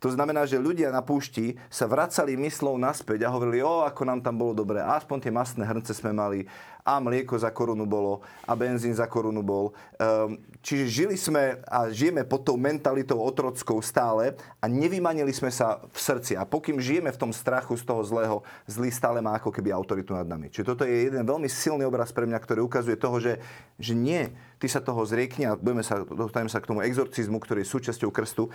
To 0.04 0.10
znamená, 0.12 0.46
že 0.46 0.62
ľudia 0.62 0.92
na 0.92 1.02
púšti 1.02 1.58
sa 1.72 1.90
vracali 1.90 2.36
myslou 2.38 2.76
naspäť 2.76 3.26
a 3.26 3.34
hovorili, 3.34 3.64
o, 3.64 3.84
ako 3.84 4.02
nám 4.06 4.20
tam 4.22 4.36
bolo 4.38 4.54
dobre, 4.54 4.84
aspoň 4.84 5.18
tie 5.28 5.34
masné 5.34 5.64
hrnce 5.66 5.92
sme 5.96 6.12
mali, 6.14 6.46
a 6.86 7.02
mlieko 7.02 7.34
za 7.34 7.50
korunu 7.50 7.90
bolo 7.90 8.22
a 8.46 8.54
benzín 8.54 8.94
za 8.94 9.10
korunu 9.10 9.42
bol. 9.42 9.74
Um, 9.98 10.38
čiže 10.62 10.86
žili 10.86 11.18
sme 11.18 11.58
a 11.66 11.90
žijeme 11.90 12.22
pod 12.22 12.46
tou 12.46 12.62
mentalitou 12.62 13.18
otrockou 13.26 13.82
stále 13.82 14.38
a 14.62 14.70
nevymanili 14.70 15.34
sme 15.34 15.50
sa 15.50 15.82
v 15.82 15.98
srdci. 15.98 16.38
A 16.38 16.46
pokým 16.46 16.78
žijeme 16.78 17.10
v 17.10 17.18
tom 17.18 17.34
strachu 17.34 17.74
z 17.74 17.90
toho 17.90 18.06
zlého, 18.06 18.38
zlý 18.70 18.94
stále 18.94 19.18
má 19.18 19.34
ako 19.34 19.50
keby 19.50 19.74
autoritu 19.74 20.14
nad 20.14 20.30
nami. 20.30 20.54
Čiže 20.54 20.78
toto 20.78 20.86
je 20.86 21.10
jeden 21.10 21.26
veľmi 21.26 21.50
silný 21.50 21.90
obraz 21.90 22.14
pre 22.14 22.30
mňa, 22.30 22.38
ktorý 22.38 22.62
ukazuje 22.62 23.02
toho, 23.02 23.18
že, 23.18 23.42
že 23.82 23.98
nie, 23.98 24.30
ty 24.62 24.70
sa 24.70 24.78
toho 24.78 25.02
zriekni 25.10 25.50
a 25.50 25.58
budeme 25.58 25.82
sa, 25.82 26.06
dostaneme 26.06 26.54
sa 26.54 26.62
k 26.62 26.70
tomu 26.70 26.86
exorcizmu, 26.86 27.42
ktorý 27.42 27.66
je 27.66 27.74
súčasťou 27.74 28.14
krstu. 28.14 28.54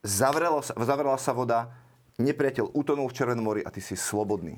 Zavrela, 0.00 0.64
zavrela 0.64 1.18
sa 1.20 1.36
voda, 1.36 1.68
nepriateľ 2.16 2.72
utonul 2.72 3.12
v 3.12 3.16
Červenom 3.20 3.44
mori 3.44 3.60
a 3.60 3.68
ty 3.68 3.84
si 3.84 3.92
slobodný. 3.92 4.56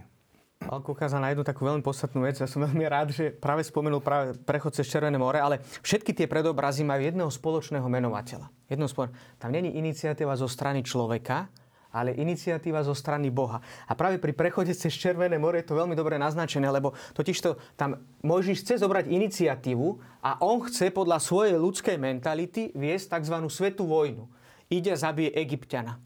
Alko 0.63 0.95
ukázal 0.95 1.19
na 1.19 1.35
jednu 1.35 1.43
takú 1.43 1.67
veľmi 1.67 1.83
podstatnú 1.83 2.23
vec. 2.23 2.39
Ja 2.39 2.47
som 2.47 2.63
veľmi 2.63 2.87
rád, 2.87 3.11
že 3.11 3.35
práve 3.35 3.67
spomenul 3.67 3.99
práve 3.99 4.39
prechod 4.47 4.71
cez 4.71 4.87
Červené 4.87 5.19
more, 5.19 5.43
ale 5.43 5.59
všetky 5.83 6.15
tie 6.15 6.31
predobrazy 6.31 6.87
majú 6.87 7.03
jedného 7.03 7.27
spoločného 7.27 7.83
menovateľa. 7.91 8.47
Jedného 8.71 8.87
spolo... 8.87 9.11
Tam 9.43 9.51
není 9.51 9.75
iniciatíva 9.75 10.39
zo 10.39 10.47
strany 10.47 10.87
človeka, 10.87 11.51
ale 11.91 12.15
iniciatíva 12.15 12.87
zo 12.87 12.95
strany 12.95 13.35
Boha. 13.35 13.59
A 13.91 13.99
práve 13.99 14.23
pri 14.23 14.33
prechode 14.33 14.71
cez 14.73 14.95
Červené 14.95 15.43
more 15.43 15.59
je 15.59 15.67
to 15.67 15.75
veľmi 15.75 15.99
dobre 15.99 16.17
naznačené, 16.23 16.71
lebo 16.71 16.95
totižto 17.19 17.75
tam 17.75 17.99
Mojžiš 18.23 18.63
chce 18.63 18.75
zobrať 18.81 19.11
iniciatívu 19.11 19.87
a 20.23 20.39
on 20.39 20.63
chce 20.63 20.95
podľa 20.95 21.19
svojej 21.19 21.59
ľudskej 21.59 21.99
mentality 21.99 22.71
viesť 22.79 23.19
tzv. 23.19 23.37
svetú 23.51 23.91
vojnu. 23.91 24.31
Ide 24.73 24.97
a 24.97 24.99
zabije 24.99 25.37
Egyptiana. 25.37 26.01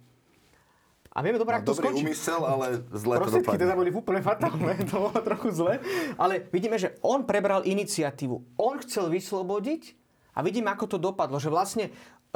A 1.17 1.25
vieme 1.25 1.41
dobre, 1.41 1.57
to 1.65 1.73
dobrý 1.73 1.97
skončí. 1.97 2.05
úmysel, 2.05 2.45
ale 2.45 2.85
zle 2.93 3.17
to 3.17 3.41
dopadne. 3.41 3.63
teda 3.65 3.73
boli 3.73 3.89
úplne 3.89 4.21
fatálne, 4.21 4.77
to 4.91 5.09
bolo 5.09 5.17
trochu 5.25 5.49
zle. 5.49 5.81
Ale 6.21 6.45
vidíme, 6.53 6.77
že 6.77 6.99
on 7.01 7.25
prebral 7.25 7.65
iniciatívu. 7.65 8.61
On 8.61 8.77
chcel 8.85 9.09
vyslobodiť 9.09 9.97
a 10.37 10.45
vidíme, 10.45 10.69
ako 10.69 10.85
to 10.93 10.99
dopadlo. 11.01 11.41
Že 11.41 11.49
vlastne, 11.49 11.85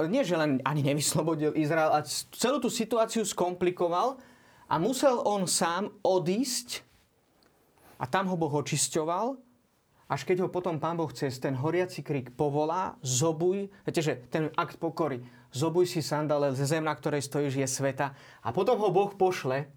nie 0.08 0.24
že 0.24 0.38
len 0.38 0.64
ani 0.64 0.80
nevyslobodil 0.80 1.52
Izrael, 1.60 1.92
a 1.92 2.00
celú 2.32 2.56
tú 2.56 2.72
situáciu 2.72 3.20
skomplikoval 3.28 4.16
a 4.64 4.80
musel 4.80 5.20
on 5.28 5.44
sám 5.44 5.92
odísť 6.00 6.80
a 8.00 8.08
tam 8.08 8.32
ho 8.32 8.36
Boh 8.40 8.54
očisťoval 8.64 9.49
až 10.10 10.26
keď 10.26 10.42
ho 10.42 10.48
potom 10.50 10.82
Pán 10.82 10.98
Boh 10.98 11.14
cez 11.14 11.38
ten 11.38 11.54
horiaci 11.54 12.02
krík 12.02 12.34
povolá, 12.34 12.98
zobuj, 12.98 13.70
viete, 13.86 14.02
že 14.02 14.18
ten 14.26 14.50
akt 14.58 14.82
pokory, 14.82 15.22
zobuj 15.54 15.86
si 15.86 16.02
sandale 16.02 16.50
ze 16.58 16.66
zem, 16.66 16.82
na 16.82 16.90
ktorej 16.98 17.22
stojíš, 17.22 17.62
je 17.62 17.68
sveta. 17.70 18.18
A 18.42 18.50
potom 18.50 18.74
ho 18.82 18.90
Boh 18.90 19.14
pošle, 19.14 19.70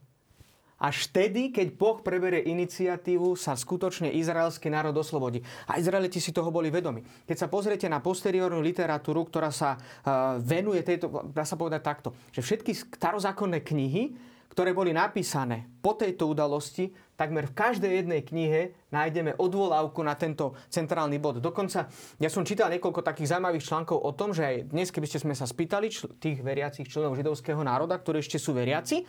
až 0.83 1.07
vtedy, 1.07 1.47
keď 1.53 1.79
Boh 1.79 2.03
preberie 2.03 2.43
iniciatívu, 2.43 3.39
sa 3.39 3.55
skutočne 3.55 4.11
izraelský 4.11 4.67
národ 4.67 4.91
oslobodí. 4.99 5.39
A 5.63 5.79
Izraeliti 5.79 6.19
si 6.19 6.35
toho 6.35 6.51
boli 6.51 6.67
vedomi. 6.67 7.07
Keď 7.23 7.37
sa 7.39 7.47
pozriete 7.47 7.87
na 7.87 8.03
posteriornú 8.03 8.59
literatúru, 8.59 9.23
ktorá 9.23 9.47
sa 9.47 9.79
uh, 9.79 10.35
venuje 10.43 10.83
tejto, 10.83 11.31
dá 11.31 11.47
sa 11.47 11.55
povedať 11.55 11.81
takto, 11.87 12.11
že 12.35 12.43
všetky 12.43 12.99
starozákonné 12.99 13.63
knihy 13.63 14.32
ktoré 14.53 14.69
boli 14.77 14.93
napísané 14.93 15.65
po 15.81 15.97
tejto 15.97 16.29
udalosti, 16.29 16.93
takmer 17.17 17.49
v 17.49 17.57
každej 17.57 17.91
jednej 18.05 18.21
knihe 18.21 18.77
nájdeme 18.93 19.33
odvolávku 19.41 20.05
na 20.05 20.13
tento 20.13 20.53
centrálny 20.69 21.17
bod. 21.17 21.41
Dokonca 21.41 21.89
ja 22.21 22.29
som 22.29 22.45
čítal 22.45 22.69
niekoľko 22.69 23.01
takých 23.01 23.33
zaujímavých 23.33 23.65
článkov 23.65 23.97
o 23.97 24.13
tom, 24.13 24.29
že 24.29 24.45
aj 24.45 24.55
dnes, 24.69 24.93
keby 24.93 25.09
ste 25.09 25.25
sme 25.25 25.33
sa 25.33 25.49
spýtali 25.49 25.89
čl- 25.89 26.13
tých 26.21 26.45
veriacich 26.45 26.85
členov 26.85 27.17
židovského 27.17 27.57
národa, 27.65 27.97
ktorí 27.97 28.21
ešte 28.21 28.37
sú 28.37 28.53
veriaci, 28.53 29.01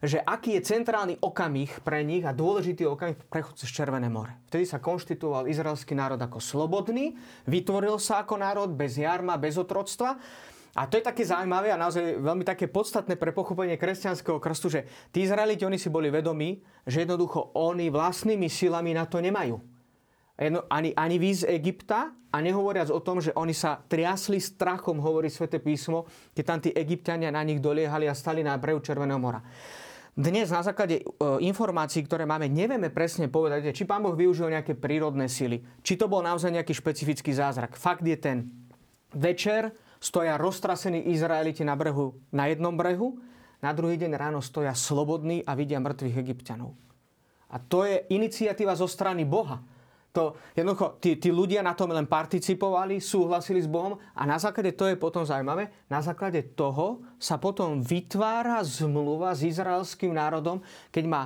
že 0.00 0.16
aký 0.24 0.56
je 0.56 0.64
centrálny 0.64 1.20
okamih 1.20 1.84
pre 1.84 2.00
nich 2.00 2.24
a 2.24 2.32
dôležitý 2.32 2.88
okamih 2.88 3.20
prechod 3.28 3.60
cez 3.60 3.68
Červené 3.68 4.08
more. 4.08 4.48
Vtedy 4.48 4.64
sa 4.64 4.80
konštituoval 4.80 5.52
izraelský 5.52 5.92
národ 5.92 6.16
ako 6.16 6.40
slobodný, 6.40 7.12
vytvoril 7.44 8.00
sa 8.00 8.24
ako 8.24 8.40
národ 8.40 8.72
bez 8.72 8.96
jarma, 8.96 9.36
bez 9.36 9.60
otroctva 9.60 10.16
a 10.76 10.84
to 10.84 11.00
je 11.00 11.08
také 11.08 11.24
zaujímavé 11.24 11.72
a 11.72 11.80
naozaj 11.80 12.20
veľmi 12.20 12.44
také 12.44 12.68
podstatné 12.68 13.16
pre 13.16 13.32
pochopenie 13.32 13.80
kresťanského 13.80 14.36
krstu, 14.36 14.68
že 14.68 14.80
tí 15.08 15.24
Izraeliti, 15.24 15.64
oni 15.64 15.80
si 15.80 15.88
boli 15.88 16.12
vedomí, 16.12 16.60
že 16.84 17.08
jednoducho 17.08 17.56
oni 17.56 17.88
vlastnými 17.88 18.44
silami 18.52 18.92
na 18.92 19.08
to 19.08 19.24
nemajú. 19.24 19.56
Jedno, 20.36 20.68
ani, 20.68 20.92
ani 20.92 21.16
víz 21.16 21.48
Egypta 21.48 22.12
a 22.28 22.36
nehovoriac 22.44 22.92
o 22.92 23.00
tom, 23.00 23.24
že 23.24 23.32
oni 23.32 23.56
sa 23.56 23.80
triasli 23.80 24.36
strachom, 24.36 25.00
hovorí 25.00 25.32
sväté 25.32 25.56
písmo, 25.64 26.04
keď 26.36 26.44
tam 26.44 26.58
tí 26.60 26.70
egyptiania 26.76 27.32
na 27.32 27.40
nich 27.40 27.56
doliehali 27.56 28.04
a 28.04 28.12
stali 28.12 28.44
na 28.44 28.52
brehu 28.60 28.84
Červeného 28.84 29.16
mora. 29.16 29.40
Dnes 30.12 30.52
na 30.52 30.60
základe 30.60 31.00
e, 31.00 31.04
informácií, 31.44 32.04
ktoré 32.04 32.28
máme, 32.28 32.52
nevieme 32.52 32.92
presne 32.92 33.32
povedať, 33.32 33.72
či 33.72 33.88
pán 33.88 34.04
Boh 34.04 34.16
využil 34.16 34.52
nejaké 34.52 34.76
prírodné 34.76 35.28
sily, 35.28 35.64
či 35.80 35.96
to 35.96 36.08
bol 36.08 36.20
naozaj 36.20 36.52
nejaký 36.52 36.72
špecifický 36.76 37.32
zázrak. 37.32 37.76
Fakt 37.76 38.04
je 38.04 38.16
ten 38.16 38.48
večer, 39.12 39.72
stoja 40.06 40.38
roztrasení 40.38 41.10
Izraeliti 41.10 41.66
na 41.66 41.74
brehu, 41.74 42.14
na 42.30 42.46
jednom 42.46 42.78
brehu, 42.78 43.18
na 43.58 43.74
druhý 43.74 43.98
deň 43.98 44.14
ráno 44.14 44.38
stoja 44.38 44.70
slobodní 44.70 45.42
a 45.42 45.58
vidia 45.58 45.82
mŕtvych 45.82 46.22
egyptianov. 46.22 46.78
A 47.50 47.58
to 47.58 47.82
je 47.82 48.06
iniciatíva 48.14 48.78
zo 48.78 48.86
strany 48.86 49.26
Boha. 49.26 49.58
To, 50.14 50.32
jednoducho, 50.56 50.96
tí, 50.96 51.20
tí 51.20 51.28
ľudia 51.28 51.60
na 51.60 51.76
tom 51.76 51.92
len 51.92 52.08
participovali, 52.08 53.04
súhlasili 53.04 53.60
s 53.60 53.68
Bohom 53.68 54.00
a 54.16 54.22
na 54.24 54.40
základe 54.40 54.72
to 54.72 54.88
je 54.88 54.96
potom 54.96 55.28
zaujímavé, 55.28 55.68
na 55.92 56.00
základe 56.00 56.40
toho 56.56 57.04
sa 57.20 57.36
potom 57.36 57.84
vytvára 57.84 58.64
zmluva 58.64 59.36
s 59.36 59.44
izraelským 59.44 60.16
národom, 60.16 60.64
keď 60.88 61.04
má 61.04 61.22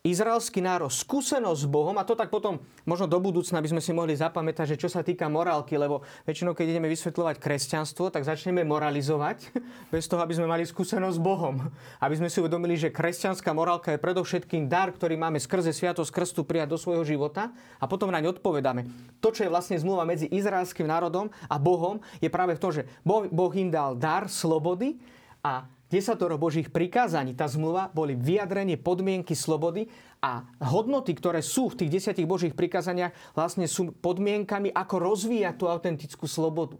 izraelský 0.00 0.64
národ 0.64 0.88
skúsenosť 0.88 1.60
s 1.60 1.68
Bohom, 1.68 1.92
a 2.00 2.08
to 2.08 2.16
tak 2.16 2.32
potom 2.32 2.56
možno 2.88 3.04
do 3.04 3.20
budúcna 3.20 3.60
by 3.60 3.68
sme 3.68 3.84
si 3.84 3.92
mohli 3.92 4.16
zapamätať, 4.16 4.72
že 4.72 4.80
čo 4.80 4.88
sa 4.88 5.04
týka 5.04 5.28
morálky, 5.28 5.76
lebo 5.76 6.00
väčšinou, 6.24 6.56
keď 6.56 6.72
ideme 6.72 6.88
vysvetľovať 6.88 7.36
kresťanstvo, 7.36 8.08
tak 8.08 8.24
začneme 8.24 8.64
moralizovať, 8.64 9.52
bez 9.92 10.08
toho, 10.08 10.24
aby 10.24 10.32
sme 10.32 10.48
mali 10.48 10.64
skúsenosť 10.64 11.16
s 11.16 11.20
Bohom. 11.20 11.68
Aby 12.00 12.16
sme 12.16 12.32
si 12.32 12.40
uvedomili, 12.40 12.80
že 12.80 12.88
kresťanská 12.88 13.52
morálka 13.52 13.92
je 13.92 14.00
predovšetkým 14.00 14.72
dar, 14.72 14.88
ktorý 14.88 15.20
máme 15.20 15.36
skrze 15.36 15.76
sviatosť 15.76 16.08
krstu 16.16 16.48
prijať 16.48 16.72
do 16.72 16.80
svojho 16.80 17.04
života 17.04 17.52
a 17.76 17.84
potom 17.84 18.08
naň 18.08 18.32
odpovedáme. 18.32 18.88
To, 19.20 19.28
čo 19.28 19.44
je 19.44 19.52
vlastne 19.52 19.76
zmluva 19.76 20.08
medzi 20.08 20.24
izraelským 20.32 20.88
národom 20.88 21.28
a 21.44 21.60
Bohom, 21.60 22.00
je 22.24 22.32
práve 22.32 22.56
v 22.56 22.62
tom, 22.64 22.72
že 22.72 22.88
boh, 23.04 23.52
im 23.52 23.68
dal 23.68 24.00
dar 24.00 24.32
slobody 24.32 24.96
a 25.44 25.68
desatoro 25.90 26.38
Božích 26.38 26.70
prikázaní, 26.70 27.34
tá 27.34 27.50
zmluva, 27.50 27.90
boli 27.90 28.14
vyjadrenie 28.14 28.78
podmienky 28.78 29.34
slobody 29.34 29.90
a 30.22 30.46
hodnoty, 30.62 31.12
ktoré 31.18 31.42
sú 31.42 31.68
v 31.74 31.84
tých 31.84 32.00
desiatich 32.00 32.30
Božích 32.30 32.54
prikázaniach, 32.54 33.12
vlastne 33.34 33.66
sú 33.66 33.90
podmienkami, 33.98 34.70
ako 34.70 34.96
rozvíjať 35.02 35.54
tú 35.58 35.66
autentickú 35.66 36.30
slobodu. 36.30 36.78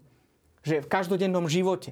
Že 0.63 0.85
v 0.85 0.91
každodennom 0.93 1.49
živote. 1.49 1.91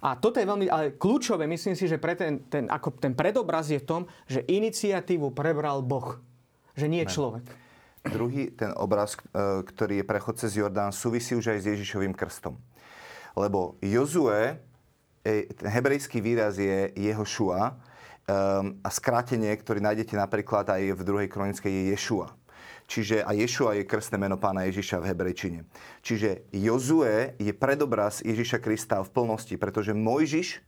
A 0.00 0.16
toto 0.16 0.40
je 0.40 0.48
veľmi 0.48 0.68
ale 0.72 0.96
kľúčové, 0.96 1.44
myslím 1.44 1.76
si, 1.76 1.84
že 1.84 2.00
pre 2.00 2.16
ten, 2.16 2.40
ten, 2.48 2.64
ako 2.70 2.96
ten 2.96 3.12
predobraz 3.12 3.68
je 3.68 3.80
v 3.80 3.88
tom, 3.88 4.02
že 4.24 4.46
iniciatívu 4.48 5.36
prebral 5.36 5.84
Boh. 5.84 6.16
Že 6.72 6.86
nie 6.88 7.04
je 7.04 7.12
človek. 7.12 7.44
Druhý, 8.00 8.48
ten 8.56 8.72
obraz, 8.80 9.12
e, 9.12 9.60
ktorý 9.60 10.00
je 10.00 10.08
prechod 10.08 10.40
cez 10.40 10.56
Jordán, 10.56 10.88
súvisí 10.88 11.36
už 11.36 11.52
aj 11.52 11.58
s 11.60 11.68
Ježišovým 11.76 12.16
krstom. 12.16 12.56
Lebo 13.36 13.76
Jozue 13.84 14.56
ten 15.24 15.68
hebrejský 15.68 16.24
výraz 16.24 16.56
je 16.56 16.92
Jehošua 16.96 17.60
um, 17.72 18.80
a 18.80 18.88
skrátenie, 18.88 19.52
ktorý 19.52 19.84
nájdete 19.84 20.16
napríklad 20.16 20.64
aj 20.72 20.96
v 20.96 21.02
druhej 21.04 21.28
kronickej 21.28 21.68
je 21.68 21.82
Ješua. 21.92 22.28
Čiže 22.90 23.22
a 23.22 23.30
Ješua 23.30 23.78
je 23.78 23.86
krstné 23.86 24.18
meno 24.18 24.34
pána 24.34 24.66
Ježiša 24.66 24.98
v 24.98 25.14
hebrejčine. 25.14 25.62
Čiže 26.02 26.50
Jozue 26.50 27.38
je 27.38 27.52
predobraz 27.54 28.18
Ježiša 28.18 28.58
Krista 28.58 28.98
v 29.06 29.12
plnosti, 29.14 29.54
pretože 29.54 29.94
Mojžiš, 29.94 30.58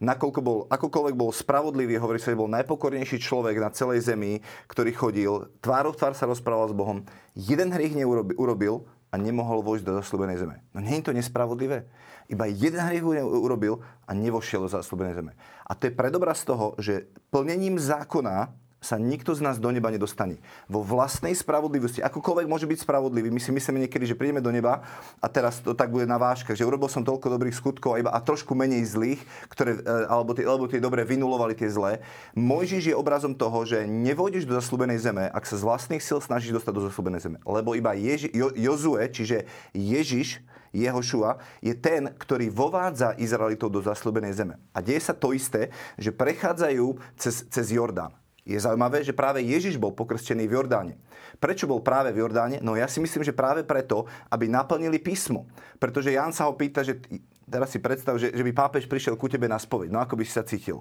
nakoľko 0.00 0.40
bol, 0.40 0.58
akokoľvek 0.72 1.12
bol 1.12 1.28
spravodlivý, 1.28 2.00
hovorí 2.00 2.16
sa, 2.16 2.32
že 2.32 2.40
bol 2.40 2.48
najpokornejší 2.48 3.20
človek 3.20 3.60
na 3.60 3.68
celej 3.68 4.08
zemi, 4.08 4.40
ktorý 4.64 4.96
chodil, 4.96 5.32
tvárov 5.60 5.92
tvár 5.92 6.16
sa 6.16 6.24
rozprával 6.24 6.72
s 6.72 6.78
Bohom, 6.78 7.04
jeden 7.36 7.68
hriech 7.68 7.92
neurobil 7.92 8.88
a 9.12 9.20
nemohol 9.20 9.60
vojsť 9.60 9.84
do 9.84 9.92
zasľúbenej 10.00 10.40
zeme. 10.40 10.56
No 10.72 10.80
nie 10.80 11.00
je 11.00 11.04
to 11.04 11.16
nespravodlivé? 11.16 11.84
Iba 12.28 12.44
jeden 12.44 12.80
hriech 12.80 13.04
urobil 13.24 13.80
a 14.04 14.12
nevošiel 14.12 14.68
do 14.68 14.70
záslúbenej 14.70 15.16
zeme. 15.16 15.32
A 15.64 15.72
to 15.72 15.88
je 15.88 15.96
predobraz 15.96 16.44
toho, 16.44 16.76
že 16.76 17.08
plnením 17.32 17.80
zákona 17.80 18.52
sa 18.78 18.94
nikto 18.94 19.34
z 19.34 19.42
nás 19.42 19.58
do 19.58 19.66
neba 19.74 19.90
nedostane. 19.90 20.38
Vo 20.70 20.86
vlastnej 20.86 21.34
spravodlivosti, 21.34 21.98
akokoľvek 21.98 22.46
môže 22.46 22.70
byť 22.70 22.86
spravodlivý, 22.86 23.26
my 23.26 23.42
si 23.42 23.50
myslíme 23.50 23.82
niekedy, 23.82 24.06
že 24.06 24.14
prídeme 24.14 24.38
do 24.38 24.54
neba 24.54 24.86
a 25.18 25.26
teraz 25.26 25.58
to 25.58 25.74
tak 25.74 25.90
bude 25.90 26.06
na 26.06 26.14
váškach, 26.14 26.54
že 26.54 26.62
urobil 26.62 26.86
som 26.86 27.02
toľko 27.02 27.26
dobrých 27.26 27.58
skutkov 27.58 27.98
a, 27.98 28.06
iba, 28.06 28.10
a 28.14 28.22
trošku 28.22 28.54
menej 28.54 28.86
zlých, 28.86 29.20
ktoré, 29.50 29.82
e, 29.82 30.06
alebo, 30.06 30.30
tie, 30.30 30.46
alebo 30.46 30.70
tie 30.70 30.78
dobré 30.78 31.02
vynulovali 31.02 31.58
tie 31.58 31.66
zlé. 31.66 31.98
Mojžiš 32.38 32.94
je 32.94 32.96
obrazom 32.96 33.34
toho, 33.34 33.66
že 33.66 33.82
nevôjdeš 33.82 34.46
do 34.46 34.54
zaslúbenej 34.54 35.02
zeme, 35.02 35.26
ak 35.26 35.42
sa 35.42 35.58
z 35.58 35.66
vlastných 35.66 36.02
sil 36.06 36.22
snažíš 36.22 36.62
dostať 36.62 36.72
do 36.78 36.86
zaslúbenej 36.86 37.20
zeme. 37.26 37.38
Lebo 37.42 37.74
iba 37.74 37.98
Ježi, 37.98 38.30
jo, 38.30 38.54
Jozue, 38.54 39.02
čiže 39.10 39.42
Ježiš, 39.74 40.38
Jehošua, 40.72 41.40
je 41.64 41.74
ten, 41.76 42.12
ktorý 42.14 42.52
vovádza 42.52 43.16
Izraelitov 43.16 43.72
do 43.72 43.80
zaslúbenej 43.80 44.36
zeme. 44.36 44.54
A 44.72 44.84
deje 44.84 45.00
sa 45.00 45.14
to 45.16 45.32
isté, 45.32 45.72
že 45.96 46.14
prechádzajú 46.14 46.98
cez, 47.16 47.46
cez 47.48 47.66
Jordán. 47.72 48.12
Je 48.48 48.56
zaujímavé, 48.56 49.04
že 49.04 49.12
práve 49.12 49.44
Ježiš 49.44 49.76
bol 49.76 49.92
pokrstený 49.92 50.48
v 50.48 50.56
Jordáne. 50.56 50.96
Prečo 51.36 51.68
bol 51.68 51.84
práve 51.84 52.16
v 52.16 52.24
Jordáne? 52.24 52.64
No 52.64 52.80
ja 52.80 52.88
si 52.88 52.96
myslím, 52.96 53.20
že 53.20 53.36
práve 53.36 53.60
preto, 53.60 54.08
aby 54.32 54.48
naplnili 54.48 54.96
písmo. 54.96 55.44
Pretože 55.76 56.16
Ján 56.16 56.32
sa 56.32 56.48
ho 56.48 56.56
pýta, 56.56 56.80
že 56.80 56.96
teraz 57.44 57.68
si 57.68 57.76
predstav, 57.76 58.16
že, 58.16 58.32
že 58.32 58.40
by 58.40 58.52
pápež 58.56 58.88
prišiel 58.88 59.20
ku 59.20 59.28
tebe 59.28 59.44
na 59.52 59.60
spoveď. 59.60 59.92
No 59.92 60.00
ako 60.00 60.16
by 60.16 60.24
si 60.24 60.32
sa 60.32 60.48
cítil? 60.48 60.80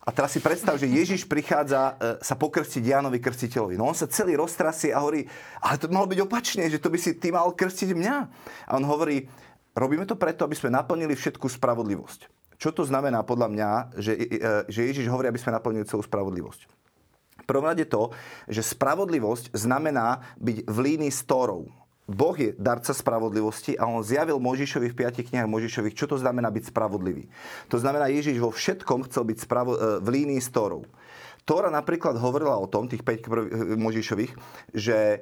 A 0.00 0.08
teraz 0.16 0.32
si 0.32 0.40
predstav, 0.40 0.80
že 0.80 0.88
Ježiš 0.88 1.28
prichádza 1.28 1.92
e, 1.92 1.92
sa 2.24 2.32
pokrstiť 2.32 2.80
Jánovi 2.80 3.20
Krstiteľovi. 3.20 3.76
No 3.76 3.84
on 3.84 3.96
sa 3.96 4.08
celý 4.08 4.32
roztrasie 4.32 4.96
a 4.96 5.04
hovorí, 5.04 5.28
ale 5.60 5.76
to 5.76 5.92
mohlo 5.92 6.08
byť 6.08 6.20
opačne, 6.24 6.64
že 6.72 6.80
to 6.80 6.88
by 6.88 6.96
si 6.96 7.20
ty 7.20 7.28
mal 7.28 7.52
krstiť 7.52 7.92
mňa. 7.92 8.16
A 8.64 8.70
on 8.80 8.84
hovorí, 8.88 9.28
robíme 9.76 10.08
to 10.08 10.16
preto, 10.16 10.48
aby 10.48 10.56
sme 10.56 10.72
naplnili 10.72 11.12
všetku 11.12 11.44
spravodlivosť. 11.52 12.32
Čo 12.56 12.72
to 12.72 12.82
znamená 12.88 13.20
podľa 13.28 13.48
mňa, 13.52 13.70
že, 14.00 14.12
e, 14.16 14.36
že 14.72 14.88
Ježiš 14.88 15.06
hovorí, 15.12 15.28
aby 15.28 15.40
sme 15.40 15.52
naplnili 15.52 15.84
celú 15.84 16.00
spravodlivosť? 16.00 16.80
Prvom 17.50 17.66
rade 17.66 17.82
to, 17.90 18.14
že 18.46 18.62
spravodlivosť 18.62 19.50
znamená 19.58 20.22
byť 20.38 20.70
v 20.70 20.78
línii 20.78 21.10
s 21.10 21.26
Tórou. 21.26 21.66
Boh 22.10 22.34
je 22.34 22.50
darca 22.58 22.90
spravodlivosti 22.90 23.78
a 23.78 23.86
on 23.86 24.02
zjavil 24.02 24.42
Možišovi 24.42 24.90
v 24.90 24.98
piatich 24.98 25.30
knihách 25.30 25.46
Možišových, 25.46 25.94
čo 25.94 26.10
to 26.10 26.18
znamená 26.18 26.50
byť 26.50 26.74
spravodlivý. 26.74 27.30
To 27.70 27.78
znamená, 27.78 28.10
Ježiš 28.10 28.42
vo 28.42 28.50
všetkom 28.50 29.06
chcel 29.06 29.22
byť 29.30 29.38
spravo- 29.38 29.78
e, 29.78 30.02
v 30.02 30.08
línii 30.10 30.42
s 30.42 30.50
Tórou. 30.50 30.82
Tóra 31.46 31.70
napríklad 31.70 32.18
hovorila 32.18 32.58
o 32.58 32.66
tom, 32.66 32.90
tých 32.90 33.06
5 33.06 33.30
e, 33.30 33.78
Možišových, 33.78 34.32
že 34.74 34.98
e, 34.98 35.18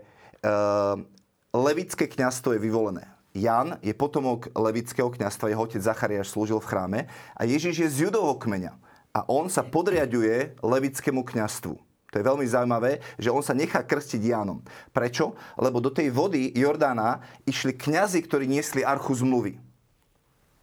levické 1.52 2.08
kňazstvo 2.08 2.56
je 2.56 2.64
vyvolené. 2.64 3.04
Jan 3.36 3.76
je 3.84 3.92
potomok 3.92 4.48
levického 4.56 5.12
kňazstva, 5.12 5.52
jeho 5.52 5.62
otec 5.62 5.84
Zachariáš 5.84 6.32
slúžil 6.32 6.58
v 6.58 6.68
chráme 6.72 7.00
a 7.36 7.42
Ježiš 7.44 7.84
je 7.84 7.88
z 7.88 7.96
judovho 8.08 8.40
kmeňa. 8.40 8.72
A 9.12 9.24
on 9.28 9.52
sa 9.52 9.60
podriaduje 9.64 10.56
levickému 10.64 11.24
kňastvu. 11.24 11.87
To 12.08 12.16
je 12.16 12.24
veľmi 12.24 12.46
zaujímavé, 12.48 13.04
že 13.20 13.28
on 13.28 13.44
sa 13.44 13.52
nechá 13.52 13.84
krstiť 13.84 14.32
Jánom. 14.32 14.64
Prečo? 14.96 15.36
Lebo 15.60 15.76
do 15.76 15.92
tej 15.92 16.08
vody 16.08 16.48
Jordána 16.56 17.20
išli 17.44 17.76
kňazi, 17.76 18.24
ktorí 18.24 18.48
niesli 18.48 18.80
archu 18.80 19.12
zmluvy. 19.12 19.67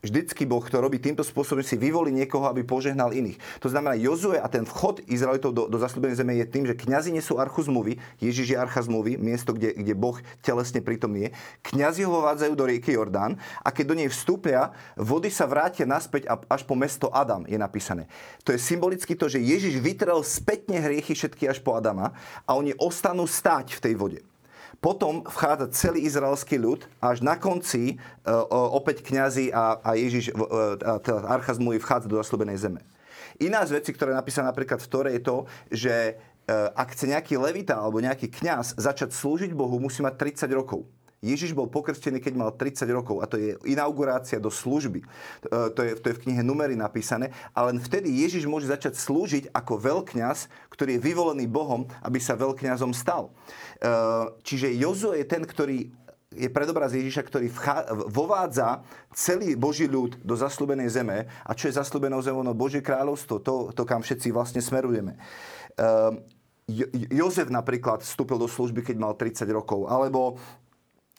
Vždycky 0.06 0.46
Boh 0.46 0.62
to 0.62 0.78
robí 0.78 1.02
týmto 1.02 1.26
spôsobom, 1.26 1.66
si 1.66 1.74
vyvolí 1.74 2.14
niekoho, 2.14 2.46
aby 2.46 2.62
požehnal 2.62 3.10
iných. 3.10 3.42
To 3.66 3.74
znamená, 3.74 3.98
Jozue 3.98 4.38
a 4.38 4.46
ten 4.46 4.62
vchod 4.62 5.02
Izraelitov 5.10 5.50
do, 5.58 5.66
do 5.66 5.82
zasľúbenej 5.82 6.18
zeme 6.22 6.38
je 6.38 6.46
tým, 6.46 6.70
že 6.70 6.78
kňazi 6.78 7.10
nesú 7.10 7.42
archu 7.42 7.66
zmluvy, 7.66 7.98
Ježiš 8.22 8.54
je 8.54 8.58
archa 8.62 8.86
zmluvy, 8.86 9.18
miesto, 9.18 9.50
kde, 9.58 9.74
kde 9.74 9.98
Boh 9.98 10.22
telesne 10.46 10.86
prítomný 10.86 11.28
je. 11.28 11.30
Kňazi 11.74 12.06
ho 12.06 12.22
vádzajú 12.22 12.54
do 12.54 12.70
rieky 12.70 12.94
Jordán 12.94 13.42
a 13.66 13.74
keď 13.74 13.86
do 13.90 13.98
nej 13.98 14.10
vstúpia, 14.14 14.70
vody 14.94 15.34
sa 15.34 15.50
vrátia 15.50 15.90
naspäť 15.90 16.30
až 16.30 16.62
po 16.70 16.78
mesto 16.78 17.10
Adam, 17.10 17.42
je 17.50 17.58
napísané. 17.58 18.06
To 18.46 18.54
je 18.54 18.62
symbolicky 18.62 19.18
to, 19.18 19.26
že 19.26 19.42
Ježiš 19.42 19.82
vytrel 19.82 20.22
spätne 20.22 20.78
hriechy 20.78 21.18
všetky 21.18 21.50
až 21.50 21.66
po 21.66 21.74
Adama 21.74 22.14
a 22.46 22.54
oni 22.54 22.78
ostanú 22.78 23.26
stáť 23.26 23.74
v 23.74 23.82
tej 23.82 23.96
vode. 23.98 24.22
Potom 24.82 25.24
vchádza 25.26 25.72
celý 25.72 26.04
izraelský 26.06 26.60
ľud 26.60 26.86
a 27.00 27.16
až 27.16 27.24
na 27.24 27.40
konci 27.40 27.96
e, 27.96 27.96
opäť 28.50 29.06
kňazi 29.06 29.54
a, 29.54 29.80
a 29.80 29.90
Ježiš, 29.96 30.32
e, 30.32 30.34
teda 31.02 31.26
archa 31.30 31.56
vchádza 31.56 32.08
do 32.10 32.20
zaslúbenej 32.20 32.60
zeme. 32.60 32.82
Iná 33.40 33.68
z 33.68 33.76
vecí, 33.80 33.92
ktorá 33.92 34.16
je 34.16 34.22
napísaná 34.22 34.52
napríklad 34.52 34.80
v 34.80 34.88
Tore, 34.88 35.10
je 35.12 35.22
to, 35.24 35.38
že 35.68 35.94
e, 35.94 36.14
ak 36.72 36.96
chce 36.96 37.12
nejaký 37.12 37.36
levita 37.36 37.76
alebo 37.76 38.00
nejaký 38.00 38.32
kňaz 38.32 38.80
začať 38.80 39.12
slúžiť 39.12 39.52
Bohu, 39.52 39.76
musí 39.80 40.00
mať 40.00 40.48
30 40.48 40.52
rokov. 40.56 40.88
Ježiš 41.26 41.58
bol 41.58 41.66
pokrstený, 41.66 42.22
keď 42.22 42.34
mal 42.38 42.54
30 42.54 42.86
rokov 42.94 43.20
a 43.20 43.26
to 43.26 43.42
je 43.42 43.58
inaugurácia 43.66 44.38
do 44.38 44.54
služby. 44.54 45.02
To 45.50 45.82
je, 45.82 45.98
to 45.98 46.06
je 46.14 46.16
v 46.16 46.24
knihe 46.30 46.46
Numery 46.46 46.78
napísané. 46.78 47.34
A 47.58 47.66
len 47.66 47.82
vtedy 47.82 48.14
Ježiš 48.22 48.46
môže 48.46 48.70
začať 48.70 48.94
slúžiť 48.94 49.50
ako 49.50 49.82
veľkňaz, 49.82 50.70
ktorý 50.70 50.98
je 50.98 51.04
vyvolený 51.04 51.50
Bohom, 51.50 51.90
aby 52.06 52.22
sa 52.22 52.38
veľkňazom 52.38 52.94
stal. 52.94 53.34
Čiže 54.46 54.78
Jozo 54.78 55.18
je 55.18 55.26
ten, 55.26 55.42
ktorý 55.42 55.90
je 56.36 56.52
predobraz 56.52 56.92
Ježiša, 56.92 57.24
ktorý 57.24 57.48
vchá, 57.48 57.88
vovádza 58.12 58.84
celý 59.16 59.56
Boží 59.56 59.88
ľud 59.88 60.20
do 60.20 60.36
zaslúbenej 60.36 60.92
zeme. 60.92 61.32
A 61.48 61.56
čo 61.56 61.72
je 61.72 61.80
zaslúbenou 61.80 62.20
zemou? 62.20 62.44
No 62.44 62.52
Božie 62.52 62.84
kráľovstvo, 62.84 63.40
to, 63.40 63.72
to 63.72 63.84
kam 63.88 64.04
všetci 64.04 64.36
vlastne 64.36 64.60
smerujeme. 64.60 65.16
Jo- 66.68 66.92
Jozef 67.14 67.48
napríklad 67.48 68.04
vstúpil 68.04 68.36
do 68.36 68.52
služby, 68.52 68.84
keď 68.84 68.96
mal 69.00 69.14
30 69.16 69.48
rokov. 69.56 69.88
Alebo 69.88 70.36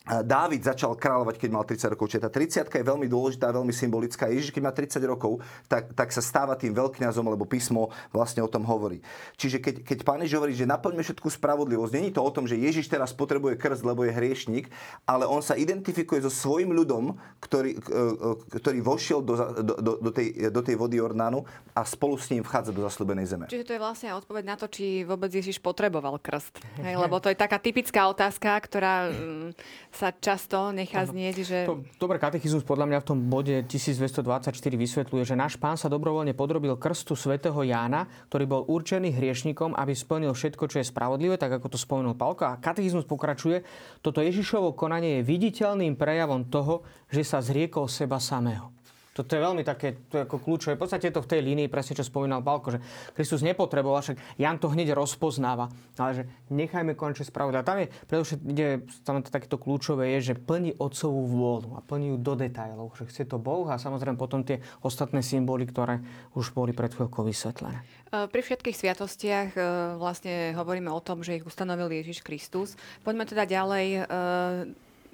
Dávid 0.07 0.63
začal 0.63 0.95
kráľovať, 0.95 1.35
keď 1.35 1.49
mal 1.51 1.67
30 1.67 1.93
rokov. 1.93 2.07
Čiže 2.07 2.23
tá 2.27 2.31
30 2.31 2.71
je 2.71 2.85
veľmi 2.85 3.07
dôležitá, 3.11 3.51
veľmi 3.51 3.75
symbolická. 3.75 4.31
Ježiš, 4.31 4.55
keď 4.55 4.63
má 4.63 4.71
30 4.71 5.03
rokov, 5.03 5.43
tak, 5.67 5.91
tak 5.91 6.15
sa 6.15 6.23
stáva 6.23 6.55
tým 6.55 6.71
veľkňazom, 6.71 7.27
lebo 7.27 7.43
písmo 7.43 7.91
vlastne 8.15 8.39
o 8.39 8.49
tom 8.49 8.63
hovorí. 8.63 9.03
Čiže 9.35 9.59
keď, 9.59 9.75
keď 9.83 9.97
pán 10.07 10.23
Ježiš 10.23 10.39
hovorí, 10.39 10.53
že 10.55 10.63
naplňme 10.63 11.03
všetku 11.03 11.27
spravodlivosť, 11.27 11.91
není 11.91 12.09
to 12.15 12.23
o 12.23 12.31
tom, 12.31 12.47
že 12.47 12.55
Ježiš 12.55 12.87
teraz 12.87 13.11
potrebuje 13.11 13.59
krst, 13.59 13.83
lebo 13.83 14.07
je 14.07 14.15
hriešnik, 14.15 14.71
ale 15.03 15.27
on 15.27 15.43
sa 15.43 15.59
identifikuje 15.59 16.23
so 16.23 16.31
svojim 16.31 16.71
ľudom, 16.71 17.19
ktorý, 17.43 17.75
e, 17.75 17.79
e, 17.81 18.59
ktorý 18.63 18.79
vošiel 18.79 19.19
do, 19.19 19.33
do, 19.59 19.73
do, 19.75 19.91
do, 20.07 20.11
tej, 20.15 20.47
do 20.47 20.61
tej 20.63 20.75
vody 20.79 21.03
Jordánu 21.03 21.43
a 21.75 21.83
spolu 21.83 22.15
s 22.15 22.31
ním 22.31 22.47
vchádza 22.47 22.71
do 22.71 22.81
zasľubenej 22.87 23.25
zeme. 23.27 23.45
Čiže 23.51 23.67
to 23.67 23.75
je 23.75 23.81
vlastne 23.83 24.15
odpoveď 24.15 24.43
na 24.47 24.55
to, 24.55 24.71
či 24.71 25.03
vôbec 25.03 25.29
Ježiš 25.29 25.59
potreboval 25.59 26.15
krst. 26.17 26.57
Hej, 26.79 26.95
lebo 26.95 27.19
to 27.19 27.27
je 27.27 27.37
taká 27.37 27.59
typická 27.59 28.07
otázka, 28.07 28.55
ktorá 28.63 29.11
mm, 29.11 29.51
sa 29.97 30.13
často 30.13 30.69
nechá 30.69 31.01
znieť, 31.09 31.35
že... 31.41 31.57
To, 31.65 31.81
dobre, 31.97 32.21
katechizmus 32.21 32.61
podľa 32.61 32.85
mňa 32.85 32.99
v 33.01 33.07
tom 33.09 33.19
bode 33.25 33.65
1224 33.65 34.53
vysvetľuje, 34.53 35.23
že 35.25 35.33
náš 35.33 35.57
pán 35.57 35.73
sa 35.73 35.89
dobrovoľne 35.89 36.37
podrobil 36.37 36.77
krstu 36.77 37.17
svätého 37.17 37.57
Jána, 37.65 38.05
ktorý 38.29 38.45
bol 38.45 38.61
určený 38.69 39.17
hriešnikom, 39.17 39.73
aby 39.73 39.97
splnil 39.97 40.37
všetko, 40.37 40.69
čo 40.69 40.77
je 40.77 40.85
spravodlivé, 40.85 41.41
tak 41.41 41.57
ako 41.57 41.73
to 41.73 41.81
spomenul 41.81 42.13
Palko. 42.13 42.45
A 42.45 42.61
katechizmus 42.61 43.09
pokračuje, 43.09 43.65
toto 44.05 44.21
Ježišovo 44.21 44.77
konanie 44.77 45.19
je 45.19 45.27
viditeľným 45.27 45.97
prejavom 45.97 46.45
toho, 46.45 46.85
že 47.09 47.25
sa 47.25 47.41
zriekol 47.41 47.89
seba 47.89 48.21
samého. 48.21 48.76
Toto 49.17 49.33
je 49.33 49.41
veľmi 49.41 49.65
také 49.65 49.97
to 50.13 50.29
ako 50.29 50.37
kľúčové. 50.37 50.77
V 50.77 50.85
podstate 50.85 51.09
je 51.09 51.15
to 51.17 51.25
v 51.25 51.31
tej 51.33 51.41
línii, 51.41 51.65
presne 51.73 51.97
čo 51.97 52.05
spomínal 52.05 52.45
Balko, 52.45 52.77
že 52.77 52.79
Kristus 53.17 53.41
nepotreboval, 53.41 54.05
však 54.05 54.37
Jan 54.37 54.61
to 54.61 54.69
hneď 54.69 54.93
rozpoznáva, 54.93 55.73
ale 55.97 56.11
že 56.13 56.23
nechajme 56.53 56.93
konečne 56.93 57.25
spravodať. 57.25 57.63
Tam 57.65 57.81
je, 57.81 57.87
predovšetkým 58.05 58.53
tam 59.01 59.25
to 59.25 59.33
takéto 59.33 59.57
kľúčové 59.57 60.13
je, 60.21 60.29
že 60.29 60.33
plní 60.37 60.77
otcovú 60.77 61.25
vôľu 61.25 61.69
a 61.73 61.81
plní 61.81 62.13
ju 62.13 62.17
do 62.21 62.37
detajlov, 62.37 62.93
že 62.93 63.09
chce 63.09 63.25
to 63.25 63.41
Boh 63.41 63.65
a 63.73 63.81
samozrejme 63.81 64.21
potom 64.21 64.45
tie 64.45 64.61
ostatné 64.85 65.25
symboly, 65.25 65.65
ktoré 65.65 66.05
už 66.37 66.53
boli 66.53 66.77
pred 66.77 66.93
chvíľkou 66.93 67.25
vysvetlené. 67.25 67.81
E, 68.13 68.29
pri 68.29 68.41
všetkých 68.45 68.77
sviatostiach 68.77 69.49
e, 69.57 69.61
vlastne 69.97 70.53
hovoríme 70.53 70.93
o 70.93 71.01
tom, 71.01 71.25
že 71.25 71.41
ich 71.41 71.47
ustanovil 71.47 71.89
Ježiš 71.89 72.21
Kristus. 72.21 72.77
Poďme 73.01 73.25
teda 73.25 73.49
ďalej 73.49 73.87
e, 73.97 74.01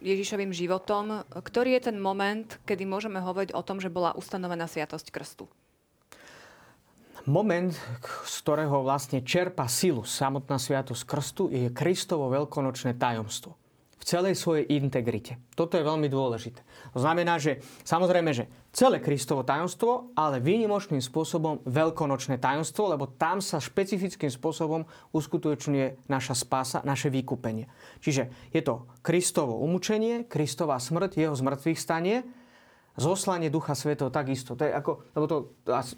Ježišovým 0.03 0.51
životom. 0.51 1.23
Ktorý 1.31 1.79
je 1.79 1.89
ten 1.89 1.97
moment, 1.97 2.45
kedy 2.67 2.83
môžeme 2.83 3.23
hovoriť 3.23 3.55
o 3.55 3.63
tom, 3.63 3.79
že 3.79 3.87
bola 3.87 4.11
ustanovená 4.13 4.67
sviatosť 4.67 5.07
krstu? 5.09 5.47
Moment, 7.23 7.71
z 8.27 8.35
ktorého 8.43 8.83
vlastne 8.83 9.23
čerpa 9.23 9.71
silu 9.71 10.03
samotná 10.03 10.59
sviatosť 10.59 11.03
krstu, 11.07 11.43
je 11.47 11.71
Kristovo 11.71 12.27
veľkonočné 12.27 12.99
tajomstvo 12.99 13.55
v 14.03 14.11
celej 14.11 14.35
svojej 14.35 14.67
integrite. 14.67 15.39
Toto 15.55 15.79
je 15.79 15.87
veľmi 15.87 16.11
dôležité. 16.11 16.59
To 16.91 16.99
znamená, 16.99 17.39
že 17.39 17.63
samozrejme, 17.87 18.35
že 18.35 18.51
celé 18.75 18.99
Kristovo 18.99 19.47
tajomstvo, 19.47 20.11
ale 20.11 20.43
výnimočným 20.43 20.99
spôsobom 20.99 21.63
veľkonočné 21.63 22.35
tajomstvo, 22.35 22.91
lebo 22.91 23.07
tam 23.07 23.39
sa 23.39 23.63
špecifickým 23.63 24.27
spôsobom 24.27 24.83
uskutočňuje 25.15 26.11
naša 26.11 26.35
spása, 26.35 26.83
naše 26.83 27.07
vykúpenie. 27.07 27.71
Čiže 28.03 28.51
je 28.51 28.59
to 28.59 28.91
Kristovo 28.99 29.63
umúčenie, 29.63 30.27
Kristová 30.27 30.83
smrť, 30.83 31.23
jeho 31.23 31.39
zmrtvých 31.39 31.79
stanie, 31.79 32.27
zoslanie 32.99 33.47
Ducha 33.47 33.71
Svetého 33.71 34.11
takisto. 34.11 34.59
To 34.59 34.67
je 34.67 34.75
ako, 34.75 34.91
lebo 35.15 35.25
to 35.31 35.37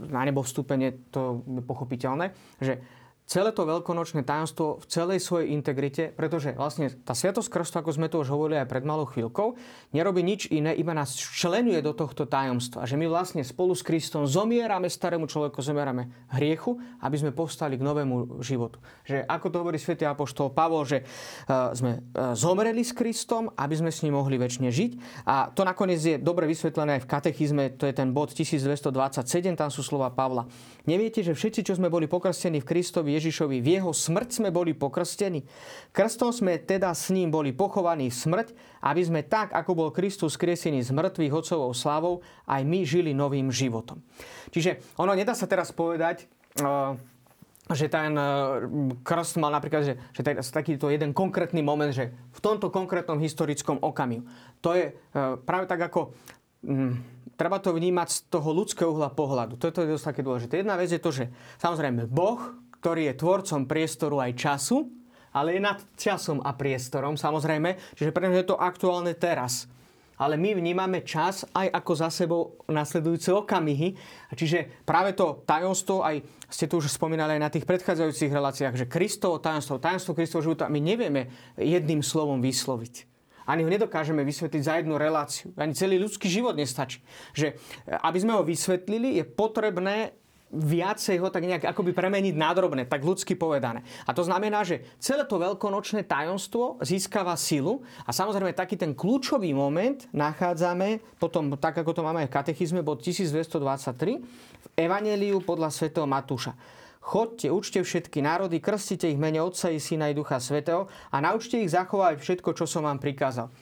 na 0.05 0.21
nebo 0.21 0.45
vstúpenie, 0.45 1.09
to 1.09 1.41
je 1.41 1.65
pochopiteľné, 1.65 2.37
že 2.61 2.85
celé 3.25 3.49
to 3.49 3.65
veľkonočné 3.65 4.21
tajomstvo 4.21 4.81
v 4.81 4.85
celej 4.85 5.19
svojej 5.25 5.49
integrite, 5.49 6.13
pretože 6.13 6.53
vlastne 6.53 6.93
tá 6.93 7.17
Sviatosť 7.17 7.49
Krstu, 7.49 7.75
ako 7.81 7.89
sme 7.89 8.05
to 8.05 8.21
už 8.21 8.29
hovorili 8.29 8.61
aj 8.61 8.69
pred 8.69 8.85
malou 8.85 9.09
chvíľkou, 9.09 9.57
nerobí 9.97 10.21
nič 10.21 10.53
iné, 10.53 10.77
iba 10.77 10.93
nás 10.93 11.17
členuje 11.17 11.81
do 11.81 11.97
tohto 11.97 12.29
tajomstva. 12.29 12.85
Že 12.85 13.01
my 13.01 13.05
vlastne 13.09 13.41
spolu 13.41 13.73
s 13.73 13.81
Kristom 13.81 14.29
zomierame 14.29 14.85
starému 14.93 15.25
človeku, 15.25 15.57
zomierame 15.65 16.13
hriechu, 16.37 16.77
aby 17.01 17.17
sme 17.17 17.33
povstali 17.33 17.81
k 17.81 17.85
novému 17.85 18.45
životu. 18.45 18.77
Že 19.09 19.25
ako 19.25 19.47
to 19.49 19.57
hovorí 19.57 19.77
svätý 19.81 20.05
Apoštol 20.05 20.53
Pavol, 20.53 20.85
že 20.85 21.01
uh, 21.01 21.73
sme 21.73 22.05
uh, 22.13 22.37
zomreli 22.37 22.85
s 22.85 22.93
Kristom, 22.93 23.49
aby 23.57 23.73
sme 23.73 23.89
s 23.89 24.05
ním 24.05 24.21
mohli 24.21 24.37
väčšine 24.37 24.69
žiť. 24.69 24.91
A 25.25 25.49
to 25.49 25.65
nakoniec 25.65 25.97
je 25.97 26.21
dobre 26.21 26.45
vysvetlené 26.45 27.01
aj 27.01 27.09
v 27.09 27.09
katechizme, 27.09 27.63
to 27.73 27.89
je 27.89 27.93
ten 27.97 28.13
bod 28.13 28.29
1227, 28.37 28.85
tam 29.57 29.73
sú 29.73 29.81
slova 29.81 30.13
Pavla. 30.13 30.45
Neviete, 30.85 31.25
že 31.25 31.33
všetci, 31.33 31.65
čo 31.65 31.73
sme 31.73 31.89
boli 31.89 32.05
pokrstení 32.05 32.61
v 32.61 32.69
Kristovi 32.69 33.14
Ježišovi, 33.15 33.63
v 33.63 33.79
jeho 33.79 33.91
smrť 33.95 34.43
sme 34.43 34.49
boli 34.51 34.75
pokrstení. 34.75 35.47
Krstom 35.95 36.35
sme 36.35 36.59
teda 36.59 36.91
s 36.91 37.09
ním 37.09 37.31
boli 37.31 37.55
pochovaní 37.55 38.11
v 38.11 38.15
smrť, 38.15 38.47
aby 38.83 39.01
sme 39.01 39.21
tak, 39.25 39.55
ako 39.55 39.71
bol 39.73 39.89
Kristus 39.95 40.35
skriesený 40.35 40.83
z 40.83 40.91
mŕtvych 40.91 41.33
otcovou 41.33 41.71
slávou, 41.73 42.21
aj 42.45 42.61
my 42.67 42.83
žili 42.83 43.15
novým 43.15 43.49
životom. 43.49 44.03
Čiže 44.53 44.95
ono 45.01 45.15
nedá 45.15 45.33
sa 45.33 45.49
teraz 45.49 45.73
povedať, 45.73 46.29
eh, 46.61 47.15
že 47.73 47.89
ten 47.89 48.13
eh, 48.13 48.27
krst 49.01 49.41
mal 49.41 49.49
napríklad, 49.49 49.81
že, 49.81 49.93
že 50.13 50.21
takýto 50.53 50.93
jeden 50.93 51.17
konkrétny 51.17 51.65
moment, 51.65 51.89
že 51.89 52.13
v 52.13 52.39
tomto 52.43 52.69
konkrétnom 52.69 53.17
historickom 53.17 53.81
okamihu. 53.81 54.27
To 54.61 54.77
je 54.77 54.93
eh, 54.93 54.95
práve 55.41 55.65
tak 55.65 55.81
ako 55.81 56.13
mm, 56.61 57.15
treba 57.35 57.59
to 57.59 57.75
vnímať 57.75 58.07
z 58.11 58.19
toho 58.31 58.49
ľudského 58.55 58.89
uhla 58.91 59.11
pohľadu. 59.11 59.59
Toto 59.59 59.83
je 59.83 59.91
dosť 59.91 60.05
také 60.11 60.21
dôležité. 60.23 60.63
Jedna 60.63 60.79
vec 60.79 60.89
je 60.91 60.99
to, 60.99 61.11
že 61.11 61.27
samozrejme 61.59 62.07
Boh, 62.07 62.39
ktorý 62.85 63.09
je 63.09 63.17
tvorcom 63.17 63.65
priestoru 63.65 64.21
aj 64.21 64.37
času, 64.37 64.85
ale 65.33 65.57
je 65.57 65.61
nad 65.65 65.81
časom 65.97 66.37
a 66.45 66.53
priestorom, 66.53 67.17
samozrejme, 67.17 67.97
čiže 67.97 68.13
pre 68.13 68.29
je 68.29 68.45
to 68.45 68.61
aktuálne 68.61 69.17
teraz. 69.17 69.65
Ale 70.21 70.37
my 70.37 70.53
vnímame 70.53 71.01
čas 71.01 71.49
aj 71.49 71.65
ako 71.81 71.91
za 71.97 72.13
sebou 72.13 72.61
nasledujúce 72.69 73.33
okamihy. 73.33 73.97
Čiže 74.37 74.85
práve 74.85 75.17
to 75.17 75.41
tajomstvo, 75.49 76.05
aj 76.05 76.21
ste 76.45 76.69
tu 76.69 76.77
už 76.77 76.93
spomínali 76.93 77.35
aj 77.35 77.41
na 77.41 77.49
tých 77.49 77.65
predchádzajúcich 77.65 78.29
reláciách, 78.29 78.77
že 78.77 78.85
Kristovo 78.85 79.41
tajomstvo, 79.41 79.81
tajomstvo 79.81 80.13
Kristovho 80.13 80.53
života, 80.53 80.69
my 80.69 80.77
nevieme 80.77 81.33
jedným 81.57 82.05
slovom 82.05 82.37
vysloviť 82.37 83.17
ani 83.45 83.61
ho 83.61 83.69
nedokážeme 83.69 84.25
vysvetliť 84.25 84.61
za 84.65 84.81
jednu 84.81 84.97
reláciu. 84.97 85.53
Ani 85.53 85.77
celý 85.77 86.01
ľudský 86.01 86.25
život 86.25 86.57
nestačí. 86.57 86.97
Že 87.37 87.53
aby 87.85 88.17
sme 88.17 88.33
ho 88.33 88.41
vysvetlili, 88.41 89.21
je 89.21 89.25
potrebné 89.25 90.17
viacej 90.53 91.17
ho 91.19 91.27
tak 91.33 91.43
nejak 91.43 91.73
akoby 91.73 91.91
premeniť 91.91 92.35
nádrobne, 92.37 92.85
tak 92.85 93.01
ľudsky 93.01 93.33
povedané. 93.33 93.81
A 94.05 94.13
to 94.13 94.21
znamená, 94.21 94.61
že 94.61 94.85
celé 95.01 95.25
to 95.25 95.41
veľkonočné 95.41 96.05
tajomstvo 96.05 96.79
získava 96.85 97.33
silu 97.35 97.81
a 98.05 98.13
samozrejme 98.13 98.53
taký 98.53 98.77
ten 98.77 98.93
kľúčový 98.93 99.51
moment 99.51 100.05
nachádzame 100.13 101.01
potom, 101.17 101.57
tak 101.57 101.81
ako 101.81 101.91
to 101.97 102.05
máme 102.05 102.23
aj 102.23 102.29
v 102.29 102.35
katechizme, 102.37 102.85
bod 102.85 103.01
1223 103.01 104.21
v 104.21 104.67
Evangeliu 104.77 105.41
podľa 105.41 105.73
svätého 105.73 106.05
Matúša. 106.05 106.53
Chodte, 107.05 107.53
učte 107.53 107.85
všetky 107.85 108.17
národy, 108.25 108.57
krstite 108.57 109.05
ich 109.05 109.21
mene 109.21 109.37
Otca 109.37 109.69
i 109.69 109.77
Syna 109.77 110.09
i 110.09 110.17
Ducha 110.17 110.41
Svetého 110.41 110.89
a 111.13 111.21
naučte 111.21 111.61
ich 111.61 111.69
zachovať 111.69 112.17
všetko, 112.17 112.57
čo 112.57 112.65
som 112.65 112.81
vám 112.81 112.97
prikázal. 112.97 113.53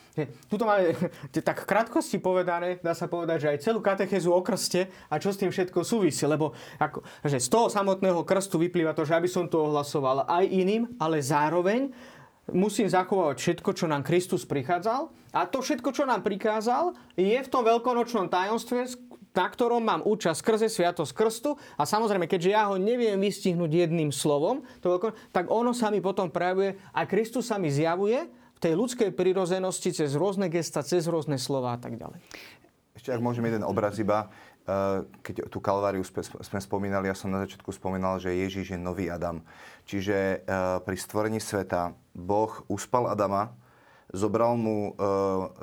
Tuto 0.48 0.64
máme 0.64 0.96
tak 1.52 1.68
krátkosti 1.68 2.24
povedané, 2.24 2.80
dá 2.80 2.96
sa 2.96 3.12
povedať, 3.12 3.44
že 3.44 3.52
aj 3.52 3.60
celú 3.68 3.84
katechezu 3.84 4.32
o 4.32 4.40
krste 4.40 4.88
a 5.12 5.20
čo 5.20 5.36
s 5.36 5.44
tým 5.44 5.52
všetko 5.52 5.84
súvisí. 5.84 6.24
Lebo 6.24 6.56
ako, 6.80 7.04
že 7.28 7.44
z 7.44 7.52
toho 7.52 7.68
samotného 7.68 8.24
krstu 8.24 8.56
vyplýva 8.64 8.96
to, 8.96 9.04
že 9.04 9.20
aby 9.20 9.28
som 9.28 9.52
to 9.52 9.60
ohlasoval 9.60 10.24
aj 10.24 10.48
iným, 10.48 10.96
ale 10.96 11.20
zároveň 11.20 11.92
musím 12.48 12.88
zachovať 12.88 13.44
všetko, 13.44 13.70
čo 13.76 13.92
nám 13.92 14.08
Kristus 14.08 14.48
prichádzal. 14.48 15.12
A 15.36 15.44
to 15.52 15.60
všetko, 15.60 15.92
čo 15.92 16.08
nám 16.08 16.24
prikázal, 16.24 16.96
je 17.20 17.36
v 17.44 17.52
tom 17.52 17.68
veľkonočnom 17.68 18.32
tajomstve, 18.32 18.88
na 19.34 19.50
ktorom 19.50 19.82
mám 19.82 20.02
účasť 20.06 20.38
skrze 20.40 20.68
Sviatosť 20.70 21.14
Krstu 21.18 21.58
a 21.76 21.84
samozrejme, 21.84 22.30
keďže 22.30 22.54
ja 22.54 22.70
ho 22.70 22.78
neviem 22.78 23.18
vystihnúť 23.18 23.90
jedným 23.90 24.14
slovom, 24.14 24.62
tak 25.34 25.50
ono 25.50 25.74
sa 25.74 25.90
mi 25.90 26.00
potom 26.00 26.30
prejavuje 26.30 26.78
a 26.94 27.10
Kristus 27.10 27.50
sa 27.50 27.58
mi 27.58 27.74
zjavuje 27.74 28.30
v 28.30 28.60
tej 28.62 28.74
ľudskej 28.78 29.10
prirozenosti 29.12 29.90
cez 29.92 30.14
rôzne 30.14 30.48
gesta, 30.54 30.86
cez 30.86 31.10
rôzne 31.10 31.42
slova 31.42 31.76
a 31.76 31.80
tak 31.82 31.98
ďalej. 31.98 32.22
Ešte 32.94 33.10
ak 33.10 33.26
môžem 33.26 33.50
jeden 33.50 33.66
obraz 33.66 33.98
iba, 33.98 34.30
eh, 34.70 35.02
keď 35.26 35.50
tú 35.50 35.58
Kalváriu 35.58 36.06
sme 36.06 36.60
spomínali, 36.62 37.10
ja 37.10 37.18
som 37.18 37.34
na 37.34 37.42
začiatku 37.42 37.74
spomínal, 37.74 38.22
že 38.22 38.38
Ježíš 38.38 38.78
je 38.78 38.80
nový 38.80 39.10
Adam. 39.10 39.42
Čiže 39.90 40.16
eh, 40.16 40.40
pri 40.86 40.96
stvorení 40.96 41.42
sveta 41.42 41.98
Boh 42.14 42.54
uspal 42.70 43.10
Adama, 43.10 43.58
zobral 44.12 44.60
mu 44.60 44.92
e, 44.92 44.94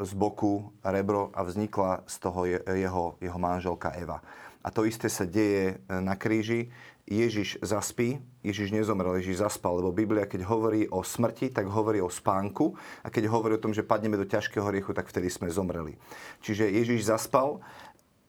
z 0.06 0.12
boku 0.16 0.72
rebro 0.80 1.28
a 1.36 1.44
vznikla 1.44 2.06
z 2.06 2.14
toho 2.18 2.40
jeho, 2.48 3.04
jeho 3.20 3.38
manželka 3.38 3.92
Eva. 3.92 4.22
A 4.60 4.68
to 4.68 4.84
isté 4.84 5.08
sa 5.08 5.24
deje 5.24 5.76
e, 5.76 6.00
na 6.00 6.16
kríži. 6.16 6.72
Ježiš 7.10 7.58
zaspí, 7.58 8.22
Ježiš 8.46 8.70
nezomrel, 8.70 9.18
Ježiš 9.18 9.42
zaspal, 9.42 9.82
lebo 9.82 9.90
Biblia, 9.90 10.30
keď 10.30 10.46
hovorí 10.46 10.86
o 10.86 11.02
smrti, 11.02 11.50
tak 11.50 11.66
hovorí 11.66 11.98
o 11.98 12.06
spánku 12.06 12.78
a 13.02 13.10
keď 13.10 13.26
hovorí 13.26 13.58
o 13.58 13.62
tom, 13.62 13.74
že 13.74 13.82
padneme 13.82 14.14
do 14.14 14.22
ťažkého 14.22 14.62
hriechu, 14.70 14.94
tak 14.94 15.10
vtedy 15.10 15.26
sme 15.26 15.50
zomreli. 15.50 15.98
Čiže 16.46 16.70
Ježiš 16.70 17.10
zaspal, 17.10 17.58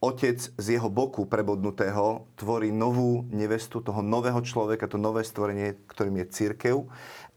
otec 0.01 0.37
z 0.57 0.65
jeho 0.65 0.89
boku 0.89 1.29
prebodnutého 1.29 2.25
tvorí 2.33 2.73
novú 2.73 3.23
nevestu, 3.29 3.85
toho 3.85 4.01
nového 4.01 4.41
človeka, 4.41 4.89
to 4.89 4.97
nové 4.97 5.21
stvorenie, 5.21 5.77
ktorým 5.85 6.17
je 6.19 6.25
církev 6.33 6.89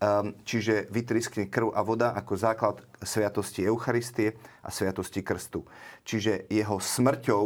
Ehm, 0.05 0.37
čiže 0.45 0.91
vytriskne 0.91 1.49
krv 1.49 1.73
a 1.73 1.81
voda 1.87 2.13
ako 2.13 2.33
základ 2.35 2.77
sviatosti 3.01 3.65
Eucharistie 3.65 4.37
a 4.61 4.69
sviatosti 4.69 5.23
krstu. 5.23 5.65
Čiže 6.03 6.51
jeho 6.51 6.77
smrťou 6.83 7.45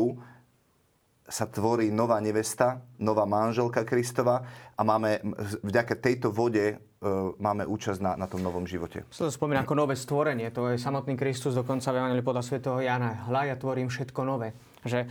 sa 1.29 1.45
tvorí 1.45 1.93
nová 1.93 2.19
nevesta, 2.25 2.81
nová 2.97 3.29
manželka 3.29 3.85
Kristova 3.85 4.49
a 4.75 4.81
máme 4.81 5.21
vďaka 5.61 6.01
tejto 6.01 6.33
vode 6.33 6.67
e, 6.73 6.77
máme 7.37 7.69
účasť 7.69 8.01
na, 8.01 8.17
na 8.17 8.25
tom 8.25 8.41
novom 8.41 8.65
živote. 8.65 9.05
Sa 9.13 9.29
to 9.29 9.37
spomína 9.37 9.69
ako 9.69 9.77
nové 9.77 9.93
stvorenie. 9.93 10.49
To 10.57 10.73
je 10.73 10.81
samotný 10.81 11.21
Kristus 11.21 11.53
dokonca 11.53 11.93
v 11.93 12.01
Evangeliu 12.01 12.25
podľa 12.25 12.49
svätého 12.49 12.81
Jana. 12.81 13.29
Hľa, 13.29 13.55
ja 13.55 13.57
tvorím 13.61 13.93
všetko 13.93 14.21
nové. 14.25 14.57
Že 14.87 15.05
e, 15.05 15.07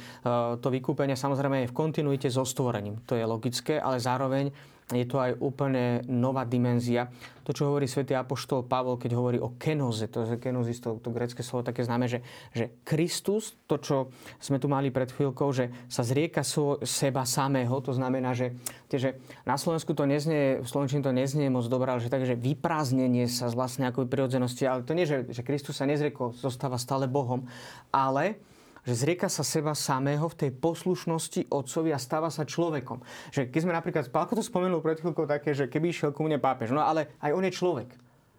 to 0.59 0.67
vykúpenie 0.71 1.15
samozrejme 1.15 1.65
je 1.65 1.71
v 1.71 1.77
kontinuite 1.77 2.27
so 2.31 2.47
stvorením. 2.47 3.03
To 3.07 3.15
je 3.15 3.25
logické, 3.27 3.79
ale 3.81 3.99
zároveň 3.99 4.51
je 4.87 5.03
to 5.03 5.19
aj 5.19 5.35
úplne 5.43 5.99
nová 6.07 6.47
dimenzia. 6.47 7.11
To, 7.43 7.51
čo 7.51 7.67
hovorí 7.67 7.91
svätý 7.91 8.15
Apoštol 8.15 8.63
Pavol, 8.63 8.95
keď 8.95 9.19
hovorí 9.19 9.35
o 9.35 9.59
kenoze, 9.59 10.07
to 10.07 10.23
je 10.23 10.39
kenozis, 10.39 10.79
to, 10.79 10.99
to 11.03 11.11
grecké 11.11 11.43
slovo 11.43 11.67
také 11.67 11.83
známe, 11.83 12.07
že, 12.07 12.23
že 12.55 12.79
Kristus, 12.87 13.59
to, 13.67 13.83
čo 13.83 14.15
sme 14.39 14.63
tu 14.63 14.71
mali 14.71 14.87
pred 14.87 15.11
chvíľkou, 15.11 15.51
že 15.51 15.71
sa 15.91 16.07
zrieka 16.07 16.43
so, 16.47 16.79
seba 16.87 17.27
samého, 17.27 17.75
to 17.83 17.91
znamená, 17.91 18.31
že, 18.31 18.55
že 18.87 19.19
na 19.43 19.59
Slovensku 19.59 19.91
to 19.91 20.07
neznie, 20.07 20.63
v 20.63 20.67
Slovenčine 20.67 21.03
to 21.03 21.11
neznie 21.11 21.51
moc 21.51 21.67
dobré, 21.67 21.91
ale 21.91 22.03
že 22.03 22.11
takže 22.11 22.39
vyprázdnenie 22.39 23.27
sa 23.27 23.51
z 23.51 23.59
vlastnej 23.59 23.91
akoby 23.91 24.07
prirodzenosti, 24.07 24.63
ale 24.71 24.87
to 24.87 24.95
nie, 24.95 25.03
že, 25.03 25.27
že 25.27 25.43
Kristus 25.43 25.79
sa 25.79 25.87
nezriekol, 25.87 26.31
zostáva 26.31 26.79
stále 26.79 27.11
Bohom, 27.11 27.43
ale 27.91 28.39
že 28.87 28.93
zrieka 28.95 29.27
sa 29.27 29.43
seba 29.43 29.75
samého 29.75 30.31
v 30.31 30.47
tej 30.47 30.51
poslušnosti 30.55 31.51
otcovi 31.51 31.91
a 31.91 31.99
stáva 31.99 32.31
sa 32.31 32.47
človekom. 32.47 33.03
Že 33.35 33.51
keď 33.51 33.59
sme 33.59 33.75
napríklad, 33.75 34.07
Pálko 34.07 34.39
to 34.39 34.43
spomenul 34.43 34.79
pred 34.79 35.03
chvíľkou 35.03 35.27
také, 35.27 35.51
že 35.51 35.67
keby 35.67 35.91
išiel 35.91 36.15
ku 36.15 36.23
mne 36.23 36.39
pápež, 36.39 36.71
no 36.71 36.79
ale 36.79 37.11
aj 37.19 37.35
on 37.35 37.43
je 37.43 37.51
človek. 37.51 37.91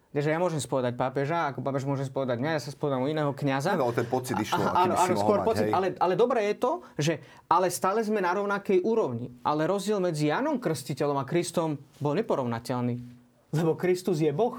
Takže 0.09 0.33
ja 0.33 0.41
môžem 0.41 0.57
spovedať 0.57 0.97
pápeža, 0.97 1.53
ako 1.53 1.61
pápež 1.61 1.85
môže 1.85 2.09
spovedať 2.09 2.41
mňa, 2.41 2.57
ja 2.57 2.65
sa 2.65 2.73
spovedám 2.73 3.05
u 3.05 3.13
iného 3.13 3.29
kniaza. 3.37 3.77
Áno, 3.77 3.93
ten 3.93 4.09
pocit 4.09 4.41
išlo. 4.41 4.57
Áno, 4.65 4.97
áno, 4.97 5.15
skôr 5.21 5.45
pocit. 5.45 5.69
Ale, 5.69 5.93
ale 6.01 6.17
dobré 6.17 6.49
je 6.49 6.57
to, 6.57 6.81
že 6.97 7.21
ale 7.45 7.69
stále 7.69 8.01
sme 8.01 8.25
na 8.25 8.33
rovnakej 8.33 8.81
úrovni. 8.89 9.29
Ale 9.45 9.69
rozdiel 9.69 10.01
medzi 10.01 10.33
Janom 10.33 10.57
Krstiteľom 10.57 11.21
a 11.21 11.29
Kristom 11.29 11.77
bol 12.01 12.17
neporovnateľný. 12.17 12.97
Lebo 13.53 13.77
Kristus 13.77 14.25
je 14.25 14.33
Boh. 14.33 14.57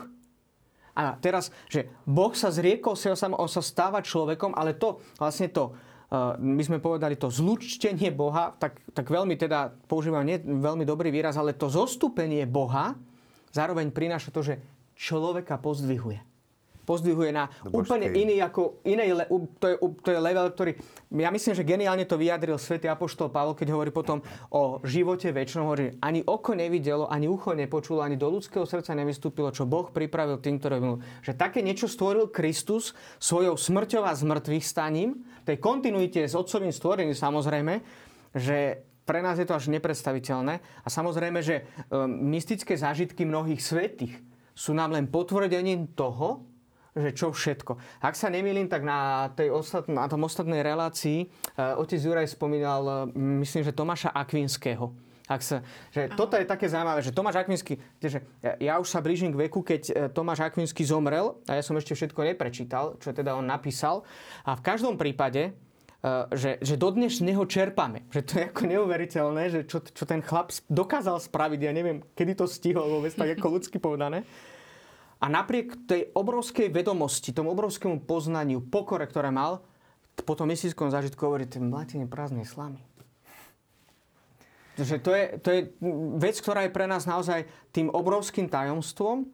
A 1.00 1.16
teraz, 1.16 1.48
že 1.72 1.88
Boh 2.04 2.36
sa 2.36 2.52
zriekol 2.52 3.00
sa, 3.00 3.16
on 3.16 3.48
sa 3.48 3.64
stáva 3.64 4.04
človekom, 4.04 4.52
ale 4.52 4.76
to, 4.76 5.00
vlastne 5.16 5.48
to, 5.48 5.72
uh, 6.12 6.36
my 6.36 6.60
sme 6.60 6.84
povedali 6.84 7.16
to 7.16 7.32
zlučtenie 7.32 8.12
Boha, 8.12 8.52
tak, 8.60 8.84
tak 8.92 9.08
veľmi 9.08 9.40
teda, 9.40 9.72
používam 9.88 10.28
nie 10.28 10.44
veľmi 10.44 10.84
dobrý 10.84 11.08
výraz, 11.08 11.40
ale 11.40 11.56
to 11.56 11.72
zostúpenie 11.72 12.44
Boha 12.44 13.00
zároveň 13.56 13.96
prináša 13.96 14.30
to, 14.30 14.44
že 14.44 14.60
človeka 15.00 15.56
pozdvihuje 15.56 16.29
pozdvihuje 16.90 17.30
na 17.30 17.46
úplne 17.70 18.10
iný 18.10 18.42
ako 18.42 18.82
inej, 18.82 19.30
to 19.62 19.66
je, 19.70 19.76
to 20.02 20.10
je 20.10 20.18
level, 20.18 20.50
ktorý, 20.50 20.74
ja 21.14 21.30
myslím, 21.30 21.54
že 21.54 21.62
geniálne 21.62 22.10
to 22.10 22.18
vyjadril 22.18 22.58
svätý 22.58 22.90
Apoštol 22.90 23.30
Pavol, 23.30 23.54
keď 23.54 23.78
hovorí 23.78 23.94
potom 23.94 24.26
o 24.50 24.82
živote 24.82 25.30
väčšnom, 25.30 25.70
hovorí, 25.70 25.94
ani 26.02 26.26
oko 26.26 26.58
nevidelo, 26.58 27.06
ani 27.06 27.30
ucho 27.30 27.54
nepočulo, 27.54 28.02
ani 28.02 28.18
do 28.18 28.26
ľudského 28.34 28.66
srdca 28.66 28.98
nevystúpilo, 28.98 29.54
čo 29.54 29.70
Boh 29.70 29.94
pripravil 29.94 30.42
tým, 30.42 30.58
ktoré 30.58 30.82
minul. 30.82 31.06
Že 31.22 31.38
také 31.38 31.62
niečo 31.62 31.86
stvoril 31.86 32.34
Kristus 32.34 32.98
svojou 33.22 33.54
smrťou 33.54 34.02
a 34.02 34.18
zmrtvých 34.18 34.66
staním, 34.66 35.22
tej 35.46 35.62
kontinuite 35.62 36.26
s 36.26 36.34
otcovým 36.34 36.74
stvorením 36.74 37.18
samozrejme, 37.18 37.82
že 38.34 38.86
pre 39.10 39.26
nás 39.26 39.42
je 39.42 39.50
to 39.50 39.58
až 39.58 39.74
nepredstaviteľné. 39.74 40.62
A 40.86 40.88
samozrejme, 40.88 41.42
že 41.42 41.66
um, 41.90 42.06
mystické 42.06 42.78
zážitky 42.78 43.26
mnohých 43.26 43.58
svetých 43.58 44.14
sú 44.54 44.78
nám 44.78 44.94
len 44.94 45.10
potvrdením 45.10 45.98
toho, 45.98 46.46
že 46.96 47.10
čo 47.14 47.30
všetko. 47.30 48.02
Ak 48.02 48.18
sa 48.18 48.30
nemýlim, 48.30 48.66
tak 48.66 48.82
na, 48.82 49.30
tej 49.34 49.54
ostat, 49.54 49.86
na 49.90 50.10
tom 50.10 50.26
ostatnej 50.26 50.66
relácii 50.66 51.30
uh, 51.58 51.78
otec 51.82 52.00
Juraj 52.02 52.28
spomínal, 52.30 52.82
uh, 52.86 52.96
myslím, 53.14 53.62
že 53.66 53.76
Tomáša 53.76 54.10
Akvinského. 54.14 54.92
Ak 55.30 55.46
sa, 55.46 55.62
že 55.94 56.10
toto 56.18 56.34
je 56.34 56.50
také 56.50 56.66
zaujímavé, 56.66 57.06
že 57.06 57.14
Tomáš 57.14 57.46
Akvinsky, 57.46 57.78
že 58.02 58.26
ja, 58.42 58.58
ja 58.58 58.74
už 58.82 58.90
sa 58.90 58.98
blížim 58.98 59.30
k 59.30 59.46
veku, 59.46 59.62
keď 59.62 60.10
Tomáš 60.10 60.42
Akvinsky 60.42 60.82
zomrel 60.82 61.38
a 61.46 61.54
ja 61.54 61.62
som 61.62 61.78
ešte 61.78 61.94
všetko 61.94 62.34
neprečítal, 62.34 62.98
čo 62.98 63.14
teda 63.14 63.38
on 63.38 63.46
napísal. 63.46 64.02
A 64.42 64.58
v 64.58 64.66
každom 64.66 64.98
prípade, 64.98 65.54
že, 66.34 66.58
že 66.64 66.80
dodnes 66.80 67.22
neho 67.22 67.46
čerpame. 67.46 68.08
Že 68.10 68.22
to 68.26 68.32
je 68.40 68.44
ako 68.50 68.64
neuveriteľné, 68.74 69.44
že 69.52 69.60
čo, 69.68 69.86
čo 69.86 70.08
ten 70.08 70.24
chlap 70.24 70.50
dokázal 70.66 71.22
spraviť. 71.22 71.60
Ja 71.62 71.78
neviem, 71.78 72.02
kedy 72.16 72.40
to 72.40 72.50
stihol 72.50 72.88
vôbec, 72.88 73.14
tak 73.14 73.36
ako 73.36 73.60
ľudsky 73.60 73.78
povedané. 73.78 74.24
A 75.20 75.28
napriek 75.28 75.76
tej 75.84 76.16
obrovskej 76.16 76.72
vedomosti, 76.72 77.36
tomu 77.36 77.52
obrovskému 77.52 78.08
poznaniu, 78.08 78.64
pokore, 78.64 79.04
ktoré 79.04 79.30
mal, 79.36 79.60
po 80.24 80.36
tom 80.36 80.52
mesíckom 80.52 80.92
zážitku 80.92 81.20
hovorí, 81.28 81.48
ten 81.48 81.68
mladín 81.68 82.08
prázdnej 82.08 82.48
slamy. 82.48 82.80
Takže 84.80 84.96
to 85.04 85.12
je, 85.12 85.24
to 85.44 85.50
je 85.52 85.60
vec, 86.24 86.40
ktorá 86.40 86.64
je 86.64 86.72
pre 86.72 86.88
nás 86.88 87.04
naozaj 87.04 87.44
tým 87.76 87.92
obrovským 87.92 88.48
tajomstvom, 88.48 89.28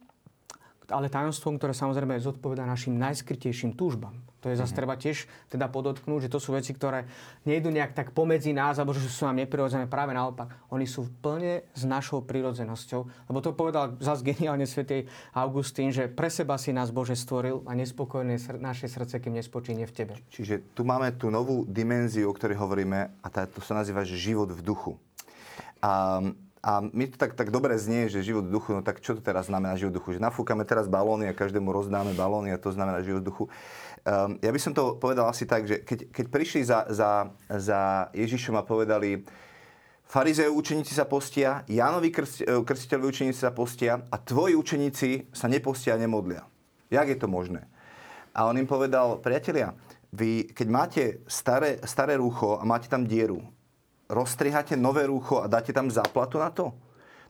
ale 0.89 1.05
tajomstvom, 1.09 1.61
ktoré 1.61 1.73
samozrejme 1.73 2.17
zodpoveda 2.17 2.65
našim 2.65 2.97
najskrytejším 2.97 3.77
túžbám. 3.77 4.17
To 4.45 4.53
je 4.53 4.61
zase 4.61 4.77
mhm. 4.77 4.79
treba 4.79 4.93
tiež 4.93 5.25
teda 5.49 5.65
podotknúť, 5.73 6.29
že 6.29 6.33
to 6.33 6.37
sú 6.37 6.53
veci, 6.53 6.69
ktoré 6.69 7.09
nejdu 7.49 7.73
nejak 7.73 7.97
tak 7.97 8.13
pomedzi 8.13 8.53
nás, 8.53 8.77
alebo 8.77 8.93
že 8.93 9.09
sú 9.09 9.25
nám 9.25 9.41
neprirodzené. 9.41 9.89
Práve 9.89 10.13
naopak, 10.13 10.53
oni 10.69 10.85
sú 10.85 11.09
plne 11.25 11.65
s 11.73 11.81
našou 11.81 12.21
prirodzenosťou. 12.21 13.01
Lebo 13.25 13.41
to 13.41 13.57
povedal 13.57 13.97
zase 13.97 14.21
geniálne 14.21 14.69
svätý 14.69 15.09
Augustín, 15.33 15.89
že 15.89 16.05
pre 16.05 16.29
seba 16.29 16.61
si 16.61 16.69
nás 16.69 16.93
Bože 16.93 17.17
stvoril 17.17 17.65
a 17.65 17.73
nespokojné 17.73 18.37
sr- 18.37 18.61
naše 18.61 18.85
srdce, 18.85 19.17
kým 19.17 19.33
nespočíne 19.33 19.89
v 19.89 19.93
tebe. 19.97 20.13
Čiže 20.29 20.77
tu 20.77 20.85
máme 20.85 21.09
tú 21.17 21.33
novú 21.33 21.65
dimenziu, 21.65 22.29
o 22.29 22.37
ktorej 22.37 22.61
hovoríme 22.61 23.17
a 23.25 23.27
tá, 23.33 23.49
to 23.49 23.65
sa 23.65 23.73
nazýva, 23.73 24.05
že 24.05 24.13
život 24.13 24.53
v 24.53 24.61
duchu. 24.61 24.93
A 25.81 26.21
a 26.65 26.81
mi 26.81 27.05
to 27.05 27.13
tak, 27.21 27.37
tak 27.37 27.53
dobre 27.53 27.77
znie, 27.77 28.09
že 28.09 28.25
život 28.25 28.49
v 28.49 28.57
duchu, 28.57 28.73
no 28.73 28.81
tak 28.81 28.97
čo 28.97 29.13
to 29.13 29.21
teraz 29.21 29.53
znamená 29.53 29.77
život 29.77 29.93
v 29.93 29.97
duchu? 30.01 30.09
Že 30.17 30.25
nafúkame 30.25 30.65
teraz 30.65 30.89
balóny 30.89 31.29
a 31.29 31.37
každému 31.37 31.69
rozdáme 31.69 32.17
balóny 32.17 32.49
a 32.49 32.57
to 32.57 32.73
znamená 32.73 33.05
život 33.05 33.21
v 33.21 33.29
duchu. 33.29 33.43
Um, 34.05 34.37
ja 34.37 34.53
by 34.53 34.61
som 34.61 34.69
to 34.69 35.01
povedal 35.01 35.25
asi 35.25 35.49
tak, 35.49 35.65
že 35.65 35.81
keď, 35.81 36.13
keď 36.13 36.25
prišli 36.29 36.61
za, 36.61 36.85
za, 36.93 37.33
za 37.49 38.13
Ježišom 38.13 38.53
a 38.53 38.61
povedali, 38.61 39.25
Farizeju 40.05 40.53
učeníci 40.53 40.93
sa 40.93 41.09
postia, 41.09 41.65
Jánovi 41.65 42.13
krst, 42.13 42.45
e, 42.45 42.61
krstiteľovi 42.61 43.09
učeníci 43.09 43.41
sa 43.41 43.49
postia 43.49 44.05
a 44.05 44.15
tvoji 44.21 44.53
učeníci 44.53 45.33
sa 45.33 45.49
nepostia 45.49 45.97
a 45.97 46.01
nemodlia. 46.01 46.45
Jak 46.93 47.09
je 47.09 47.17
to 47.17 47.25
možné? 47.25 47.65
A 48.29 48.45
on 48.45 48.53
im 48.61 48.69
povedal, 48.69 49.17
priatelia, 49.17 49.73
vy 50.13 50.53
keď 50.53 50.67
máte 50.69 51.03
staré, 51.25 51.81
staré 51.81 52.21
rúcho 52.21 52.61
a 52.61 52.63
máte 52.63 52.85
tam 52.85 53.09
dieru, 53.09 53.41
rozstriháte 54.05 54.77
nové 54.77 55.09
rúcho 55.09 55.41
a 55.41 55.49
dáte 55.49 55.73
tam 55.73 55.89
záplatu 55.89 56.37
na 56.37 56.53
to? 56.53 56.77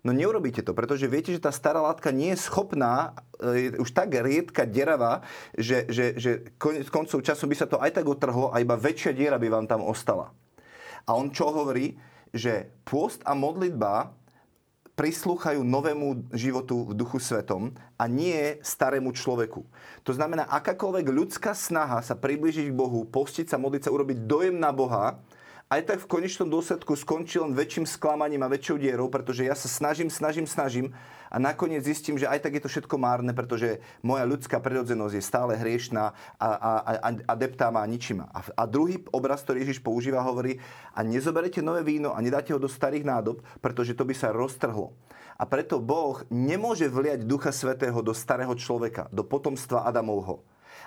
No 0.04 0.14
neurobíte 0.14 0.62
to, 0.62 0.76
pretože 0.76 1.10
viete, 1.10 1.32
že 1.32 1.42
tá 1.42 1.50
stará 1.50 1.80
látka 1.82 2.12
nie 2.12 2.36
je 2.36 2.44
schopná, 2.46 3.16
je 3.42 3.76
už 3.80 3.92
tak 3.92 4.16
riedka, 4.16 4.64
deravá, 4.64 5.22
že, 5.56 5.86
že, 5.92 6.16
že 6.16 6.32
konec 6.56 6.88
koncov 6.88 7.20
času 7.22 7.48
by 7.48 7.56
sa 7.56 7.68
to 7.68 7.78
aj 7.80 8.00
tak 8.00 8.06
utrhlo 8.08 8.52
a 8.52 8.64
iba 8.64 8.80
väčšia 8.80 9.12
diera 9.12 9.36
by 9.36 9.48
vám 9.52 9.66
tam 9.68 9.84
ostala. 9.84 10.32
A 11.06 11.14
on 11.14 11.30
čo 11.30 11.52
hovorí? 11.52 12.00
Že 12.36 12.68
pôst 12.84 13.24
a 13.24 13.38
modlitba 13.38 14.12
prislúchajú 14.96 15.60
novému 15.60 16.32
životu 16.32 16.88
v 16.88 16.96
duchu 16.96 17.20
svetom 17.20 17.76
a 18.00 18.08
nie 18.08 18.58
starému 18.64 19.12
človeku. 19.12 19.68
To 20.08 20.12
znamená, 20.16 20.48
akákoľvek 20.48 21.06
ľudská 21.12 21.52
snaha 21.52 22.00
sa 22.00 22.16
priblížiť 22.16 22.72
k 22.72 22.80
Bohu, 22.80 23.04
postiť 23.04 23.52
sa, 23.52 23.60
modliť 23.60 23.88
sa, 23.88 23.94
urobiť 23.94 24.24
dojem 24.24 24.56
na 24.56 24.72
Boha, 24.72 25.20
aj 25.66 25.82
tak 25.82 25.98
v 25.98 26.12
konečnom 26.22 26.46
dôsledku 26.46 26.94
skončí 26.94 27.42
len 27.42 27.58
väčším 27.58 27.90
sklamaním 27.90 28.46
a 28.46 28.52
väčšou 28.54 28.78
dierou, 28.78 29.10
pretože 29.10 29.50
ja 29.50 29.58
sa 29.58 29.66
snažím, 29.66 30.14
snažím, 30.14 30.46
snažím 30.46 30.94
a 31.34 31.42
nakoniec 31.42 31.82
zistím, 31.82 32.22
že 32.22 32.30
aj 32.30 32.46
tak 32.46 32.54
je 32.54 32.62
to 32.62 32.70
všetko 32.70 33.02
márne, 33.02 33.34
pretože 33.34 33.82
moja 34.06 34.30
ľudská 34.30 34.62
prirodzenosť 34.62 35.14
je 35.18 35.24
stále 35.26 35.58
hriešná 35.58 36.14
a, 36.38 36.50
a, 36.54 36.72
a, 37.02 37.10
a 37.18 37.34
deptá 37.34 37.74
ma 37.74 37.82
a 37.82 37.90
ničí 37.90 38.14
ma. 38.14 38.30
A, 38.30 38.46
a 38.46 38.64
druhý 38.70 39.02
obraz, 39.10 39.42
ktorý 39.42 39.66
Ježiš 39.66 39.82
používa, 39.82 40.22
hovorí, 40.22 40.62
a 40.94 41.02
nezoberete 41.02 41.66
nové 41.66 41.82
víno 41.82 42.14
a 42.14 42.22
nedáte 42.22 42.54
ho 42.54 42.62
do 42.62 42.70
starých 42.70 43.02
nádob, 43.02 43.42
pretože 43.58 43.98
to 43.98 44.06
by 44.06 44.14
sa 44.14 44.30
roztrhlo. 44.30 44.94
A 45.36 45.50
preto 45.50 45.82
Boh 45.82 46.22
nemôže 46.30 46.86
vliať 46.88 47.26
Ducha 47.26 47.50
Svetého 47.50 48.06
do 48.06 48.14
starého 48.14 48.54
človeka, 48.54 49.10
do 49.10 49.26
potomstva 49.26 49.84
Adamovho 49.84 50.46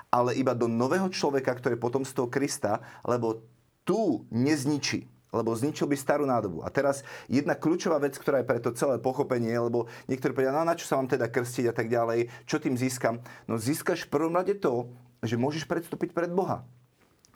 ale 0.08 0.40
iba 0.40 0.56
do 0.56 0.68
nového 0.68 1.12
človeka, 1.12 1.52
ktoré 1.52 1.76
je 1.76 1.84
potomstvo 1.84 2.32
Krista, 2.32 2.80
lebo 3.04 3.44
tu 3.88 4.28
nezničí 4.28 5.08
lebo 5.28 5.52
zničil 5.52 5.84
by 5.84 5.96
starú 5.96 6.24
nádobu. 6.24 6.64
A 6.64 6.72
teraz 6.72 7.04
jedna 7.28 7.52
kľúčová 7.52 8.00
vec, 8.00 8.16
ktorá 8.16 8.40
je 8.40 8.48
pre 8.48 8.60
to 8.64 8.72
celé 8.72 8.96
pochopenie, 8.96 9.52
lebo 9.52 9.84
niektorí 10.08 10.32
povedia, 10.32 10.56
no 10.56 10.64
na 10.64 10.72
čo 10.72 10.88
sa 10.88 10.96
mám 10.96 11.08
teda 11.08 11.28
krstiť 11.28 11.68
a 11.68 11.74
tak 11.76 11.92
ďalej, 11.92 12.32
čo 12.48 12.56
tým 12.56 12.76
získam? 12.80 13.20
No 13.44 13.60
získaš 13.60 14.08
v 14.08 14.12
prvom 14.12 14.32
rade 14.32 14.56
to, 14.56 14.88
že 15.20 15.36
môžeš 15.36 15.68
predstúpiť 15.68 16.16
pred 16.16 16.32
Boha. 16.32 16.64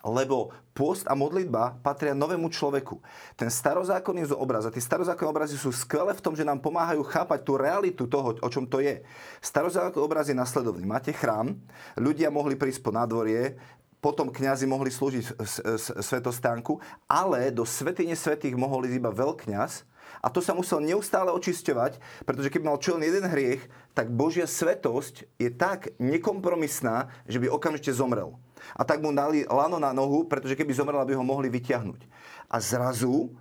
Lebo 0.03 0.51
pôst 0.75 1.07
a 1.07 1.15
modlitba 1.15 1.79
patria 1.79 2.11
novému 2.11 2.51
človeku. 2.51 2.99
Ten 3.39 3.47
starozákonný 3.47 4.35
obraz 4.35 4.67
a 4.67 4.75
tie 4.75 4.83
starozákonné 4.83 5.31
obrazy 5.31 5.55
sú 5.55 5.71
skvelé 5.71 6.11
v 6.11 6.25
tom, 6.25 6.35
že 6.35 6.43
nám 6.43 6.59
pomáhajú 6.59 7.07
chápať 7.07 7.47
tú 7.47 7.55
realitu 7.55 8.11
toho, 8.11 8.35
o 8.35 8.49
čom 8.51 8.67
to 8.67 8.83
je. 8.83 8.99
Starozákonný 9.39 10.03
obraz 10.03 10.27
je 10.27 10.35
nasledovný. 10.35 10.83
Máte 10.83 11.15
chrám, 11.15 11.55
ľudia 11.95 12.35
mohli 12.35 12.59
prísť 12.59 12.83
po 12.83 12.91
nádvorie, 12.91 13.55
potom 14.03 14.35
kňazi 14.35 14.67
mohli 14.67 14.91
slúžiť 14.91 15.39
svetostánku, 16.03 16.83
ale 17.07 17.55
do 17.55 17.63
svetine 17.63 18.19
svetých 18.19 18.59
mohol 18.59 18.91
ísť 18.91 18.99
iba 18.99 19.15
veľkňaz 19.15 19.87
a 20.19 20.27
to 20.27 20.43
sa 20.43 20.53
musel 20.53 20.83
neustále 20.83 21.31
očisťovať, 21.31 22.03
pretože 22.27 22.51
keby 22.51 22.67
mal 22.67 22.83
čo 22.83 22.99
len 22.99 23.07
jeden 23.07 23.27
hriech, 23.27 23.63
tak 23.95 24.11
Božia 24.11 24.51
svetosť 24.51 25.27
je 25.39 25.51
tak 25.55 25.95
nekompromisná, 26.03 27.11
že 27.31 27.39
by 27.39 27.47
okamžite 27.47 27.95
zomrel. 27.95 28.35
A 28.75 28.83
tak 28.83 29.03
mu 29.03 29.15
dali 29.15 29.47
lano 29.47 29.79
na 29.79 29.95
nohu, 29.95 30.27
pretože 30.27 30.59
keby 30.59 30.75
zomrel, 30.75 30.99
aby 31.03 31.15
ho 31.15 31.27
mohli 31.27 31.51
vyťahnuť. 31.51 32.07
A 32.51 32.59
zrazu, 32.63 33.35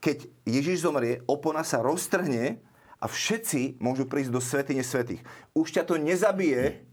keď 0.00 0.28
Ježiš 0.44 0.84
zomrie, 0.84 1.20
opona 1.28 1.64
sa 1.64 1.80
roztrhne 1.80 2.60
a 3.00 3.04
všetci 3.08 3.80
môžu 3.80 4.04
prísť 4.04 4.32
do 4.32 4.40
svetine 4.40 4.84
svetých. 4.84 5.24
Už 5.56 5.72
ťa 5.72 5.88
to 5.88 5.96
nezabije, 5.96 6.84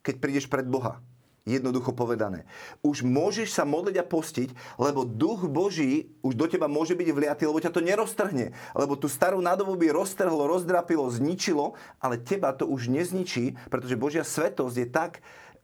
keď 0.00 0.14
prídeš 0.16 0.46
pred 0.48 0.64
Boha. 0.64 1.00
Jednoducho 1.42 1.90
povedané. 1.90 2.46
Už 2.86 3.02
môžeš 3.02 3.50
sa 3.50 3.66
modliť 3.66 3.98
a 3.98 4.06
postiť, 4.06 4.78
lebo 4.78 5.02
duch 5.02 5.50
Boží 5.50 6.14
už 6.22 6.38
do 6.38 6.46
teba 6.46 6.70
môže 6.70 6.94
byť 6.94 7.08
vliatý, 7.10 7.50
lebo 7.50 7.58
ťa 7.58 7.74
to 7.74 7.82
neroztrhne. 7.82 8.54
Lebo 8.78 8.94
tú 8.94 9.10
starú 9.10 9.42
nádobu 9.42 9.74
by 9.74 9.90
roztrhlo, 9.90 10.46
rozdrapilo, 10.46 11.10
zničilo, 11.10 11.74
ale 11.98 12.22
teba 12.22 12.54
to 12.54 12.70
už 12.70 12.86
nezničí, 12.86 13.58
pretože 13.66 13.98
Božia 13.98 14.22
svetosť 14.22 14.76
je 14.78 14.86
tak, 14.86 15.12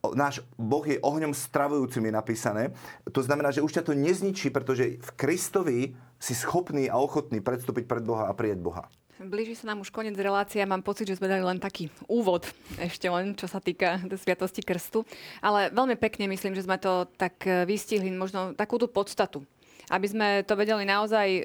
náš 0.02 0.42
Boh 0.58 0.82
je 0.82 0.98
ohňom 0.98 1.30
stravujúcim 1.30 2.06
je 2.06 2.12
napísané. 2.14 2.62
To 3.10 3.22
znamená, 3.22 3.54
že 3.54 3.62
už 3.62 3.78
ťa 3.78 3.86
to 3.86 3.94
nezničí, 3.94 4.50
pretože 4.50 4.98
v 4.98 5.10
Kristovi 5.14 5.94
si 6.18 6.34
schopný 6.34 6.90
a 6.90 6.98
ochotný 6.98 7.38
predstúpiť 7.38 7.86
pred 7.86 8.02
Boha 8.02 8.26
a 8.26 8.34
prijať 8.34 8.58
Boha. 8.62 8.90
Blíži 9.18 9.58
sa 9.58 9.74
nám 9.74 9.82
už 9.82 9.90
koniec 9.90 10.14
relácie. 10.14 10.62
Mám 10.62 10.86
pocit, 10.86 11.10
že 11.10 11.18
sme 11.18 11.26
dali 11.26 11.42
len 11.42 11.58
taký 11.58 11.90
úvod 12.06 12.46
ešte 12.78 13.10
len, 13.10 13.34
čo 13.34 13.50
sa 13.50 13.58
týka 13.58 13.98
Sviatosti 14.14 14.62
Krstu. 14.62 15.02
Ale 15.42 15.74
veľmi 15.74 15.98
pekne 15.98 16.30
myslím, 16.30 16.54
že 16.54 16.62
sme 16.62 16.78
to 16.78 17.10
tak 17.18 17.42
vystihli, 17.66 18.14
možno 18.14 18.54
takú 18.54 18.78
tú 18.78 18.86
podstatu 18.86 19.42
aby 19.88 20.06
sme 20.08 20.28
to 20.44 20.54
vedeli 20.54 20.84
naozaj 20.84 21.28
eh, 21.28 21.44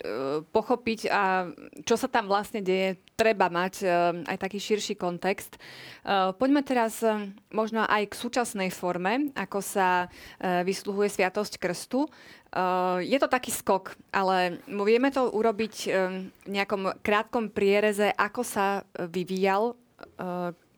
pochopiť 0.52 1.00
a 1.10 1.50
čo 1.84 1.96
sa 1.96 2.08
tam 2.08 2.28
vlastne 2.28 2.60
deje, 2.64 3.00
treba 3.16 3.48
mať 3.48 3.74
eh, 3.84 3.92
aj 4.28 4.38
taký 4.40 4.60
širší 4.60 4.96
kontext. 5.00 5.56
Poďme 6.36 6.68
teraz 6.68 7.00
možno 7.48 7.88
aj 7.88 8.12
k 8.12 8.20
súčasnej 8.20 8.68
forme, 8.76 9.32
ako 9.40 9.64
sa 9.64 10.12
vysluhuje 10.44 11.08
Sviatosť 11.08 11.56
Krstu. 11.56 12.12
Je 13.00 13.18
to 13.24 13.32
taký 13.32 13.56
skok, 13.56 13.96
ale 14.12 14.60
vieme 14.68 15.16
to 15.16 15.32
urobiť 15.32 15.76
v 16.44 16.50
nejakom 16.52 17.00
krátkom 17.00 17.56
priereze, 17.56 18.12
ako 18.12 18.44
sa 18.44 18.84
vyvíjal 19.00 19.80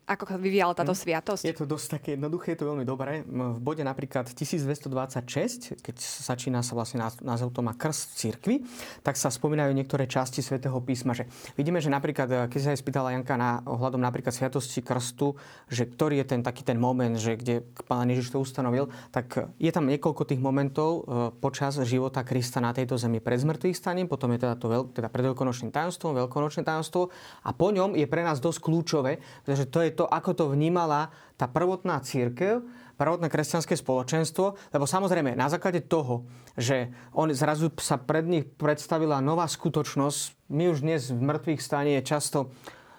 ako 0.05 0.37
vyvíjala 0.37 0.77
táto 0.77 0.93
hm. 0.93 1.01
sviatosť? 1.01 1.43
Je 1.49 1.57
to 1.57 1.65
dosť 1.65 1.87
také 1.97 2.09
jednoduché, 2.13 2.53
je 2.53 2.59
to 2.61 2.69
veľmi 2.69 2.85
dobré. 2.85 3.25
V 3.25 3.57
bode 3.57 3.81
napríklad 3.81 4.29
1226, 4.29 5.81
keď 5.81 5.95
začína 5.97 6.61
sa 6.61 6.77
vlastne 6.77 7.01
názov 7.25 7.49
to 7.49 7.65
má 7.65 7.73
krst 7.73 8.21
cirkvi, 8.21 8.61
tak 9.01 9.17
sa 9.17 9.33
spomínajú 9.33 9.73
niektoré 9.73 10.05
časti 10.05 10.45
svätého 10.45 10.77
písma. 10.77 11.17
Že 11.17 11.25
vidíme, 11.57 11.81
že 11.81 11.89
napríklad, 11.89 12.29
eh, 12.29 12.37
keď 12.45 12.59
sa 12.61 12.69
aj 12.77 12.79
spýtala 12.85 13.17
Janka 13.17 13.33
na 13.33 13.65
ohľadom 13.65 13.97
napríklad 13.97 14.29
sviatosti 14.29 14.85
krstu, 14.85 15.33
že 15.73 15.89
ktorý 15.89 16.21
je 16.21 16.25
ten 16.37 16.41
taký 16.45 16.61
ten 16.61 16.77
moment, 16.77 17.17
že 17.17 17.33
kde 17.33 17.65
pán 17.89 18.05
Ježiš 18.05 18.37
to 18.37 18.37
ustanovil, 18.37 18.93
tak 19.09 19.49
je 19.57 19.71
tam 19.73 19.89
niekoľko 19.89 20.21
tých 20.29 20.41
momentov 20.41 20.91
eh, 21.01 21.03
počas 21.41 21.81
života 21.81 22.21
Krista 22.21 22.61
na 22.61 22.77
tejto 22.77 23.01
zemi 23.01 23.17
pred 23.17 23.41
zmrtvých 23.41 23.73
staním, 23.73 24.05
potom 24.05 24.29
je 24.37 24.45
teda 24.45 24.53
to 24.53 24.69
veľ, 24.69 24.93
teda 24.93 25.09
pred 25.09 25.33
veľkonočným 25.33 25.73
tajomstvom, 25.73 26.13
veľkonočné 26.29 26.61
tajomstvo 26.61 27.09
a 27.41 27.49
po 27.57 27.73
ňom 27.73 27.97
je 27.97 28.05
pre 28.05 28.21
nás 28.21 28.37
dosť 28.37 28.61
kľúčové, 28.61 29.17
pretože 29.41 29.65
to 29.73 29.81
je 29.81 29.94
to, 29.95 30.05
ako 30.05 30.31
to 30.35 30.45
vnímala 30.51 31.09
tá 31.39 31.47
prvotná 31.47 32.03
církev, 32.03 32.61
prvotné 32.95 33.27
kresťanské 33.27 33.75
spoločenstvo, 33.75 34.55
lebo 34.71 34.85
samozrejme 34.87 35.35
na 35.35 35.51
základe 35.51 35.83
toho, 35.83 36.27
že 36.55 36.91
on 37.11 37.31
zrazu 37.31 37.71
sa 37.79 37.99
pred 37.99 38.23
nich 38.23 38.45
predstavila 38.55 39.19
nová 39.19 39.47
skutočnosť, 39.47 40.51
my 40.51 40.63
už 40.71 40.83
dnes 40.83 41.11
v 41.11 41.19
mŕtvych 41.19 41.61
stane 41.63 41.99
je 41.99 42.03
často 42.03 42.51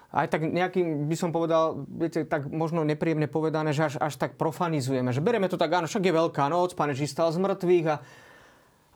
aj 0.07 0.27
tak 0.31 0.41
nejakým, 0.47 1.05
by 1.11 1.15
som 1.19 1.35
povedal, 1.35 1.83
viete, 1.85 2.23
tak 2.23 2.47
možno 2.47 2.87
nepríjemne 2.87 3.27
povedané, 3.27 3.75
že 3.75 3.91
až, 3.91 3.95
až 3.99 4.15
tak 4.15 4.39
profanizujeme, 4.39 5.11
že 5.11 5.19
bereme 5.19 5.51
to 5.51 5.59
tak, 5.59 5.69
áno, 5.69 5.85
však 5.85 6.07
je 6.07 6.13
veľká 6.15 6.47
noc, 6.47 6.73
pán 6.79 6.95
Ježiš 6.95 7.11
stal 7.11 7.29
z 7.29 7.43
mŕtvych 7.43 7.85
a... 7.91 7.95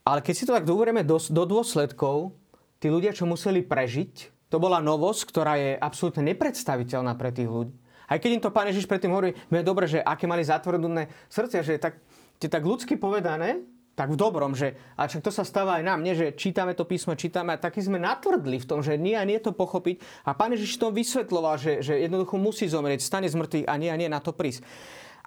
Ale 0.02 0.26
keď 0.26 0.34
si 0.34 0.48
to 0.50 0.56
tak 0.56 0.66
doverieme 0.66 1.06
do, 1.06 1.22
do 1.22 1.44
dôsledkov, 1.46 2.34
tí 2.82 2.90
ľudia, 2.90 3.14
čo 3.14 3.30
museli 3.30 3.62
prežiť, 3.62 4.34
to 4.50 4.58
bola 4.58 4.82
novosť, 4.82 5.22
ktorá 5.30 5.54
je 5.62 5.72
absolútne 5.78 6.26
nepredstaviteľná 6.34 7.14
pre 7.16 7.30
tých 7.30 7.48
ľudí. 7.48 7.76
Aj 8.12 8.20
keď 8.20 8.32
im 8.36 8.44
to 8.44 8.52
pán 8.52 8.68
Ježiš 8.68 8.92
predtým 8.92 9.16
hovorí, 9.16 9.32
je 9.32 9.64
dobre, 9.64 9.88
že 9.88 10.04
aké 10.04 10.28
mali 10.28 10.44
zatvrdené 10.44 11.08
srdcia, 11.32 11.64
že 11.64 11.80
tak, 11.80 11.96
je 12.44 12.52
tak 12.52 12.68
ľudsky 12.68 13.00
povedané, 13.00 13.64
tak 13.96 14.12
v 14.12 14.20
dobrom, 14.20 14.52
že 14.52 14.76
a 15.00 15.08
však 15.08 15.24
to 15.24 15.32
sa 15.32 15.48
stáva 15.48 15.80
aj 15.80 15.84
nám, 15.88 16.00
nie, 16.04 16.16
že 16.16 16.36
čítame 16.36 16.76
to 16.76 16.84
písmo, 16.88 17.16
čítame 17.16 17.56
a 17.56 17.62
taký 17.62 17.84
sme 17.84 18.00
natvrdli 18.00 18.60
v 18.60 18.68
tom, 18.68 18.80
že 18.84 19.00
nie 19.00 19.16
a 19.16 19.24
nie 19.24 19.40
to 19.40 19.56
pochopiť. 19.56 20.28
A 20.28 20.36
pán 20.36 20.52
Ježiš 20.52 20.80
to 20.80 20.92
vysvetloval, 20.92 21.56
že, 21.56 21.80
že 21.80 22.04
jednoducho 22.04 22.36
musí 22.36 22.68
zomrieť, 22.68 23.04
stane 23.04 23.32
z 23.32 23.40
mŕtvych 23.40 23.68
a 23.68 23.76
nie 23.80 23.92
a 23.92 24.00
nie 24.00 24.12
na 24.12 24.20
to 24.20 24.36
prísť. 24.36 24.64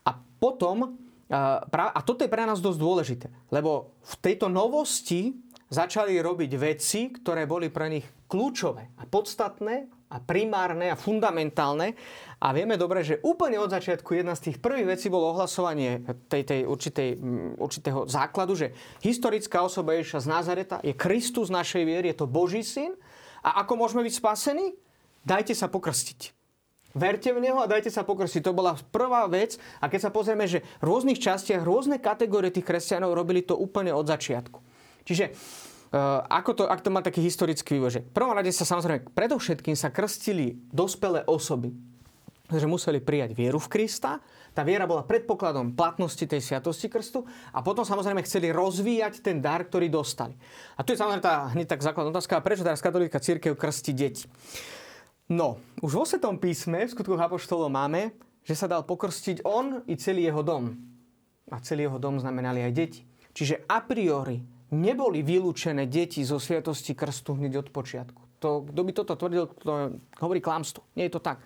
A 0.05 0.17
potom, 0.17 1.01
a 1.33 2.01
toto 2.05 2.25
je 2.25 2.33
pre 2.33 2.45
nás 2.45 2.61
dosť 2.61 2.79
dôležité, 2.81 3.27
lebo 3.49 3.97
v 4.05 4.15
tejto 4.21 4.53
novosti 4.53 5.33
začali 5.73 6.21
robiť 6.21 6.53
veci, 6.61 7.09
ktoré 7.13 7.49
boli 7.49 7.73
pre 7.73 7.89
nich 7.89 8.07
kľúčové 8.29 8.97
a 9.01 9.09
podstatné 9.09 9.89
a 10.15 10.23
primárne 10.23 10.95
a 10.95 10.97
fundamentálne. 10.97 11.99
A 12.39 12.55
vieme 12.55 12.79
dobre, 12.79 13.03
že 13.03 13.19
úplne 13.27 13.59
od 13.59 13.75
začiatku 13.75 14.15
jedna 14.15 14.39
z 14.39 14.51
tých 14.51 14.63
prvých 14.63 14.95
vecí 14.95 15.11
bolo 15.11 15.35
ohlasovanie 15.35 16.07
tej, 16.31 16.47
tej 16.47 16.61
určitej, 16.71 17.11
určitého 17.59 18.07
základu, 18.07 18.55
že 18.55 18.71
historická 19.03 19.67
osoba 19.67 19.99
Ježiša 19.99 20.23
z 20.23 20.31
Nazareta 20.31 20.77
je 20.87 20.95
Kristus 20.95 21.51
našej 21.51 21.83
viery, 21.83 22.15
je 22.15 22.23
to 22.23 22.31
Boží 22.31 22.63
syn. 22.63 22.95
A 23.43 23.67
ako 23.67 23.75
môžeme 23.75 24.07
byť 24.07 24.15
spasení? 24.15 24.79
Dajte 25.27 25.57
sa 25.57 25.67
pokrstiť. 25.67 26.45
Verte 26.95 27.35
v 27.35 27.43
Neho 27.43 27.59
a 27.59 27.67
dajte 27.67 27.91
sa 27.91 28.07
pokrstiť. 28.07 28.47
To 28.47 28.55
bola 28.55 28.79
prvá 28.95 29.27
vec. 29.27 29.59
A 29.83 29.91
keď 29.91 30.09
sa 30.09 30.11
pozrieme, 30.15 30.47
že 30.47 30.63
v 30.79 30.87
rôznych 30.87 31.19
častiach, 31.19 31.67
rôzne 31.67 31.99
kategórie 31.99 32.55
tých 32.55 32.63
kresťanov 32.63 33.19
robili 33.19 33.43
to 33.43 33.59
úplne 33.59 33.91
od 33.91 34.07
začiatku. 34.07 34.63
Čiže 35.03 35.35
ako 36.27 36.51
to, 36.59 36.65
ak 36.67 36.83
to 36.83 36.91
má 36.91 37.01
taký 37.07 37.23
historický 37.23 37.79
vývoj, 37.79 37.93
že 38.01 38.03
v 38.03 38.15
prvom 38.15 38.35
rade 38.35 38.51
sa 38.51 38.67
samozrejme, 38.67 39.15
predovšetkým 39.15 39.79
sa 39.79 39.95
krstili 39.95 40.59
dospelé 40.75 41.23
osoby, 41.31 41.71
že 42.51 42.67
museli 42.67 42.99
prijať 42.99 43.33
vieru 43.33 43.63
v 43.63 43.71
Krista. 43.71 44.19
Tá 44.55 44.63
viera 44.63 44.87
bola 44.87 45.07
predpokladom 45.07 45.75
platnosti 45.75 46.23
tej 46.23 46.39
sviatosti 46.39 46.87
krstu 46.87 47.27
a 47.51 47.59
potom 47.65 47.83
samozrejme 47.83 48.23
chceli 48.23 48.55
rozvíjať 48.55 49.25
ten 49.25 49.43
dar, 49.43 49.67
ktorý 49.67 49.91
dostali. 49.91 50.37
A 50.79 50.87
tu 50.87 50.95
je 50.95 51.01
samozrejme 51.01 51.25
tá 51.25 51.51
hneď 51.51 51.75
tak 51.75 51.83
základná 51.83 52.15
otázka, 52.15 52.45
prečo 52.45 52.63
teraz 52.63 52.85
katolícka 52.85 53.19
církev 53.19 53.59
krsti 53.59 53.93
deti. 53.97 54.25
No, 55.27 55.59
už 55.81 55.93
vo 55.97 56.05
Svetom 56.05 56.37
písme, 56.37 56.85
v 56.85 56.93
skutkoch 56.93 57.19
Apoštolov 57.19 57.73
máme, 57.73 58.13
že 58.45 58.55
sa 58.55 58.69
dal 58.69 58.85
pokrstiť 58.85 59.43
on 59.49 59.81
i 59.89 59.97
celý 59.97 60.29
jeho 60.29 60.45
dom. 60.45 60.77
A 61.49 61.59
celý 61.65 61.89
jeho 61.89 61.99
dom 61.99 62.21
znamenali 62.21 62.61
aj 62.61 62.73
deti. 62.77 63.01
Čiže 63.35 63.67
a 63.67 63.83
priori 63.83 64.54
neboli 64.75 65.23
vylúčené 65.23 65.87
deti 65.87 66.27
zo 66.27 66.43
sviatosti 66.43 66.99
krstu 66.99 67.39
hneď 67.39 67.63
od 67.63 67.69
počiatku. 67.71 68.43
To, 68.43 68.67
kto 68.67 68.81
by 68.83 68.91
toto 68.93 69.15
tvrdil, 69.15 69.47
to 69.63 69.97
hovorí 70.19 70.43
klamstvo. 70.43 70.85
Nie 70.99 71.07
je 71.07 71.17
to 71.17 71.23
tak. 71.23 71.41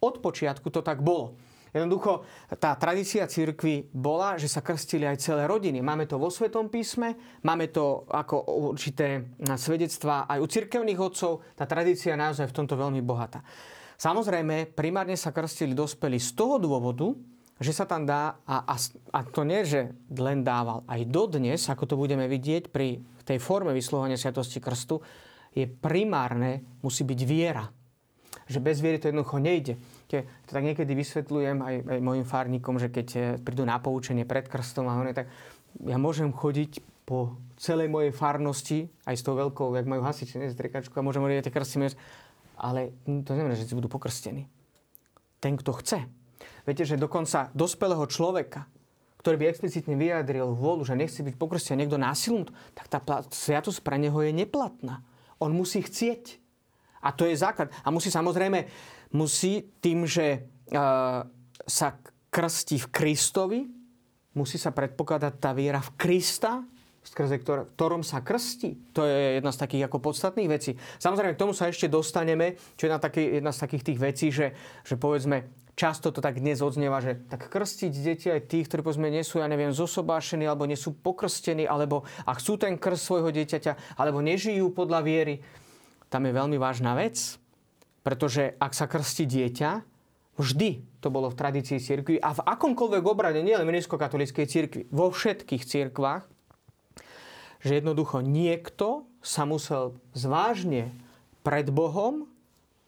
Od 0.00 0.18
počiatku 0.18 0.72
to 0.72 0.80
tak 0.80 1.04
bolo. 1.04 1.36
Jednoducho, 1.70 2.26
tá 2.58 2.74
tradícia 2.74 3.30
církvy 3.30 3.94
bola, 3.94 4.34
že 4.34 4.50
sa 4.50 4.58
krstili 4.58 5.06
aj 5.06 5.22
celé 5.22 5.46
rodiny. 5.46 5.78
Máme 5.78 6.02
to 6.10 6.18
vo 6.18 6.26
Svetom 6.26 6.66
písme, 6.66 7.14
máme 7.46 7.70
to 7.70 8.10
ako 8.10 8.42
určité 8.74 9.38
svedectvá 9.54 10.26
aj 10.26 10.42
u 10.42 10.50
cirkevných 10.50 10.98
otcov. 10.98 11.46
Tá 11.54 11.70
tradícia 11.70 12.10
je 12.10 12.18
naozaj 12.18 12.50
v 12.50 12.56
tomto 12.58 12.74
veľmi 12.74 12.98
bohatá. 13.06 13.46
Samozrejme, 13.94 14.74
primárne 14.74 15.14
sa 15.14 15.30
krstili 15.30 15.70
dospelí 15.70 16.18
z 16.18 16.34
toho 16.34 16.58
dôvodu, 16.58 17.14
že 17.60 17.76
sa 17.76 17.84
tam 17.84 18.08
dá, 18.08 18.40
a, 18.48 18.64
a, 18.64 18.74
a 19.12 19.18
to 19.20 19.44
nie, 19.44 19.60
že 19.68 19.92
len 20.16 20.40
dával, 20.40 20.80
aj 20.88 21.04
dodnes, 21.12 21.60
ako 21.68 21.84
to 21.84 21.94
budeme 22.00 22.24
vidieť 22.24 22.72
pri 22.72 23.04
tej 23.28 23.36
forme 23.36 23.76
vyslovania 23.76 24.16
Sviatosti 24.16 24.64
Krstu, 24.64 25.04
je 25.52 25.68
primárne, 25.68 26.64
musí 26.80 27.04
byť 27.04 27.20
viera. 27.28 27.68
Že 28.48 28.58
bez 28.64 28.82
viery 28.82 28.98
to 28.98 29.12
jednoducho 29.12 29.38
nejde. 29.38 29.74
To 30.10 30.50
tak 30.50 30.64
niekedy 30.66 30.90
vysvetľujem 30.96 31.58
aj, 31.62 31.74
aj 31.86 32.00
mojim 32.02 32.26
farníkom, 32.26 32.82
že 32.82 32.90
keď 32.90 33.08
eh, 33.14 33.22
prídu 33.38 33.62
na 33.62 33.78
poučenie 33.78 34.26
pred 34.26 34.48
krstom 34.48 34.90
a 34.90 34.98
one, 34.98 35.14
tak 35.14 35.30
ja 35.86 36.00
môžem 36.00 36.34
chodiť 36.34 36.82
po 37.06 37.38
celej 37.58 37.90
mojej 37.90 38.14
farnosti, 38.14 38.86
aj 39.06 39.18
s 39.18 39.22
tou 39.26 39.34
veľkou, 39.34 39.74
jak 39.74 39.86
majú 39.86 40.02
hasiči, 40.02 40.38
ne, 40.38 40.50
strekačku, 40.50 40.94
a 40.94 41.02
môžem 41.02 41.22
hovoriť 41.22 41.46
tie 41.46 41.54
krsty, 41.54 41.76
ale 42.58 42.94
to 43.04 43.34
znamená, 43.34 43.58
že 43.58 43.66
si 43.66 43.74
budú 43.74 43.90
pokrstení. 43.90 44.46
Ten, 45.42 45.58
kto 45.58 45.74
chce, 45.82 46.06
Viete, 46.64 46.84
že 46.84 47.00
dokonca 47.00 47.48
dospelého 47.56 48.04
človeka, 48.06 48.68
ktorý 49.20 49.36
by 49.36 49.46
explicitne 49.52 49.94
vyjadril 50.00 50.56
vôľu, 50.56 50.88
že 50.88 50.96
nechce 50.96 51.20
byť 51.20 51.36
pokrstený 51.36 51.84
niekto 51.84 52.00
násilom, 52.00 52.48
tak 52.72 52.88
tá 52.88 52.98
sviatosť 53.28 53.84
pre 53.84 54.00
neho 54.00 54.16
je 54.24 54.32
neplatná. 54.32 55.04
On 55.36 55.52
musí 55.52 55.84
chcieť. 55.84 56.40
A 57.04 57.12
to 57.12 57.28
je 57.28 57.36
základ. 57.36 57.72
A 57.84 57.88
musí 57.92 58.12
samozrejme, 58.12 58.68
musí 59.12 59.72
tým, 59.80 60.04
že 60.04 60.48
uh, 60.72 61.24
sa 61.64 61.88
krstí 62.32 62.80
v 62.80 62.90
Kristovi, 62.92 63.60
musí 64.36 64.56
sa 64.56 64.72
predpokladať 64.72 65.32
tá 65.36 65.52
viera 65.52 65.80
v 65.80 65.90
Krista, 65.96 66.64
skrze 67.00 67.40
ktor- 67.40 67.66
ktorom 67.76 68.04
sa 68.04 68.20
krstí. 68.20 68.76
To 68.92 69.08
je 69.08 69.40
jedna 69.40 69.50
z 69.50 69.60
takých 69.64 69.88
ako 69.88 69.98
podstatných 70.04 70.52
vecí. 70.52 70.76
Samozrejme, 71.00 71.32
k 71.34 71.42
tomu 71.42 71.56
sa 71.56 71.72
ešte 71.72 71.88
dostaneme, 71.88 72.60
čo 72.76 72.86
je 72.86 72.88
jedna, 72.92 73.00
taký, 73.00 73.22
jedna 73.40 73.52
z 73.56 73.60
takých 73.64 73.84
tých 73.88 73.98
vecí, 73.98 74.26
že, 74.28 74.52
že 74.84 74.94
povedzme, 75.00 75.48
často 75.80 76.12
to 76.12 76.20
tak 76.20 76.44
dnes 76.44 76.60
odznieva, 76.60 77.00
že 77.00 77.16
tak 77.16 77.48
krstiť 77.48 77.92
deti 78.04 78.28
aj 78.28 78.52
tých, 78.52 78.68
ktorí 78.68 78.84
povedzme 78.84 79.08
nie 79.08 79.24
sú, 79.24 79.40
ja 79.40 79.48
neviem, 79.48 79.72
zosobášení, 79.72 80.44
alebo 80.44 80.68
nie 80.68 80.76
sú 80.76 80.92
pokrstení, 80.92 81.64
alebo 81.64 82.04
a 82.28 82.36
chcú 82.36 82.60
ten 82.60 82.76
krst 82.76 83.08
svojho 83.08 83.32
dieťaťa, 83.32 83.96
alebo 83.96 84.20
nežijú 84.20 84.68
podľa 84.76 85.00
viery. 85.00 85.40
Tam 86.12 86.28
je 86.28 86.36
veľmi 86.36 86.60
vážna 86.60 86.92
vec, 86.92 87.40
Pretože 88.00 88.56
ak 88.56 88.72
sa 88.72 88.88
krstí 88.88 89.28
dieťa, 89.28 89.84
vždy 90.40 90.84
to 91.04 91.08
bolo 91.12 91.28
v 91.28 91.36
tradícii 91.36 91.76
cirkvi 91.76 92.16
a 92.16 92.32
v 92.32 92.40
akomkoľvek 92.48 93.04
obrade, 93.04 93.44
nielen 93.44 93.68
v 93.68 93.76
katolíckej 93.84 94.46
cirkvi, 94.48 94.82
vo 94.88 95.12
všetkých 95.12 95.64
cirkvách, 95.68 96.24
že 97.60 97.76
jednoducho 97.76 98.24
niekto 98.24 99.04
sa 99.20 99.44
musel 99.44 100.00
zvážne 100.16 100.96
pred 101.44 101.68
Bohom, 101.68 102.24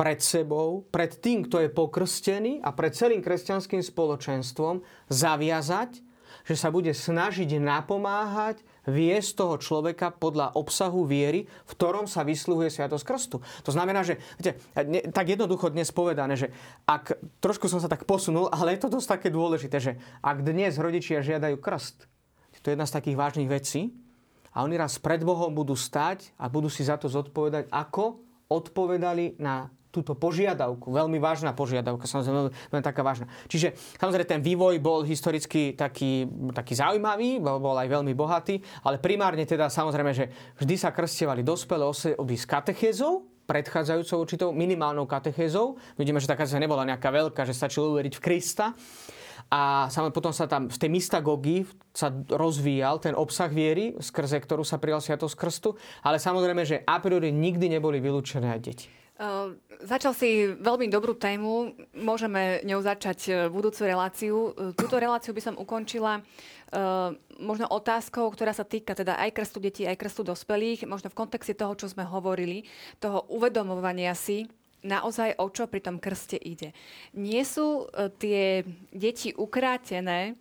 pred 0.02 0.18
sebou, 0.18 0.82
pred 0.90 1.14
tým, 1.14 1.46
kto 1.46 1.62
je 1.62 1.70
pokrstený 1.70 2.58
a 2.58 2.74
pred 2.74 2.90
celým 2.90 3.22
kresťanským 3.22 3.86
spoločenstvom 3.86 4.82
zaviazať, 5.06 6.02
že 6.42 6.58
sa 6.58 6.74
bude 6.74 6.90
snažiť 6.90 7.62
napomáhať, 7.62 8.66
viesť 8.82 9.38
toho 9.38 9.54
človeka 9.62 10.10
podľa 10.10 10.58
obsahu 10.58 11.06
viery, 11.06 11.46
v 11.46 11.72
ktorom 11.78 12.10
sa 12.10 12.26
vysluhuje 12.26 12.66
Sviatosť 12.66 13.06
Krstu. 13.06 13.38
To 13.62 13.70
znamená, 13.70 14.02
že 14.02 14.18
viete, 14.34 14.58
ne, 14.74 15.06
tak 15.06 15.30
jednoducho 15.30 15.70
dnes 15.70 15.94
povedané, 15.94 16.34
že 16.34 16.50
ak, 16.82 17.22
trošku 17.38 17.70
som 17.70 17.78
sa 17.78 17.86
tak 17.86 18.02
posunul, 18.02 18.50
ale 18.50 18.74
je 18.74 18.82
to 18.82 18.90
dosť 18.90 19.06
také 19.06 19.28
dôležité, 19.30 19.78
že 19.78 19.92
ak 20.18 20.42
dnes 20.42 20.74
rodičia 20.82 21.22
žiadajú 21.22 21.62
krst, 21.62 22.10
to 22.58 22.70
je 22.70 22.74
jedna 22.74 22.90
z 22.90 22.96
takých 22.98 23.20
vážnych 23.22 23.46
vecí, 23.46 23.94
a 24.50 24.66
oni 24.66 24.76
raz 24.76 24.98
pred 24.98 25.22
Bohom 25.22 25.54
budú 25.54 25.78
stať 25.78 26.34
a 26.36 26.50
budú 26.50 26.66
si 26.66 26.82
za 26.82 26.98
to 26.98 27.06
zodpovedať, 27.06 27.70
ako 27.70 28.18
odpovedali 28.50 29.40
na 29.40 29.70
túto 29.92 30.16
požiadavku. 30.16 30.88
Veľmi 30.88 31.20
vážna 31.20 31.52
požiadavka, 31.52 32.08
samozrejme 32.08 32.48
veľmi, 32.48 32.82
taká 32.82 33.04
vážna. 33.04 33.28
Čiže 33.46 33.76
samozrejme 34.00 34.26
ten 34.26 34.40
vývoj 34.40 34.80
bol 34.80 35.04
historicky 35.04 35.76
taký, 35.76 36.24
taký 36.56 36.72
zaujímavý, 36.72 37.38
bol, 37.38 37.60
bol 37.60 37.76
aj 37.76 37.92
veľmi 37.92 38.16
bohatý, 38.16 38.64
ale 38.88 38.96
primárne 38.96 39.44
teda 39.44 39.68
samozrejme, 39.68 40.16
že 40.16 40.32
vždy 40.56 40.74
sa 40.80 40.90
krstievali 40.96 41.44
dospelé 41.44 41.84
osoby 41.84 42.34
s 42.40 42.48
katechézou, 42.48 43.28
predchádzajúcou 43.44 44.16
určitou 44.16 44.48
minimálnou 44.56 45.04
katechézou. 45.04 45.76
Vidíme, 46.00 46.24
že 46.24 46.30
taká 46.30 46.48
sa 46.48 46.56
nebola 46.56 46.88
nejaká 46.88 47.12
veľká, 47.12 47.44
že 47.44 47.52
stačilo 47.52 47.92
uveriť 47.92 48.16
v 48.16 48.24
Krista. 48.24 48.72
A 49.52 49.92
potom 50.14 50.32
sa 50.32 50.48
tam 50.48 50.72
v 50.72 50.78
tej 50.80 50.88
mystagógii 50.88 51.68
sa 51.92 52.08
rozvíjal 52.08 52.96
ten 53.04 53.12
obsah 53.12 53.52
viery, 53.52 53.92
skrze 54.00 54.40
ktorú 54.40 54.64
sa 54.64 54.80
prijal 54.80 55.04
sviatosť 55.04 55.36
krstu, 55.36 55.76
ale 56.00 56.16
samozrejme, 56.16 56.64
že 56.64 56.80
a 56.88 56.96
priori 57.04 57.28
nikdy 57.28 57.76
neboli 57.76 58.00
vylúčené 58.00 58.48
aj 58.48 58.60
deti. 58.64 58.88
Uh, 59.22 59.54
začal 59.86 60.18
si 60.18 60.50
veľmi 60.50 60.90
dobrú 60.90 61.14
tému, 61.14 61.78
môžeme 61.94 62.58
ňou 62.66 62.82
začať 62.82 63.18
e, 63.30 63.32
budúcu 63.46 63.86
reláciu. 63.86 64.50
E, 64.50 64.74
túto 64.74 64.98
reláciu 64.98 65.30
by 65.30 65.38
som 65.38 65.54
ukončila 65.54 66.18
uh, 66.18 67.14
možno 67.38 67.70
otázkou, 67.70 68.26
ktorá 68.34 68.50
sa 68.50 68.66
týka 68.66 68.98
teda 68.98 69.14
aj 69.22 69.30
krstu 69.30 69.62
detí, 69.62 69.86
aj 69.86 69.94
krstu 69.94 70.26
dospelých, 70.26 70.90
možno 70.90 71.06
v 71.06 71.18
kontexte 71.22 71.54
toho, 71.54 71.78
čo 71.78 71.86
sme 71.86 72.02
hovorili, 72.02 72.66
toho 72.98 73.22
uvedomovania 73.30 74.10
si, 74.18 74.50
naozaj 74.82 75.38
o 75.38 75.46
čo 75.54 75.70
pri 75.70 75.86
tom 75.86 76.02
krste 76.02 76.34
ide. 76.34 76.74
Nie 77.14 77.46
sú 77.46 77.86
tie 78.18 78.66
deti 78.90 79.30
ukrátené 79.38 80.34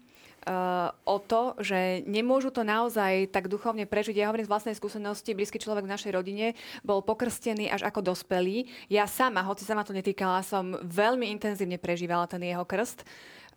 o 1.06 1.18
to, 1.22 1.54
že 1.62 2.02
nemôžu 2.10 2.50
to 2.50 2.66
naozaj 2.66 3.30
tak 3.30 3.46
duchovne 3.46 3.86
prežiť. 3.86 4.18
Ja 4.18 4.34
hovorím 4.34 4.50
z 4.50 4.54
vlastnej 4.54 4.76
skúsenosti, 4.76 5.38
blízky 5.38 5.62
človek 5.62 5.86
v 5.86 5.94
našej 5.94 6.12
rodine 6.18 6.58
bol 6.82 7.06
pokrstený 7.06 7.70
až 7.70 7.86
ako 7.86 8.02
dospelý. 8.02 8.66
Ja 8.90 9.06
sama, 9.06 9.46
hoci 9.46 9.62
sa 9.62 9.78
ma 9.78 9.86
to 9.86 9.94
netýkala, 9.94 10.42
som 10.42 10.82
veľmi 10.82 11.30
intenzívne 11.30 11.78
prežívala 11.78 12.26
ten 12.26 12.42
jeho 12.42 12.66
krst. 12.66 13.06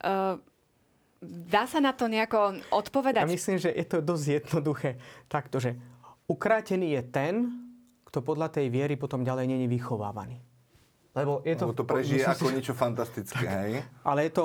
Uh, 0.05 0.37
dá 1.24 1.64
sa 1.64 1.80
na 1.80 1.97
to 1.97 2.05
nejako 2.05 2.61
odpovedať? 2.68 3.24
Ja 3.24 3.32
myslím, 3.32 3.57
že 3.57 3.72
je 3.72 3.87
to 3.89 4.05
dosť 4.05 4.24
jednoduché. 4.45 5.01
Takto, 5.24 5.57
že 5.57 5.80
ukrátený 6.28 7.01
je 7.01 7.03
ten, 7.09 7.35
kto 8.05 8.20
podľa 8.20 8.53
tej 8.61 8.68
viery 8.68 9.01
potom 9.01 9.24
ďalej 9.24 9.49
není 9.49 9.66
vychovávaný. 9.72 10.37
Lebo 11.16 11.41
je 11.47 11.55
to... 11.57 11.64
Lebo 11.70 11.78
to 11.80 11.87
prežije 11.89 12.28
ako 12.28 12.53
niečo 12.53 12.74
fantastické, 12.76 13.47
hej? 13.64 13.72
Ale 14.05 14.28
je 14.28 14.32
to 14.37 14.45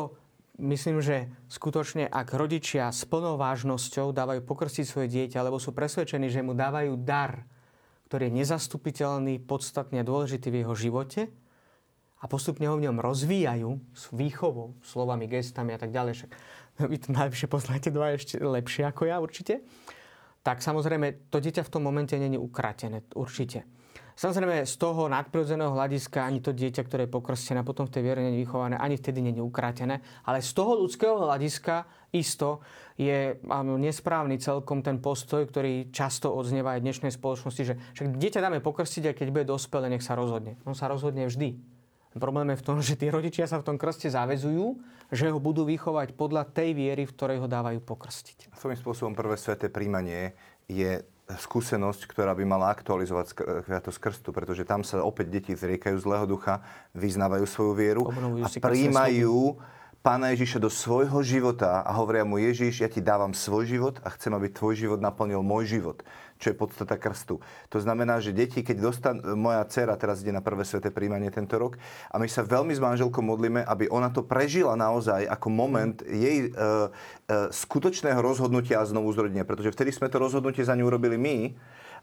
myslím, 0.60 1.00
že 1.00 1.32
skutočne, 1.48 2.06
ak 2.06 2.36
rodičia 2.36 2.92
s 2.92 3.08
plnou 3.08 3.40
vážnosťou 3.40 4.12
dávajú 4.12 4.44
pokrstiť 4.44 4.86
svoje 4.86 5.08
dieťa, 5.08 5.40
alebo 5.40 5.58
sú 5.58 5.72
presvedčení, 5.72 6.28
že 6.28 6.44
mu 6.44 6.52
dávajú 6.52 7.00
dar, 7.00 7.48
ktorý 8.12 8.28
je 8.28 8.38
nezastupiteľný, 8.44 9.40
podstatný 9.42 10.04
a 10.04 10.08
dôležitý 10.08 10.52
v 10.52 10.60
jeho 10.62 10.76
živote 10.76 11.32
a 12.20 12.26
postupne 12.28 12.68
ho 12.68 12.76
v 12.76 12.92
ňom 12.92 13.00
rozvíjajú 13.00 13.72
s 13.96 14.04
výchovou, 14.12 14.76
slovami, 14.84 15.32
gestami 15.32 15.72
a 15.74 15.80
tak 15.80 15.96
ďalej, 15.96 16.14
však 16.20 16.32
vy 16.92 16.98
to 17.00 17.10
najlepšie 17.16 17.48
poznáte 17.48 17.90
dva 17.92 18.16
ešte 18.16 18.36
lepšie 18.40 18.84
ako 18.88 19.08
ja 19.08 19.18
určite, 19.24 19.64
tak 20.44 20.60
samozrejme 20.60 21.32
to 21.32 21.40
dieťa 21.40 21.64
v 21.64 21.72
tom 21.72 21.84
momente 21.84 22.16
není 22.20 22.36
ukratené, 22.36 23.04
určite. 23.16 23.64
Samozrejme, 24.20 24.68
z 24.68 24.76
toho 24.76 25.08
nadprirodzeného 25.08 25.72
hľadiska 25.72 26.28
ani 26.28 26.44
to 26.44 26.52
dieťa, 26.52 26.84
ktoré 26.84 27.08
je 27.08 27.16
pokrstené, 27.16 27.64
potom 27.64 27.88
v 27.88 27.96
tej 27.96 28.04
viere 28.04 28.20
nie 28.20 28.36
je 28.36 28.44
vychované, 28.44 28.76
ani 28.76 29.00
vtedy 29.00 29.24
nie 29.24 29.32
je 29.32 29.40
ukrátené. 29.40 30.04
Ale 30.28 30.44
z 30.44 30.52
toho 30.52 30.76
ľudského 30.76 31.16
hľadiska 31.24 31.88
isto 32.12 32.60
je 33.00 33.40
nesprávny 33.80 34.36
celkom 34.44 34.84
ten 34.84 35.00
postoj, 35.00 35.48
ktorý 35.48 35.88
často 35.96 36.36
odznieva 36.36 36.76
aj 36.76 36.84
v 36.84 36.86
dnešnej 36.92 37.16
spoločnosti, 37.16 37.64
že 37.64 37.80
však 37.96 38.20
dieťa 38.20 38.44
dáme 38.44 38.60
pokrstiť 38.60 39.04
a 39.08 39.16
keď 39.16 39.28
bude 39.32 39.48
dospelé, 39.48 39.88
nech 39.88 40.04
sa 40.04 40.20
rozhodne. 40.20 40.60
On 40.68 40.76
sa 40.76 40.92
rozhodne 40.92 41.24
vždy. 41.24 41.56
Problém 42.20 42.52
je 42.52 42.60
v 42.60 42.66
tom, 42.68 42.76
že 42.92 43.00
tí 43.00 43.08
rodičia 43.08 43.48
sa 43.48 43.64
v 43.64 43.72
tom 43.72 43.80
krste 43.80 44.12
zavezujú, 44.12 44.84
že 45.16 45.32
ho 45.32 45.40
budú 45.40 45.64
vychovať 45.64 46.12
podľa 46.20 46.44
tej 46.52 46.76
viery, 46.76 47.08
v 47.08 47.16
ktorej 47.16 47.40
ho 47.40 47.48
dávajú 47.48 47.80
pokrstiť. 47.88 48.52
Svojím 48.52 48.84
spôsobom 48.84 49.16
prvé 49.16 49.40
sveté 49.40 49.72
príjmanie 49.72 50.36
je 50.68 51.08
skúsenosť, 51.38 52.10
ktorá 52.10 52.34
by 52.34 52.42
mala 52.48 52.74
aktualizovať 52.74 53.38
Sviatosť 53.70 54.00
krstu, 54.02 54.30
pretože 54.34 54.66
tam 54.66 54.82
sa 54.82 55.06
opäť 55.06 55.38
deti 55.38 55.54
zriekajú 55.54 56.02
zlého 56.02 56.26
ducha, 56.26 56.66
vyznávajú 56.98 57.46
svoju 57.46 57.74
vieru 57.78 58.02
Obnovujú 58.10 58.42
a 58.42 58.50
príjmajú 58.50 59.38
Pána 60.00 60.32
Ježiša 60.32 60.64
do 60.64 60.72
svojho 60.72 61.20
života 61.28 61.84
a 61.84 61.92
hovoria 62.00 62.24
mu 62.24 62.40
Ježiš, 62.40 62.80
ja 62.80 62.88
ti 62.88 63.04
dávam 63.04 63.36
svoj 63.36 63.68
život 63.68 63.96
a 64.00 64.08
chcem, 64.16 64.32
aby 64.32 64.48
tvoj 64.48 64.80
život 64.80 65.04
naplnil 65.04 65.44
môj 65.44 65.76
život 65.76 66.08
čo 66.40 66.50
je 66.50 66.56
podstata 66.56 66.96
krstu. 66.96 67.44
To 67.68 67.78
znamená, 67.84 68.24
že 68.24 68.32
deti, 68.32 68.64
keď 68.64 68.78
dostan, 68.80 69.20
moja 69.36 69.60
dcera 69.68 70.00
teraz 70.00 70.24
ide 70.24 70.32
na 70.32 70.40
prvé 70.40 70.64
sveté 70.64 70.88
príjmanie 70.88 71.28
tento 71.28 71.60
rok 71.60 71.76
a 72.08 72.16
my 72.16 72.32
sa 72.32 72.48
veľmi 72.48 72.72
s 72.72 72.80
manželkou 72.80 73.20
modlíme, 73.20 73.68
aby 73.68 73.92
ona 73.92 74.08
to 74.08 74.24
prežila 74.24 74.80
naozaj 74.80 75.28
ako 75.28 75.48
moment 75.52 76.00
jej 76.08 76.48
e, 76.48 76.50
e, 76.50 76.88
skutočného 77.52 78.24
rozhodnutia 78.24 78.80
a 78.80 78.88
znovu 78.88 79.12
zrodenia. 79.12 79.44
Pretože 79.44 79.76
vtedy 79.76 79.92
sme 79.92 80.08
to 80.08 80.16
rozhodnutie 80.16 80.64
za 80.64 80.80
ňu 80.80 80.88
urobili 80.88 81.20
my 81.20 81.38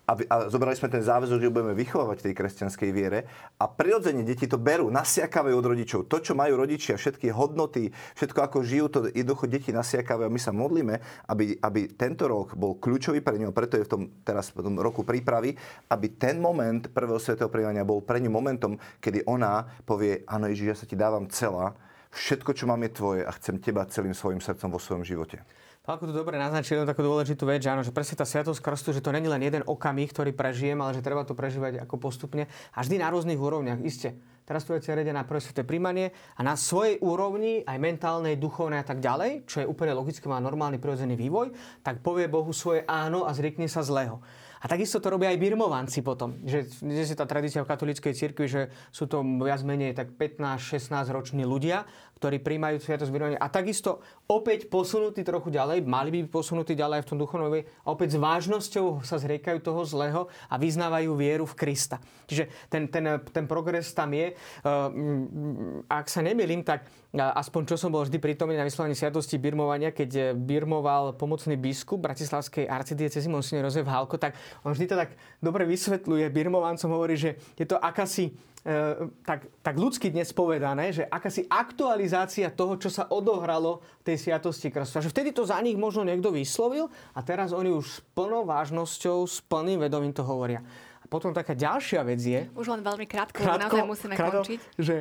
a, 0.07 0.13
a 0.15 0.37
zobrali 0.47 0.79
sme 0.79 0.87
ten 0.87 1.03
záväzok, 1.03 1.43
že 1.43 1.51
budeme 1.51 1.75
vychovávať 1.75 2.23
v 2.23 2.27
tej 2.31 2.35
kresťanskej 2.39 2.91
viere 2.95 3.27
a 3.59 3.67
prirodzene 3.67 4.23
deti 4.23 4.47
to 4.47 4.55
berú, 4.55 4.87
nasiakavajú 4.87 5.55
od 5.59 5.67
rodičov. 5.67 6.01
To, 6.07 6.23
čo 6.23 6.39
majú 6.39 6.55
rodičia, 6.63 6.95
všetky 6.95 7.35
hodnoty, 7.35 7.91
všetko 8.15 8.39
ako 8.39 8.59
žijú, 8.63 8.87
to 8.87 8.99
jednoducho 9.11 9.51
deti 9.51 9.75
nasiakavajú 9.75 10.31
a 10.31 10.33
my 10.33 10.39
sa 10.39 10.55
modlíme, 10.55 10.95
aby, 11.27 11.59
aby 11.59 11.81
tento 11.99 12.31
rok 12.31 12.55
bol 12.55 12.79
kľúčový 12.79 13.19
pre 13.19 13.35
ňu, 13.43 13.51
preto 13.51 13.75
je 13.75 13.85
v 13.85 13.91
tom 13.91 14.03
teraz 14.23 14.55
v 14.55 14.63
tom 14.63 14.79
roku 14.79 15.03
prípravy, 15.03 15.59
aby 15.91 16.07
ten 16.15 16.39
moment 16.39 16.87
prvého 16.95 17.19
svetého 17.19 17.51
príjmania 17.51 17.83
bol 17.83 17.99
pre 17.99 18.23
ňu 18.23 18.31
momentom, 18.31 18.79
kedy 19.03 19.27
ona 19.27 19.67
povie, 19.83 20.23
áno 20.31 20.47
Ježiš, 20.47 20.69
ja 20.71 20.77
sa 20.79 20.87
ti 20.87 20.95
dávam 20.95 21.27
celá, 21.27 21.75
všetko, 22.15 22.55
čo 22.55 22.71
mám 22.71 22.81
je 22.87 22.95
tvoje 22.95 23.23
a 23.27 23.33
chcem 23.35 23.59
teba 23.59 23.83
celým 23.91 24.15
svojim 24.15 24.39
srdcom 24.39 24.71
vo 24.71 24.79
svojom 24.79 25.03
živote. 25.03 25.43
Ako 25.87 26.11
to 26.11 26.19
dobre 26.19 26.35
naznačil 26.35 26.83
takú 26.83 27.07
dôležitú 27.07 27.47
vec, 27.47 27.63
že 27.63 27.71
áno, 27.71 27.87
že 27.87 27.95
presne 27.95 28.19
tá 28.19 28.27
sviatosť 28.27 28.59
krstu, 28.59 28.91
že 28.91 28.99
to 28.99 29.15
není 29.15 29.31
len 29.31 29.39
jeden 29.39 29.63
okamih, 29.63 30.11
ktorý 30.11 30.35
prežijem, 30.35 30.83
ale 30.83 30.99
že 30.99 31.03
treba 31.07 31.23
to 31.23 31.39
prežívať 31.39 31.79
ako 31.87 31.95
postupne 32.03 32.51
a 32.75 32.79
vždy 32.83 32.99
na 32.99 33.07
rôznych 33.07 33.39
úrovniach. 33.39 33.79
Isté, 33.87 34.19
teraz 34.43 34.67
tu 34.67 34.75
je 34.75 34.83
ide 34.83 35.15
na 35.15 35.23
prvé 35.23 35.39
sveté 35.39 35.63
príjmanie 35.63 36.11
a 36.35 36.43
na 36.43 36.59
svojej 36.59 36.99
úrovni, 36.99 37.63
aj 37.63 37.79
mentálnej, 37.79 38.35
duchovnej 38.35 38.83
a 38.83 38.87
tak 38.87 38.99
ďalej, 38.99 39.47
čo 39.47 39.63
je 39.63 39.71
úplne 39.71 39.95
logické, 39.95 40.27
má 40.27 40.43
normálny 40.43 40.83
prirodzený 40.83 41.15
vývoj, 41.15 41.55
tak 41.87 42.03
povie 42.03 42.27
Bohu 42.27 42.51
svoje 42.51 42.83
áno 42.91 43.23
a 43.23 43.31
zriekne 43.31 43.71
sa 43.71 43.87
zlého. 43.87 44.19
A 44.61 44.67
takisto 44.71 45.03
to 45.03 45.13
robia 45.13 45.33
aj 45.33 45.39
birmovanci 45.41 46.01
potom. 46.01 46.41
Že 46.45 46.69
je 46.85 47.17
tá 47.17 47.29
tradícia 47.29 47.61
v 47.61 47.69
katolíckej 47.69 48.13
cirkvi, 48.17 48.47
že 48.49 48.63
sú 48.89 49.05
to 49.05 49.21
viac 49.43 49.61
menej 49.61 49.93
tak 49.93 50.17
15-16 50.17 51.13
roční 51.13 51.45
ľudia, 51.45 51.85
ktorí 52.17 52.41
príjmajú 52.41 52.81
sviatosť 52.81 53.13
birmovania. 53.13 53.41
A 53.45 53.53
takisto 53.53 54.01
opäť 54.25 54.73
posunutí 54.73 55.21
trochu 55.21 55.53
ďalej, 55.53 55.85
mali 55.85 56.09
by 56.09 56.19
byť 56.25 56.31
posunutí 56.33 56.73
ďalej 56.73 57.05
v 57.05 57.09
tom 57.13 57.21
duchovnom 57.21 57.53
opäť 57.85 58.17
s 58.17 58.19
vážnosťou 58.19 59.05
sa 59.05 59.21
zriekajú 59.21 59.61
toho 59.61 59.85
zlého 59.85 60.23
a 60.49 60.57
vyznávajú 60.57 61.13
vieru 61.13 61.45
v 61.45 61.55
Krista. 61.55 62.01
Čiže 62.25 62.49
ten, 62.73 62.89
ten, 62.89 63.05
ten 63.21 63.45
progres 63.45 63.93
tam 63.93 64.17
je. 64.17 64.33
Ehm, 64.33 65.85
ak 65.87 66.09
sa 66.09 66.25
nemýlim, 66.25 66.65
tak 66.65 66.89
aspoň 67.17 67.63
čo 67.73 67.77
som 67.81 67.89
bol 67.89 68.05
vždy 68.05 68.21
prítomný 68.21 68.61
na 68.61 68.69
vyslovení 68.69 68.93
sviatosti 68.93 69.41
birmovania, 69.41 69.95
keď 69.95 70.11
eh, 70.17 70.25
birmoval 70.37 71.17
pomocný 71.17 71.57
biskup 71.57 72.05
Bratislavskej 72.05 72.69
arcidiecezy 72.69 73.31
Monsignor 73.33 73.73
Jozef 73.73 73.89
Halko, 73.89 74.21
tak 74.21 74.37
on 74.67 74.77
vždy 74.77 74.87
to 74.93 74.97
tak 75.01 75.17
dobre 75.41 75.65
vysvetľuje. 75.65 76.29
Birmovancom 76.29 76.93
hovorí, 76.93 77.17
že 77.17 77.41
je 77.57 77.65
to 77.65 77.81
akási 77.81 78.37
E, 78.67 79.07
tak, 79.23 79.47
tak 79.63 79.79
ľudsky 79.79 80.11
dnes 80.11 80.35
povedané, 80.35 80.91
že 80.91 81.07
akási 81.07 81.47
aktualizácia 81.47 82.51
toho, 82.51 82.75
čo 82.75 82.91
sa 82.91 83.07
odohralo 83.07 83.79
v 84.03 84.11
tej 84.11 84.17
sviatosti 84.27 84.75
krstu. 84.75 85.07
Že 85.07 85.15
vtedy 85.15 85.31
to 85.31 85.47
za 85.47 85.63
nich 85.63 85.79
možno 85.79 86.03
niekto 86.03 86.35
vyslovil 86.35 86.91
a 87.15 87.23
teraz 87.23 87.55
oni 87.55 87.71
už 87.71 87.87
s 87.87 87.99
plnou 88.11 88.43
vážnosťou, 88.43 89.23
s 89.23 89.39
plným 89.47 89.87
vedomím 89.87 90.11
to 90.11 90.27
hovoria. 90.27 90.67
A 90.99 91.07
potom 91.07 91.31
taká 91.31 91.55
ďalšia 91.55 92.03
vec 92.03 92.19
je... 92.19 92.51
Už 92.59 92.67
len 92.67 92.83
veľmi 92.83 93.07
krátko, 93.07 93.39
krátko 93.39 93.71
naozaj 93.71 93.87
musíme 93.87 94.15
krátko, 94.19 94.43
končiť. 94.43 94.59
Že 94.83 94.97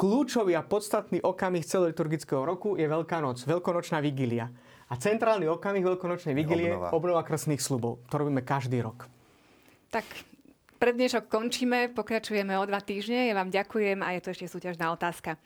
kľúčový 0.00 0.56
a 0.56 0.64
podstatný 0.64 1.20
okamih 1.20 1.60
celoliturgického 1.60 2.40
roku 2.40 2.80
je 2.80 2.88
Veľká 2.88 3.20
noc, 3.20 3.44
Veľkonočná 3.44 4.00
vigília. 4.00 4.48
A 4.88 4.96
centrálny 4.96 5.44
okamih 5.44 5.84
Veľkonočnej 5.84 6.32
vigílie 6.32 6.72
obnova. 6.72 6.88
obnova 6.96 7.22
krstných 7.22 7.60
slubov. 7.60 8.00
To 8.08 8.24
robíme 8.24 8.40
každý 8.40 8.80
rok. 8.80 9.12
Tak 9.92 10.08
pre 10.80 10.96
dnešok 10.96 11.28
končíme, 11.28 11.92
pokračujeme 11.92 12.56
o 12.56 12.64
dva 12.64 12.80
týždne. 12.80 13.28
Ja 13.28 13.36
vám 13.36 13.52
ďakujem 13.52 14.00
a 14.00 14.16
je 14.16 14.20
to 14.24 14.32
ešte 14.32 14.48
súťažná 14.48 14.88
otázka. 14.88 15.36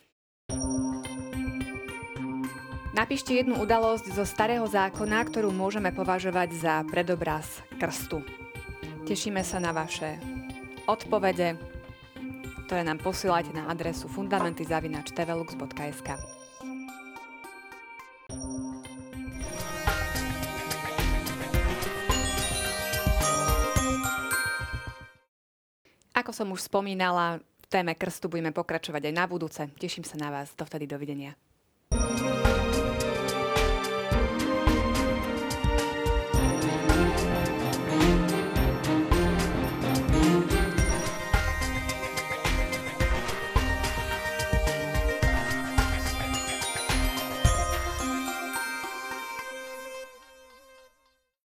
Napíšte 2.94 3.34
jednu 3.34 3.58
udalosť 3.58 4.14
zo 4.14 4.22
starého 4.22 4.70
zákona, 4.70 5.26
ktorú 5.26 5.50
môžeme 5.50 5.90
považovať 5.90 6.54
za 6.54 6.74
predobraz 6.86 7.58
krstu. 7.82 8.22
Tešíme 9.02 9.42
sa 9.42 9.58
na 9.58 9.74
vaše 9.74 10.14
odpovede, 10.86 11.73
ktoré 12.64 12.80
nám 12.80 13.04
posielate 13.04 13.52
na 13.52 13.68
adresu 13.68 14.08
fundamentyzavinačtvelux.sk. 14.08 16.08
Ako 26.14 26.30
som 26.30 26.46
už 26.54 26.70
spomínala, 26.70 27.42
v 27.42 27.66
téme 27.68 27.98
krstu 27.98 28.30
budeme 28.30 28.54
pokračovať 28.54 29.10
aj 29.10 29.14
na 29.14 29.26
budúce. 29.26 29.66
Teším 29.76 30.06
sa 30.06 30.14
na 30.16 30.30
vás. 30.30 30.54
Dovtedy 30.54 30.86
dovidenia. 30.86 31.34